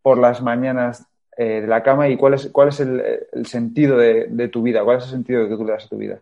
por 0.02 0.18
las 0.18 0.42
mañanas 0.42 1.06
eh, 1.36 1.60
de 1.60 1.66
la 1.66 1.82
cama 1.82 2.08
y 2.08 2.16
cuál 2.16 2.34
es, 2.34 2.48
cuál 2.48 2.68
es 2.68 2.80
el, 2.80 3.46
sentido 3.46 3.98
de, 3.98 4.28
de, 4.28 4.48
tu 4.48 4.62
vida? 4.62 4.82
¿Cuál 4.84 4.98
es 4.98 5.04
el 5.04 5.10
sentido 5.10 5.48
que 5.48 5.56
tú 5.56 5.64
le 5.64 5.72
das 5.72 5.84
a 5.84 5.88
tu 5.88 5.98
vida? 5.98 6.20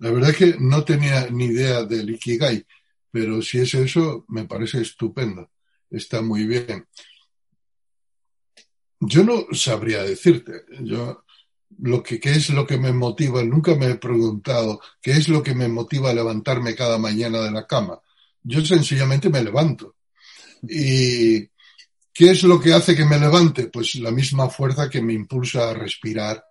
La 0.00 0.10
verdad 0.10 0.30
es 0.30 0.36
que 0.36 0.56
no 0.58 0.82
tenía 0.82 1.28
ni 1.30 1.46
idea 1.46 1.84
del 1.84 2.10
Ikigai, 2.10 2.66
pero 3.10 3.42
si 3.42 3.58
es 3.58 3.74
eso, 3.74 4.24
me 4.28 4.46
parece 4.46 4.80
estupendo. 4.80 5.50
Está 5.90 6.22
muy 6.22 6.46
bien. 6.46 6.86
Yo 8.98 9.24
no 9.24 9.46
sabría 9.52 10.02
decirte. 10.02 10.64
Yo, 10.80 11.24
lo 11.78 12.02
que, 12.02 12.18
qué 12.18 12.30
es 12.32 12.48
lo 12.50 12.66
que 12.66 12.78
me 12.78 12.92
motiva, 12.92 13.42
nunca 13.42 13.74
me 13.74 13.90
he 13.90 13.94
preguntado 13.96 14.80
qué 15.02 15.12
es 15.12 15.28
lo 15.28 15.42
que 15.42 15.54
me 15.54 15.68
motiva 15.68 16.10
a 16.10 16.14
levantarme 16.14 16.74
cada 16.74 16.96
mañana 16.98 17.40
de 17.40 17.50
la 17.50 17.66
cama. 17.66 18.00
Yo 18.42 18.64
sencillamente 18.64 19.28
me 19.28 19.42
levanto. 19.42 19.96
¿Y 20.62 21.40
qué 22.12 22.30
es 22.30 22.42
lo 22.42 22.58
que 22.58 22.72
hace 22.72 22.96
que 22.96 23.04
me 23.04 23.18
levante? 23.18 23.66
Pues 23.66 23.96
la 23.96 24.10
misma 24.10 24.48
fuerza 24.48 24.88
que 24.88 25.02
me 25.02 25.12
impulsa 25.12 25.70
a 25.70 25.74
respirar, 25.74 26.42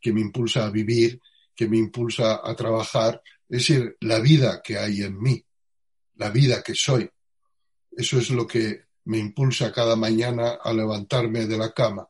que 0.00 0.12
me 0.12 0.20
impulsa 0.20 0.66
a 0.66 0.70
vivir, 0.70 1.20
que 1.56 1.66
me 1.66 1.78
impulsa 1.78 2.40
a 2.44 2.54
trabajar, 2.54 3.22
es 3.48 3.58
decir, 3.66 3.96
la 4.00 4.20
vida 4.20 4.60
que 4.62 4.78
hay 4.78 5.02
en 5.02 5.18
mí, 5.18 5.42
la 6.16 6.30
vida 6.30 6.62
que 6.62 6.74
soy. 6.74 7.08
Eso 7.90 8.18
es 8.18 8.30
lo 8.30 8.46
que 8.46 8.82
me 9.04 9.18
impulsa 9.18 9.72
cada 9.72 9.96
mañana 9.96 10.58
a 10.62 10.72
levantarme 10.72 11.46
de 11.46 11.56
la 11.56 11.72
cama. 11.72 12.06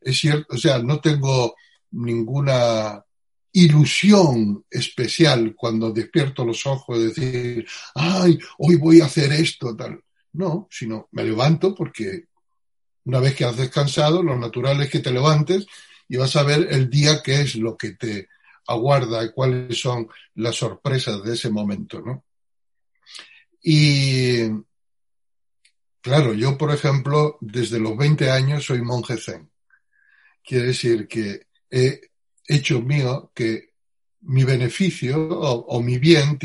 Es 0.00 0.18
cierto, 0.18 0.54
o 0.54 0.58
sea, 0.58 0.78
no 0.78 1.00
tengo 1.00 1.54
ninguna 1.90 3.04
ilusión 3.52 4.64
especial 4.70 5.54
cuando 5.56 5.90
despierto 5.90 6.44
los 6.44 6.66
ojos 6.66 6.98
de 6.98 7.06
decir, 7.08 7.66
ay, 7.94 8.38
hoy 8.58 8.76
voy 8.76 9.00
a 9.00 9.06
hacer 9.06 9.32
esto, 9.32 9.74
tal. 9.74 10.00
No, 10.32 10.68
sino 10.70 11.08
me 11.12 11.24
levanto 11.24 11.74
porque 11.74 12.26
una 13.04 13.20
vez 13.20 13.34
que 13.34 13.44
has 13.44 13.56
descansado, 13.56 14.22
lo 14.22 14.36
natural 14.38 14.82
es 14.82 14.90
que 14.90 14.98
te 14.98 15.10
levantes 15.10 15.66
y 16.08 16.16
vas 16.16 16.36
a 16.36 16.42
ver 16.42 16.68
el 16.70 16.90
día 16.90 17.22
qué 17.22 17.40
es 17.40 17.56
lo 17.56 17.76
que 17.76 17.92
te 17.92 18.28
aguarda 18.66 19.24
y 19.24 19.32
cuáles 19.32 19.80
son 19.80 20.08
las 20.34 20.56
sorpresas 20.56 21.22
de 21.22 21.34
ese 21.34 21.50
momento, 21.50 22.00
¿no? 22.00 22.24
Y 23.62 24.48
claro, 26.00 26.34
yo, 26.34 26.56
por 26.56 26.72
ejemplo, 26.72 27.38
desde 27.40 27.78
los 27.78 27.96
20 27.96 28.30
años 28.30 28.64
soy 28.64 28.82
monje 28.82 29.16
zen. 29.16 29.50
Quiere 30.44 30.66
decir 30.66 31.08
que 31.08 31.46
he 31.70 32.00
hecho 32.46 32.80
mío 32.80 33.32
que 33.34 33.70
mi 34.20 34.44
beneficio 34.44 35.16
o, 35.28 35.66
o 35.66 35.82
mi 35.82 35.98
bien 35.98 36.38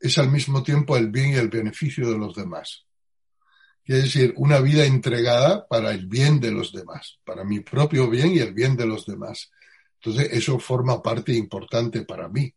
es 0.00 0.18
al 0.18 0.30
mismo 0.30 0.62
tiempo 0.62 0.96
el 0.96 1.08
bien 1.10 1.30
y 1.30 1.36
el 1.36 1.48
beneficio 1.48 2.10
de 2.10 2.18
los 2.18 2.34
demás. 2.34 2.86
Quiere 3.84 4.02
decir, 4.02 4.34
una 4.36 4.60
vida 4.60 4.84
entregada 4.84 5.66
para 5.66 5.90
el 5.92 6.06
bien 6.06 6.40
de 6.40 6.50
los 6.50 6.72
demás, 6.72 7.18
para 7.24 7.44
mi 7.44 7.60
propio 7.60 8.08
bien 8.08 8.32
y 8.32 8.38
el 8.38 8.54
bien 8.54 8.76
de 8.76 8.86
los 8.86 9.06
demás. 9.06 9.50
Entonces, 10.02 10.32
eso 10.32 10.58
forma 10.58 11.02
parte 11.02 11.32
importante 11.34 12.02
para 12.02 12.28
mí. 12.28 12.52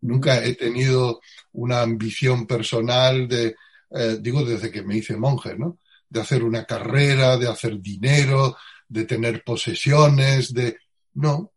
Nunca 0.00 0.44
he 0.44 0.54
tenido 0.54 1.20
una 1.52 1.82
ambición 1.82 2.46
personal 2.46 3.28
de, 3.28 3.54
eh, 3.90 4.18
digo, 4.20 4.44
desde 4.44 4.70
que 4.70 4.82
me 4.82 4.96
hice 4.96 5.16
monje, 5.16 5.56
¿no? 5.56 5.78
De 6.08 6.20
hacer 6.20 6.42
una 6.42 6.64
carrera, 6.64 7.36
de 7.36 7.48
hacer 7.48 7.80
dinero, 7.80 8.56
de 8.88 9.04
tener 9.04 9.44
posesiones, 9.44 10.52
de... 10.52 10.78
No, 11.14 11.52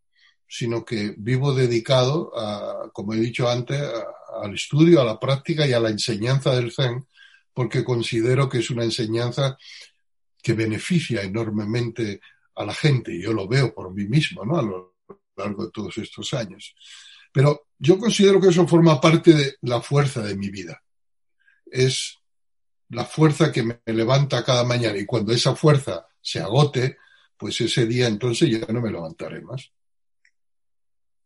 sino 0.47 0.83
que 0.83 1.15
vivo 1.17 1.53
dedicado 1.53 2.31
a, 2.37 2.89
como 2.91 3.13
he 3.13 3.19
dicho 3.19 3.49
antes, 3.49 3.81
al 4.41 4.53
estudio, 4.53 5.01
a 5.01 5.05
la 5.05 5.19
práctica 5.19 5.65
y 5.65 5.73
a 5.73 5.79
la 5.79 5.89
enseñanza 5.89 6.53
del 6.53 6.71
Zen, 6.71 7.05
porque 7.53 7.83
considero 7.83 8.49
que 8.49 8.59
es 8.59 8.69
una 8.69 8.83
enseñanza 8.83 9.57
que 10.41 10.53
beneficia 10.53 11.21
enormemente 11.21 12.19
a 12.55 12.65
la 12.65 12.73
gente. 12.73 13.19
Yo 13.19 13.33
lo 13.33 13.47
veo 13.47 13.73
por 13.73 13.93
mí 13.93 14.05
mismo, 14.05 14.43
¿no? 14.43 14.57
A 14.57 14.90
largo 15.41 15.65
de 15.65 15.71
todos 15.71 15.97
estos 15.97 16.33
años. 16.33 16.75
Pero 17.31 17.67
yo 17.77 17.97
considero 17.97 18.39
que 18.39 18.49
eso 18.49 18.67
forma 18.67 18.99
parte 18.99 19.33
de 19.33 19.55
la 19.61 19.81
fuerza 19.81 20.21
de 20.21 20.35
mi 20.35 20.49
vida. 20.49 20.81
Es 21.65 22.19
la 22.89 23.05
fuerza 23.05 23.51
que 23.51 23.63
me 23.63 23.79
levanta 23.85 24.43
cada 24.43 24.63
mañana 24.63 24.97
y 24.97 25.05
cuando 25.05 25.31
esa 25.31 25.55
fuerza 25.55 26.07
se 26.21 26.39
agote, 26.39 26.97
pues 27.37 27.59
ese 27.61 27.85
día 27.85 28.07
entonces 28.07 28.49
ya 28.49 28.71
no 28.71 28.81
me 28.81 28.91
levantaré 28.91 29.41
más. 29.41 29.71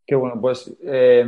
Qué 0.05 0.13
bueno, 0.13 0.39
pues 0.39 0.71
eh, 0.83 1.25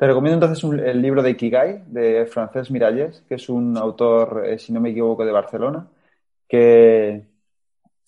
te 0.00 0.06
recomiendo 0.06 0.46
entonces 0.46 0.64
el 0.86 1.02
libro 1.02 1.22
de 1.22 1.30
Ikigai 1.30 1.84
de 1.86 2.24
Francés 2.24 2.70
Miralles, 2.70 3.22
que 3.28 3.34
es 3.34 3.50
un 3.50 3.76
autor, 3.76 4.44
eh, 4.46 4.58
si 4.58 4.72
no 4.72 4.80
me 4.80 4.90
equivoco, 4.90 5.26
de 5.26 5.32
Barcelona, 5.32 5.86
que, 6.48 7.29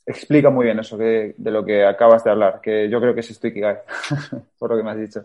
explica 0.04 0.50
muy 0.50 0.66
bien 0.66 0.78
eso 0.78 0.98
que, 0.98 1.34
de 1.36 1.50
lo 1.50 1.64
que 1.64 1.84
acabas 1.84 2.24
de 2.24 2.30
hablar, 2.30 2.60
que 2.60 2.88
yo 2.88 3.00
creo 3.00 3.14
que 3.14 3.20
es 3.20 3.30
esto 3.30 3.46
Ikigai, 3.46 3.78
por 4.58 4.70
lo 4.70 4.76
que 4.76 4.82
me 4.82 4.90
has 4.90 4.98
dicho. 4.98 5.24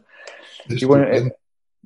Y 0.69 0.85
bueno, 0.85 1.05
eh, 1.05 1.33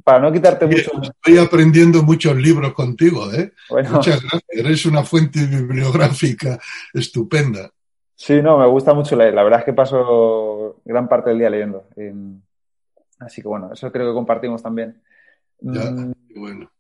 para 0.04 0.20
no 0.20 0.32
quitarte 0.32 0.66
mucho... 0.66 0.92
Estoy 1.02 1.38
aprendiendo 1.38 2.04
muchos 2.04 2.36
libros 2.36 2.74
contigo, 2.74 3.32
¿eh? 3.34 3.54
Muchas 3.70 4.22
gracias, 4.22 4.44
eres 4.50 4.86
una 4.86 5.04
fuente 5.04 5.46
bibliográfica 5.46 6.60
estupenda. 6.94 7.70
Sí, 8.16 8.42
no, 8.42 8.58
me 8.58 8.68
gusta 8.68 8.94
mucho 8.94 9.16
leer, 9.16 9.34
la 9.34 9.44
verdad 9.44 9.60
es 9.60 9.66
que 9.66 9.74
paso 9.74 10.82
gran 10.86 11.08
parte 11.08 11.30
del 11.30 11.40
día 11.40 11.50
leyendo. 11.50 11.88
Así 13.20 13.42
que 13.42 13.48
bueno, 13.48 13.72
eso 13.74 13.92
creo 13.92 14.08
que 14.08 14.14
compartimos 14.14 14.62
también. 14.62 15.02
Ya, 15.60 15.90
mm, 15.92 16.14
bueno. 16.36 16.72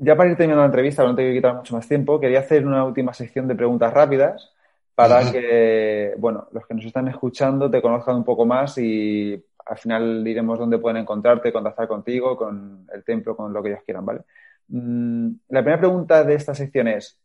Ya 0.00 0.16
para 0.16 0.30
ir 0.30 0.36
terminando 0.36 0.62
la 0.62 0.66
entrevista, 0.66 1.02
no 1.04 1.14
te 1.14 1.22
quiero 1.22 1.36
quitar 1.36 1.54
mucho 1.56 1.74
más 1.74 1.88
tiempo, 1.88 2.20
quería 2.20 2.40
hacer 2.40 2.64
una 2.64 2.84
última 2.84 3.12
sección 3.12 3.48
de 3.48 3.56
preguntas 3.56 3.92
rápidas 3.92 4.52
para 4.98 5.30
que, 5.30 6.12
bueno, 6.18 6.48
los 6.50 6.66
que 6.66 6.74
nos 6.74 6.84
están 6.84 7.06
escuchando 7.06 7.70
te 7.70 7.80
conozcan 7.80 8.16
un 8.16 8.24
poco 8.24 8.44
más 8.44 8.78
y 8.78 9.40
al 9.64 9.78
final 9.78 10.24
diremos 10.24 10.58
dónde 10.58 10.78
pueden 10.78 10.96
encontrarte, 10.96 11.52
contactar 11.52 11.86
contigo, 11.86 12.36
con 12.36 12.84
el 12.92 13.04
templo, 13.04 13.36
con 13.36 13.52
lo 13.52 13.62
que 13.62 13.68
ellos 13.68 13.82
quieran, 13.84 14.04
¿vale? 14.04 14.22
Mm, 14.66 15.28
la 15.50 15.60
primera 15.60 15.78
pregunta 15.78 16.24
de 16.24 16.34
esta 16.34 16.52
sección 16.52 16.88
es, 16.88 17.16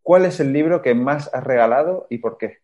¿cuál 0.00 0.26
es 0.26 0.38
el 0.38 0.52
libro 0.52 0.80
que 0.80 0.94
más 0.94 1.28
has 1.34 1.42
regalado 1.42 2.06
y 2.08 2.18
por 2.18 2.38
qué? 2.38 2.58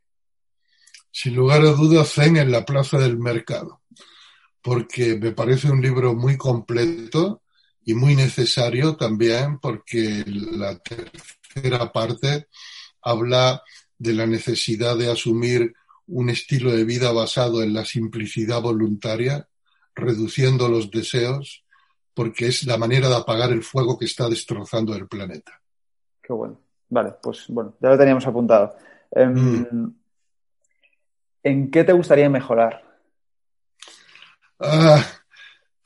Sin 1.10 1.34
lugar 1.34 1.62
a 1.62 1.72
dudas, 1.72 2.12
Zen 2.12 2.36
en 2.36 2.52
la 2.52 2.64
Plaza 2.64 3.00
del 3.00 3.18
Mercado, 3.18 3.80
porque 4.62 5.18
me 5.20 5.32
parece 5.32 5.68
un 5.68 5.82
libro 5.82 6.14
muy 6.14 6.36
completo 6.36 7.42
y 7.84 7.94
muy 7.94 8.14
necesario 8.14 8.94
también 8.94 9.58
porque 9.58 10.22
la 10.28 10.78
tercera 10.78 11.90
parte 11.90 12.46
habla 13.02 13.60
de 14.04 14.12
la 14.12 14.26
necesidad 14.26 14.96
de 14.96 15.10
asumir 15.10 15.74
un 16.06 16.28
estilo 16.28 16.70
de 16.70 16.84
vida 16.84 17.10
basado 17.12 17.62
en 17.62 17.72
la 17.72 17.84
simplicidad 17.84 18.60
voluntaria, 18.60 19.48
reduciendo 19.94 20.68
los 20.68 20.90
deseos, 20.90 21.64
porque 22.12 22.46
es 22.46 22.64
la 22.66 22.76
manera 22.76 23.08
de 23.08 23.16
apagar 23.16 23.50
el 23.50 23.62
fuego 23.62 23.98
que 23.98 24.04
está 24.04 24.28
destrozando 24.28 24.94
el 24.94 25.08
planeta. 25.08 25.60
Qué 26.22 26.32
bueno. 26.32 26.60
Vale, 26.90 27.14
pues 27.22 27.46
bueno, 27.48 27.74
ya 27.80 27.88
lo 27.88 27.98
teníamos 27.98 28.26
apuntado. 28.26 28.76
Em, 29.10 29.62
mm. 29.62 29.94
¿En 31.42 31.70
qué 31.70 31.82
te 31.82 31.92
gustaría 31.92 32.28
mejorar? 32.28 32.82
Ah, 34.60 35.04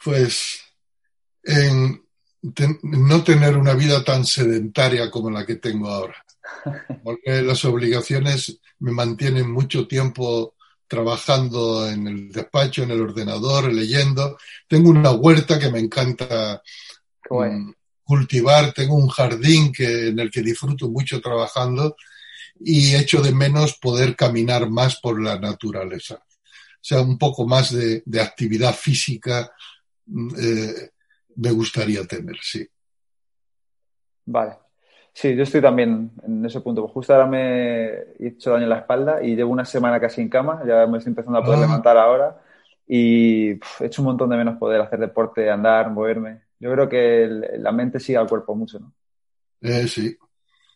pues 0.02 0.60
en 1.42 2.02
no 2.82 3.24
tener 3.24 3.56
una 3.56 3.74
vida 3.74 4.04
tan 4.04 4.24
sedentaria 4.24 5.10
como 5.10 5.30
la 5.30 5.46
que 5.46 5.56
tengo 5.56 5.88
ahora. 5.88 6.16
Porque 7.02 7.42
las 7.42 7.64
obligaciones 7.64 8.60
me 8.80 8.92
mantienen 8.92 9.50
mucho 9.50 9.86
tiempo 9.86 10.54
trabajando 10.86 11.88
en 11.88 12.08
el 12.08 12.32
despacho, 12.32 12.82
en 12.82 12.90
el 12.90 13.00
ordenador, 13.02 13.72
leyendo. 13.72 14.38
Tengo 14.66 14.90
una 14.90 15.12
huerta 15.12 15.58
que 15.58 15.70
me 15.70 15.78
encanta 15.78 16.62
mm, 17.30 17.70
cultivar, 18.02 18.72
tengo 18.72 18.94
un 18.94 19.08
jardín 19.08 19.70
que, 19.70 20.08
en 20.08 20.18
el 20.18 20.30
que 20.30 20.42
disfruto 20.42 20.88
mucho 20.88 21.20
trabajando 21.20 21.94
y 22.60 22.94
echo 22.94 23.20
de 23.22 23.32
menos 23.32 23.76
poder 23.76 24.16
caminar 24.16 24.68
más 24.70 24.98
por 25.00 25.22
la 25.22 25.38
naturaleza. 25.38 26.14
O 26.14 26.80
sea, 26.80 27.02
un 27.02 27.18
poco 27.18 27.46
más 27.46 27.72
de, 27.72 28.02
actividad 28.20 28.74
física 28.74 29.52
mm, 30.06 30.34
eh, 30.40 30.90
me 31.36 31.50
gustaría 31.50 32.04
tener, 32.04 32.36
sí. 32.42 32.66
Vale. 34.24 34.67
Sí, 35.12 35.34
yo 35.34 35.42
estoy 35.42 35.60
también 35.60 36.12
en 36.22 36.44
ese 36.46 36.60
punto. 36.60 36.86
Justo 36.88 37.12
ahora 37.12 37.26
me 37.26 37.86
he 38.18 38.28
hecho 38.28 38.52
daño 38.52 38.64
en 38.64 38.70
la 38.70 38.78
espalda 38.78 39.22
y 39.22 39.34
llevo 39.34 39.50
una 39.50 39.64
semana 39.64 40.00
casi 40.00 40.20
en 40.20 40.28
cama, 40.28 40.62
ya 40.66 40.86
me 40.86 40.98
estoy 40.98 41.10
empezando 41.10 41.38
a 41.38 41.44
poder 41.44 41.58
ah. 41.58 41.62
levantar 41.62 41.96
ahora 41.96 42.40
y 42.86 43.50
he 43.50 43.60
hecho 43.84 44.02
un 44.02 44.06
montón 44.06 44.30
de 44.30 44.36
menos 44.36 44.58
poder 44.58 44.80
hacer 44.80 44.98
deporte, 44.98 45.50
andar, 45.50 45.90
moverme. 45.90 46.42
Yo 46.58 46.72
creo 46.72 46.88
que 46.88 47.28
la 47.58 47.70
mente 47.72 48.00
sigue 48.00 48.18
al 48.18 48.28
cuerpo 48.28 48.54
mucho, 48.54 48.78
¿no? 48.80 48.92
Eh, 49.60 49.86
sí, 49.86 50.16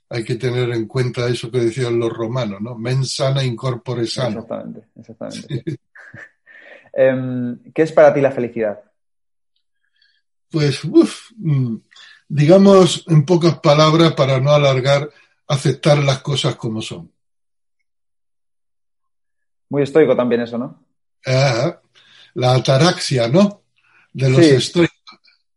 hay 0.09 0.24
que 0.24 0.36
tener 0.36 0.70
en 0.70 0.86
cuenta 0.86 1.26
eso 1.28 1.50
que 1.50 1.60
decían 1.60 1.98
los 1.98 2.12
romanos, 2.12 2.60
¿no? 2.60 2.76
Mens 2.76 3.14
sana 3.14 3.42
incorpore 3.42 4.06
sano. 4.06 4.40
Exactamente, 4.40 4.88
exactamente. 4.96 5.80
Em, 6.94 7.59
¿Qué 7.72 7.80
es 7.80 7.90
para 7.92 8.12
ti 8.12 8.20
la 8.20 8.30
felicidad? 8.30 8.78
Pues, 10.50 10.84
uff, 10.84 11.30
mm, 11.38 11.76
digamos 12.32 13.04
en 13.09 13.26
pocas 13.26 13.59
palabras, 13.59 14.14
para 14.14 14.40
no 14.40 14.52
alargar, 14.52 15.10
aceptar 15.46 15.98
las 15.98 16.22
cosas 16.22 16.56
como 16.56 16.80
son. 16.80 17.12
Muy 19.68 19.82
estoico 19.82 20.16
también 20.16 20.40
eso, 20.40 20.56
¿no? 20.56 20.82
Ah, 21.26 21.78
la 22.34 22.54
ataraxia, 22.54 23.28
¿no? 23.28 23.64
De 24.14 24.30
los 24.30 24.40
estoicos. 24.40 24.96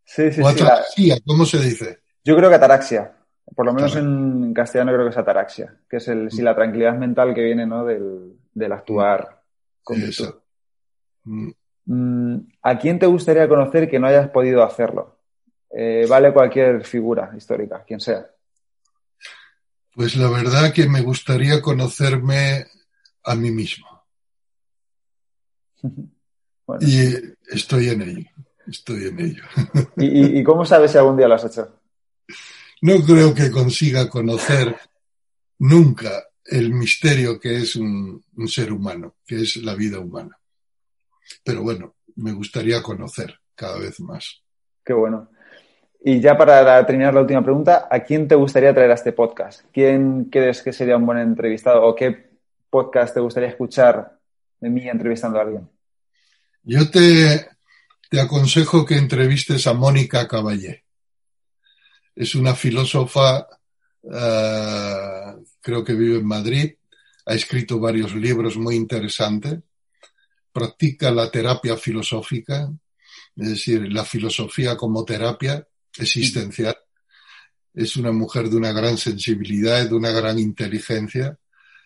Sí, 0.04 0.34
sí, 0.34 0.42
o 0.42 0.48
ataraxia, 0.48 1.18
¿cómo 1.26 1.46
se 1.46 1.60
dice? 1.60 2.00
Yo 2.26 2.36
creo 2.36 2.50
que 2.50 2.56
ataraxia. 2.56 3.14
Por 3.56 3.66
lo 3.66 3.74
menos 3.74 3.96
en 3.96 4.54
castellano 4.54 4.92
creo 4.92 5.06
que 5.06 5.12
es 5.12 5.18
ataraxia, 5.18 5.78
que 5.90 5.98
es 5.98 6.08
el, 6.10 6.28
la 6.40 6.56
tranquilidad 6.56 6.98
mental 6.98 7.34
que 7.34 7.42
viene 7.42 7.66
¿no? 7.66 7.86
del, 7.86 8.72
actuar 8.72 9.44
con 9.82 10.02
eso. 10.02 10.44
Mm. 11.24 11.52
Mm, 11.86 12.48
¿A 12.64 12.78
quién 12.80 13.00
te 13.00 13.06
gustaría 13.06 13.48
conocer 13.48 13.90
que 13.90 14.00
no 14.00 14.08
hayas 14.08 14.30
podido 14.30 14.64
hacerlo? 14.64 15.15
Eh, 15.70 16.06
vale 16.08 16.34
cualquier 16.34 16.86
figura 16.86 17.32
histórica, 17.36 17.84
quien 17.84 18.00
sea. 18.00 18.30
Pues 19.94 20.16
la 20.16 20.30
verdad 20.30 20.74
que 20.74 20.88
me 20.88 21.02
gustaría 21.02 21.62
conocerme 21.62 22.68
a 23.24 23.36
mí 23.36 23.52
mismo. 23.52 23.88
Y 26.82 27.14
estoy 27.48 27.90
en 27.90 28.02
ello, 28.02 28.30
estoy 28.66 29.06
en 29.06 29.20
ello. 29.20 29.44
¿Y, 29.98 30.44
cómo 30.44 30.66
sabes 30.66 30.92
si 30.92 30.98
algún 30.98 31.16
día 31.16 31.28
lo 31.28 31.36
has 31.36 31.46
hecho? 31.46 31.80
No 32.82 33.06
creo 33.06 33.36
que 33.36 33.52
consiga 33.52 34.10
conocer 34.10 34.76
nunca 35.60 36.24
el 36.44 36.74
misterio 36.74 37.40
que 37.40 37.58
es 37.58 37.76
un, 37.76 38.24
ser 38.48 38.72
humano, 38.72 39.16
que 39.26 39.42
es 39.42 39.58
la 39.58 39.76
vida 39.76 40.00
humana. 40.00 40.40
Pero 41.44 41.64
bueno, 41.64 41.96
me 42.16 42.32
gustaría 42.34 42.82
conocer 42.82 43.40
cada 43.56 43.78
vez 43.78 44.00
más. 44.00 44.42
Qué 44.84 44.94
bueno. 44.94 45.30
Y 46.08 46.22
ya 46.22 46.38
para 46.38 46.86
terminar 46.86 47.16
la 47.16 47.22
última 47.22 47.44
pregunta, 47.44 47.88
¿a 47.90 48.00
quién 48.02 48.28
te 48.28 48.36
gustaría 48.36 48.72
traer 48.76 48.92
a 48.92 48.94
este 48.94 49.12
podcast? 49.12 49.62
¿Quién 49.74 50.26
crees 50.26 50.62
que 50.62 50.72
sería 50.72 50.98
un 50.98 51.06
buen 51.08 51.18
entrevistado 51.18 51.84
o 51.84 51.96
qué 51.96 52.30
podcast 52.70 53.16
te 53.16 53.22
gustaría 53.22 53.50
escuchar 53.50 54.16
de 54.60 54.70
mí 54.70 54.88
entrevistando 54.88 55.40
a 55.40 55.42
alguien? 55.42 55.68
Yo 56.62 56.92
te, 56.92 57.48
te 58.08 58.22
aconsejo 58.22 58.86
que 58.86 59.00
entrevistes 59.00 59.66
a 59.66 59.74
Mónica 59.74 60.28
Caballé. 60.28 60.84
Es 62.16 62.36
una 62.36 62.54
filósofa, 62.54 63.48
eh, 64.04 65.34
creo 65.60 65.84
que 65.84 65.94
vive 65.94 66.20
en 66.20 66.28
Madrid, 66.28 66.76
ha 67.26 67.34
escrito 67.34 67.80
varios 67.80 68.14
libros 68.14 68.58
muy 68.58 68.76
interesantes, 68.76 69.58
practica 70.54 71.10
la 71.10 71.32
terapia 71.32 71.76
filosófica, 71.76 72.72
es 73.36 73.50
decir, 73.50 73.92
la 73.92 74.06
filosofía 74.06 74.78
como 74.78 75.04
terapia 75.04 75.68
existencial. 76.00 76.78
Es 77.74 77.98
una 77.98 78.12
mujer 78.12 78.50
de 78.50 78.58
una 78.58 78.72
gran 78.72 78.98
sensibilidad, 78.98 79.88
de 79.88 79.96
una 79.96 80.12
gran 80.12 80.40
inteligencia 80.40 81.38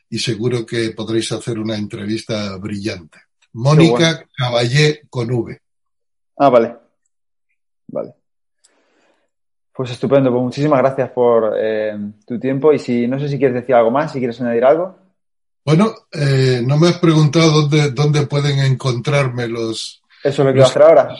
y 0.10 0.19
seguro 0.19 0.65
que 0.65 0.91
podréis 0.91 1.31
hacer 1.31 1.60
una 1.60 1.76
entrevista 1.76 2.56
brillante. 2.57 3.19
Mónica 3.53 4.26
Caballé 4.36 5.02
con 5.10 5.31
V. 5.31 5.61
Ah, 6.38 6.49
vale. 6.49 6.76
Vale. 7.88 8.14
Pues 9.73 9.91
estupendo, 9.91 10.30
pues 10.31 10.44
muchísimas 10.44 10.80
gracias 10.80 11.10
por 11.11 11.53
eh, 11.57 11.98
tu 12.26 12.40
tiempo 12.40 12.73
y 12.73 12.80
si 12.80 13.07
no 13.07 13.19
sé 13.19 13.30
si 13.30 13.38
quieres 13.38 13.56
decir 13.56 13.76
algo 13.76 13.91
más, 13.91 14.11
si 14.11 14.19
quieres 14.19 14.40
añadir 14.41 14.65
algo. 14.65 14.95
Bueno, 15.65 15.94
eh, 16.11 16.61
no 16.65 16.77
me 16.77 16.90
has 16.90 16.98
preguntado 16.98 17.61
dónde, 17.61 17.91
dónde 17.91 18.27
pueden 18.27 18.60
encontrarme 18.60 19.48
los... 19.48 20.02
Eso 20.23 20.41
es 20.41 20.47
lo 20.47 20.53
que 20.53 20.61
a 20.61 20.65
hacer 20.65 20.81
ahora. 20.81 21.15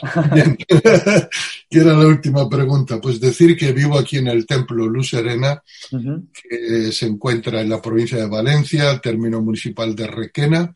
que 0.58 1.28
era 1.70 1.94
la 1.94 2.06
última 2.06 2.48
pregunta. 2.48 3.00
Pues 3.00 3.20
decir 3.20 3.56
que 3.56 3.72
vivo 3.72 3.98
aquí 3.98 4.18
en 4.18 4.28
el 4.28 4.46
Templo 4.46 4.86
Luz 4.86 5.10
Serena, 5.10 5.62
que 5.90 6.92
se 6.92 7.06
encuentra 7.06 7.60
en 7.60 7.70
la 7.70 7.80
provincia 7.80 8.18
de 8.18 8.28
Valencia, 8.28 8.98
término 9.00 9.40
municipal 9.40 9.94
de 9.94 10.06
Requena, 10.06 10.74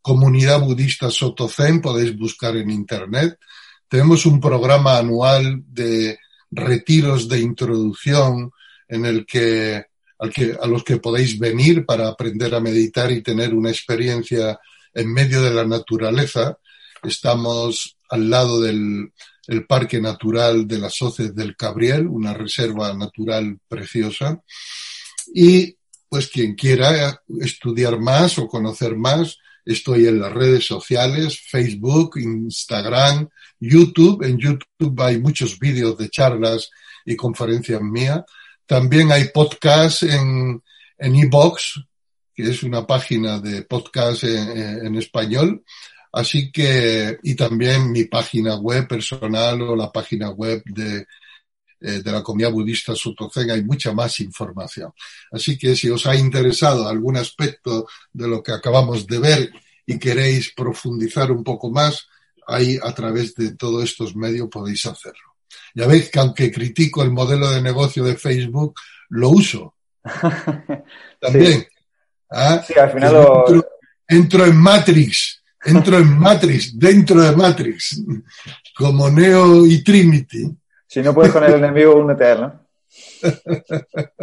comunidad 0.00 0.60
budista 0.60 1.10
Sotozen, 1.10 1.80
podéis 1.80 2.16
buscar 2.16 2.56
en 2.56 2.70
internet. 2.70 3.38
Tenemos 3.88 4.24
un 4.26 4.40
programa 4.40 4.98
anual 4.98 5.62
de 5.66 6.18
retiros 6.50 7.28
de 7.28 7.40
introducción 7.40 8.50
en 8.86 9.04
el 9.04 9.26
que, 9.26 9.84
al 10.18 10.32
que, 10.32 10.56
a 10.60 10.66
los 10.66 10.84
que 10.84 10.98
podéis 10.98 11.38
venir 11.38 11.84
para 11.84 12.08
aprender 12.08 12.54
a 12.54 12.60
meditar 12.60 13.10
y 13.10 13.22
tener 13.22 13.52
una 13.52 13.70
experiencia 13.70 14.58
en 14.94 15.12
medio 15.12 15.42
de 15.42 15.50
la 15.50 15.64
naturaleza. 15.64 16.56
Estamos 17.02 17.96
al 18.10 18.30
lado 18.30 18.60
del 18.60 19.12
el 19.48 19.66
Parque 19.66 20.00
Natural 20.00 20.68
de 20.68 20.78
las 20.78 21.00
Hoces 21.00 21.34
del 21.34 21.56
Cabriel, 21.56 22.06
una 22.06 22.34
reserva 22.34 22.92
natural 22.92 23.58
preciosa. 23.66 24.42
Y 25.34 25.74
pues 26.08 26.28
quien 26.28 26.54
quiera 26.54 27.22
estudiar 27.40 27.98
más 27.98 28.38
o 28.38 28.46
conocer 28.46 28.94
más, 28.96 29.38
estoy 29.64 30.06
en 30.06 30.20
las 30.20 30.32
redes 30.32 30.66
sociales, 30.66 31.40
Facebook, 31.48 32.18
Instagram, 32.18 33.28
YouTube. 33.58 34.22
En 34.22 34.38
YouTube 34.38 35.00
hay 35.00 35.18
muchos 35.18 35.58
vídeos 35.58 35.96
de 35.96 36.10
charlas 36.10 36.70
y 37.04 37.16
conferencias 37.16 37.80
mías. 37.80 38.22
También 38.66 39.10
hay 39.12 39.30
podcasts 39.32 40.02
en, 40.02 40.62
en 40.98 41.16
iBox, 41.16 41.80
que 42.34 42.50
es 42.50 42.62
una 42.62 42.86
página 42.86 43.40
de 43.40 43.62
podcast 43.62 44.24
en, 44.24 44.94
español. 44.94 45.64
Así 46.12 46.50
que, 46.50 47.18
y 47.22 47.34
también 47.34 47.90
mi 47.90 48.04
página 48.04 48.56
web 48.56 48.88
personal 48.88 49.60
o 49.62 49.76
la 49.76 49.92
página 49.92 50.30
web 50.30 50.62
de, 50.64 51.06
eh, 51.80 52.02
de 52.02 52.12
la 52.12 52.22
comunidad 52.22 52.50
budista 52.50 52.94
Sotozen 52.94 53.50
hay 53.50 53.62
mucha 53.62 53.92
más 53.92 54.18
información. 54.20 54.92
Así 55.30 55.56
que 55.56 55.76
si 55.76 55.88
os 55.88 56.06
ha 56.06 56.16
interesado 56.16 56.88
algún 56.88 57.16
aspecto 57.16 57.86
de 58.12 58.26
lo 58.26 58.42
que 58.42 58.52
acabamos 58.52 59.06
de 59.06 59.18
ver 59.18 59.50
y 59.86 59.98
queréis 59.98 60.52
profundizar 60.54 61.30
un 61.30 61.44
poco 61.44 61.70
más, 61.70 62.08
ahí 62.48 62.78
a 62.82 62.92
través 62.92 63.34
de 63.34 63.54
todos 63.54 63.84
estos 63.84 64.16
medios 64.16 64.48
podéis 64.48 64.86
hacerlo. 64.86 65.36
Ya 65.74 65.86
veis 65.86 66.10
que 66.10 66.18
aunque 66.18 66.50
critico 66.50 67.02
el 67.02 67.12
modelo 67.12 67.48
de 67.50 67.62
negocio 67.62 68.02
de 68.02 68.16
Facebook, 68.16 68.74
lo 69.10 69.30
uso. 69.30 69.74
También. 71.20 71.66
¿Ah? 72.30 72.62
Sí, 72.66 72.74
al 72.74 72.90
final 72.90 73.12
lo... 73.12 73.64
entro, 74.08 74.44
en 74.46 74.56
Matrix 74.56 75.37
Entro 75.64 75.98
en 75.98 76.18
Matrix, 76.18 76.78
dentro 76.78 77.20
de 77.20 77.34
Matrix, 77.36 78.00
como 78.76 79.10
Neo 79.10 79.66
y 79.66 79.82
Trinity. 79.82 80.48
Si 80.86 81.02
no 81.02 81.12
puedes 81.14 81.32
con 81.32 81.44
el 81.44 81.54
enemigo, 81.54 81.96
únete 81.96 82.24
a 82.24 82.32
él, 82.32 82.40
¿no? 82.40 82.60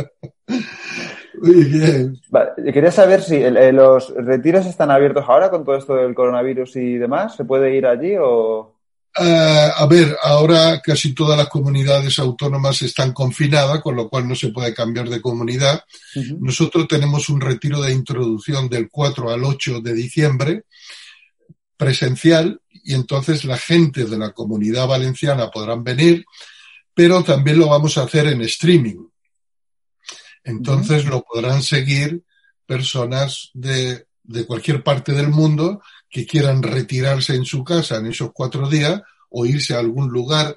Muy 1.42 1.64
bien. 1.66 2.18
Vale, 2.30 2.52
quería 2.74 2.92
saber 2.92 3.22
si 3.22 3.36
el- 3.36 3.58
eh, 3.58 3.72
los 3.74 4.14
retiros 4.16 4.66
están 4.66 4.90
abiertos 4.92 5.26
ahora 5.28 5.50
con 5.50 5.66
todo 5.66 5.76
esto 5.76 5.96
del 5.96 6.16
coronavirus 6.16 6.76
y 6.78 6.94
demás. 6.98 7.36
¿Se 7.36 7.44
puede 7.46 7.76
ir 7.76 7.86
allí 7.86 8.16
o...? 8.20 8.74
Ah, 9.18 9.72
a 9.78 9.86
ver, 9.88 10.14
ahora 10.24 10.82
casi 10.84 11.14
todas 11.16 11.38
las 11.38 11.48
comunidades 11.48 12.20
autónomas 12.20 12.82
están 12.82 13.14
confinadas, 13.14 13.80
con 13.82 13.96
lo 13.96 14.10
cual 14.10 14.28
no 14.28 14.36
se 14.36 14.50
puede 14.50 14.74
cambiar 14.74 15.08
de 15.08 15.22
comunidad. 15.22 15.82
Nosotros 16.40 16.86
tenemos 16.86 17.30
un 17.30 17.40
retiro 17.40 17.82
de 17.82 17.94
introducción 17.94 18.68
del 18.68 18.90
4 18.90 19.30
al 19.32 19.42
8 19.46 19.80
de 19.80 19.94
diciembre, 19.94 20.64
presencial, 21.78 22.62
y 22.70 22.94
entonces 22.94 23.46
la 23.46 23.58
gente 23.58 24.06
de 24.06 24.18
la 24.18 24.32
comunidad 24.32 24.88
valenciana 24.88 25.50
podrán 25.52 25.84
venir, 25.84 26.26
pero 26.94 27.24
también 27.24 27.60
lo 27.60 27.68
vamos 27.68 27.98
a 27.98 28.04
hacer 28.04 28.28
en 28.28 28.42
streaming. 28.42 29.08
Entonces 30.44 31.06
lo 31.06 31.24
podrán 31.24 31.64
seguir 31.64 32.24
personas 32.66 33.50
de, 33.54 34.06
de 34.24 34.46
cualquier 34.46 34.84
parte 34.84 35.12
del 35.14 35.30
mundo 35.30 35.82
que 36.10 36.26
quieran 36.26 36.62
retirarse 36.64 37.36
en 37.36 37.46
su 37.46 37.64
casa 37.64 37.98
en 37.98 38.08
esos 38.08 38.32
cuatro 38.34 38.70
días 38.70 39.02
o 39.30 39.46
irse 39.46 39.74
a 39.74 39.80
algún 39.80 40.10
lugar 40.10 40.56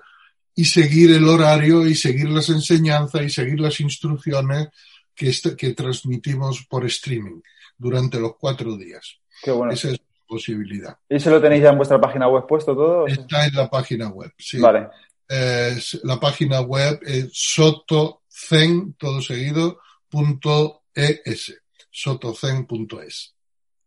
y 0.54 0.66
seguir 0.66 1.12
el 1.12 1.26
horario 1.28 1.86
y 1.86 1.94
seguir 1.94 2.28
las 2.28 2.48
enseñanzas 2.50 3.22
y 3.22 3.30
seguir 3.30 3.60
las 3.60 3.80
instrucciones 3.80 4.68
que, 5.14 5.30
est- 5.30 5.56
que 5.56 5.72
transmitimos 5.72 6.66
por 6.68 6.84
streaming 6.86 7.40
durante 7.76 8.20
los 8.20 8.32
cuatro 8.38 8.76
días. 8.76 9.18
Qué 9.42 9.50
bueno. 9.50 9.72
Es 9.72 9.84
posibilidad. 10.28 10.96
¿Y 11.08 11.16
eso 11.16 11.30
lo 11.30 11.40
tenéis 11.40 11.62
ya 11.62 11.70
en 11.70 11.76
vuestra 11.78 12.00
página 12.00 12.28
web 12.28 12.46
puesto 12.46 12.74
todo? 12.74 13.06
Está 13.06 13.46
en 13.46 13.54
la 13.54 13.68
página 13.68 14.08
web, 14.08 14.30
sí. 14.38 14.60
Vale. 14.60 14.88
Eh, 15.28 15.76
la 16.04 16.20
página 16.20 16.60
web 16.60 17.00
es 17.02 17.30
sotocen, 17.32 18.94
todo 18.94 19.20
seguido, 19.20 19.80
punto 20.08 20.82
es, 20.94 21.60
sotocen.es. 21.90 23.34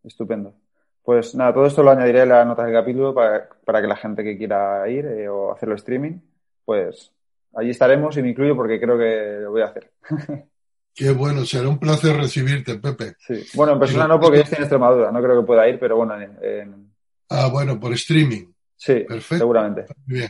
Estupendo. 0.03 0.55
Pues 1.03 1.33
nada, 1.35 1.53
todo 1.53 1.65
esto 1.65 1.81
lo 1.83 1.91
añadiré 1.91 2.23
en 2.23 2.29
las 2.29 2.45
notas 2.45 2.65
del 2.65 2.75
capítulo 2.75 3.13
para, 3.13 3.49
para 3.65 3.81
que 3.81 3.87
la 3.87 3.95
gente 3.95 4.23
que 4.23 4.37
quiera 4.37 4.87
ir 4.87 5.05
eh, 5.05 5.29
o 5.29 5.51
hacerlo 5.51 5.75
streaming, 5.75 6.19
pues 6.63 7.11
allí 7.55 7.71
estaremos 7.71 8.15
y 8.17 8.21
me 8.21 8.29
incluyo 8.29 8.55
porque 8.55 8.79
creo 8.79 8.97
que 8.97 9.39
lo 9.41 9.51
voy 9.51 9.61
a 9.61 9.65
hacer. 9.65 9.91
Qué 10.93 11.11
bueno, 11.11 11.45
será 11.45 11.69
un 11.69 11.79
placer 11.79 12.15
recibirte, 12.17 12.75
Pepe. 12.75 13.15
Sí. 13.19 13.45
Bueno, 13.53 13.73
en 13.73 13.79
persona 13.79 14.07
no 14.07 14.19
porque 14.19 14.37
yo 14.37 14.43
estoy 14.43 14.57
en 14.57 14.63
Extremadura, 14.63 15.11
no 15.11 15.21
creo 15.21 15.39
que 15.39 15.45
pueda 15.47 15.67
ir, 15.67 15.79
pero 15.79 15.95
bueno, 15.97 16.19
en, 16.19 16.37
en- 16.41 16.91
Ah, 17.29 17.47
bueno, 17.51 17.79
por 17.79 17.93
streaming. 17.93 18.47
sí, 18.75 19.05
Perfecto. 19.07 19.37
seguramente. 19.43 19.85
Bien. 20.05 20.29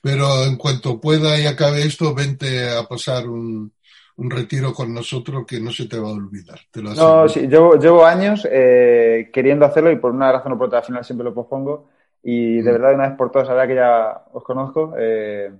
Pero 0.00 0.44
en 0.44 0.56
cuanto 0.56 1.00
pueda 1.00 1.38
y 1.40 1.46
acabe 1.46 1.82
esto, 1.82 2.12
vente 2.14 2.68
a 2.70 2.84
pasar 2.88 3.28
un, 3.28 3.72
un 4.16 4.30
retiro 4.30 4.72
con 4.72 4.92
nosotros 4.92 5.44
que 5.46 5.60
no 5.60 5.70
se 5.70 5.86
te 5.86 5.98
va 5.98 6.08
a 6.08 6.12
olvidar. 6.12 6.58
Te 6.72 6.82
lo 6.82 6.90
aseguro. 6.90 7.22
No, 7.22 7.28
sí, 7.28 7.46
llevo, 7.46 7.76
llevo 7.78 8.04
años 8.04 8.46
eh, 8.50 9.30
queriendo 9.32 9.64
hacerlo 9.64 9.90
y 9.92 9.96
por 9.96 10.10
una 10.12 10.32
razón 10.32 10.52
o 10.52 10.58
por 10.58 10.66
otra 10.66 10.80
al 10.80 10.84
final 10.84 11.04
siempre 11.04 11.24
lo 11.24 11.34
pospongo. 11.34 11.88
Y 12.22 12.56
de 12.62 12.70
Mm. 12.70 12.74
verdad, 12.74 12.94
una 12.94 13.08
vez 13.08 13.16
por 13.16 13.30
todas, 13.30 13.48
ahora 13.48 13.66
que 13.68 13.76
ya 13.76 14.24
os 14.32 14.42
conozco, 14.42 14.94
eh, 14.98 15.52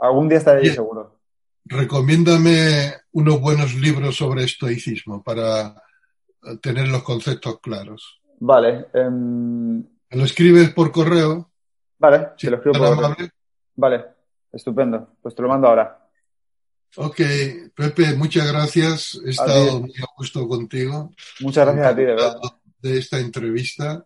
algún 0.00 0.28
día 0.28 0.38
estaré 0.38 0.60
Bien. 0.60 0.74
seguro. 0.74 1.16
Recomiéndame 1.64 2.92
unos 3.14 3.40
buenos 3.40 3.74
libros 3.74 4.16
sobre 4.16 4.44
estoicismo 4.44 5.22
para 5.22 5.68
eh, 6.42 6.56
tener 6.60 6.88
los 6.88 7.02
conceptos 7.02 7.60
claros. 7.60 8.20
Vale, 8.40 8.86
em, 8.92 9.78
¿Me 9.78 10.16
lo 10.16 10.24
escribes 10.24 10.70
por 10.70 10.90
correo? 10.92 11.50
vale, 11.98 12.30
te 12.36 12.50
lo 12.50 12.56
escribo 12.56 12.78
por 12.78 12.96
correo. 12.96 13.28
Vale, 13.76 14.04
estupendo. 14.52 15.16
Pues 15.22 15.34
te 15.34 15.42
lo 15.42 15.48
mando 15.48 15.68
ahora. 15.68 16.00
Ok, 16.96 17.20
Pepe, 17.74 18.14
muchas 18.14 18.52
gracias. 18.52 19.20
He 19.24 19.30
estado 19.30 19.80
muy 19.80 19.94
a 19.98 20.06
gusto 20.16 20.46
contigo. 20.46 21.10
Muchas 21.40 21.66
gracias 21.66 21.86
a 21.86 21.96
ti, 21.96 22.02
de 22.02 22.14
verdad. 22.14 22.36
De 22.78 22.98
esta 22.98 23.18
entrevista 23.18 24.04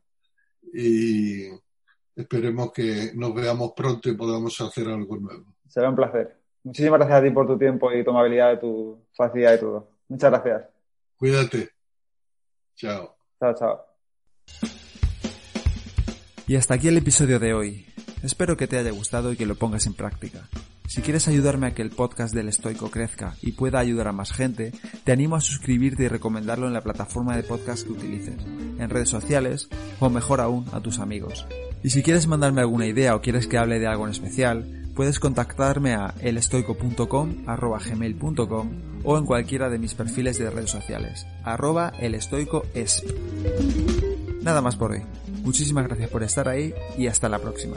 y 0.72 1.48
esperemos 2.14 2.72
que 2.72 3.12
nos 3.14 3.35
veamos 3.35 3.72
pronto 3.74 4.09
y 4.09 4.16
podamos 4.16 4.60
hacer 4.60 4.89
algo 4.89 5.16
nuevo. 5.16 5.55
Será 5.66 5.89
un 5.89 5.97
placer. 5.97 6.38
Muchísimas 6.64 6.98
gracias 6.98 7.20
a 7.20 7.22
ti 7.22 7.30
por 7.30 7.47
tu 7.47 7.59
tiempo 7.59 7.93
y 7.93 8.05
tu 8.05 8.10
amabilidad, 8.10 8.59
tu 8.60 8.98
facilidad 9.16 9.55
y 9.55 9.60
todo. 9.60 9.89
Muchas 10.09 10.30
gracias. 10.30 10.64
Cuídate. 11.16 11.70
Chao. 12.76 13.16
Chao, 13.40 13.55
chao. 13.55 13.85
Y 16.47 16.56
hasta 16.56 16.74
aquí 16.74 16.89
el 16.89 16.97
episodio 16.97 17.39
de 17.39 17.55
hoy. 17.55 17.86
Espero 18.22 18.56
que 18.56 18.66
te 18.66 18.78
haya 18.78 18.90
gustado 18.90 19.32
y 19.32 19.36
que 19.36 19.47
lo 19.47 19.55
pongas 19.55 19.86
en 19.86 19.94
práctica. 19.94 20.48
Si 20.89 21.02
quieres 21.02 21.28
ayudarme 21.28 21.66
a 21.66 21.74
que 21.74 21.82
el 21.82 21.90
podcast 21.90 22.35
del 22.35 22.48
estoico 22.48 22.90
crezca 22.90 23.36
y 23.43 23.52
pueda 23.52 23.78
ayudar 23.78 24.09
a 24.09 24.12
más 24.12 24.32
gente, 24.32 24.72
te 25.05 25.12
animo 25.12 25.36
a 25.36 25.43
suscribirte 25.43 26.05
y 26.05 26.09
recomendarlo 26.09 26.66
en 26.66 26.72
la 26.72 26.80
plataforma 26.80 27.36
de 27.36 27.43
podcast 27.43 27.86
que 27.86 27.93
utilices, 27.93 28.36
en 28.78 28.89
redes 28.89 29.10
sociales 29.10 29.68
o 30.01 30.09
mejor 30.09 30.40
aún 30.40 30.64
a 30.72 30.80
tus 30.80 30.98
amigos. 30.98 31.47
Y 31.82 31.90
si 31.90 32.02
quieres 32.02 32.26
mandarme 32.26 32.62
alguna 32.62 32.86
idea 32.86 33.14
o 33.14 33.20
quieres 33.20 33.47
que 33.47 33.59
hable 33.59 33.78
de 33.78 33.86
algo 33.86 34.06
en 34.06 34.12
especial, 34.12 34.88
puedes 34.99 35.20
contactarme 35.20 35.95
a 35.95 36.12
elestoico.com 36.23 37.45
arroba 37.47 37.79
gmail.com 37.79 38.70
o 39.05 39.16
en 39.16 39.27
cualquiera 39.27 39.70
de 39.70 39.79
mis 39.79 39.95
perfiles 39.95 40.39
de 40.39 40.51
redes 40.51 40.73
sociales, 40.73 41.25
arroba 41.45 41.93
elestoicoesp. 42.01 43.09
Nada 44.43 44.61
más 44.61 44.75
por 44.75 44.91
hoy. 44.91 45.03
Muchísimas 45.45 45.87
gracias 45.87 46.11
por 46.11 46.25
estar 46.25 46.49
ahí 46.49 46.75
y 46.97 47.07
hasta 47.07 47.29
la 47.29 47.39
próxima. 47.39 47.77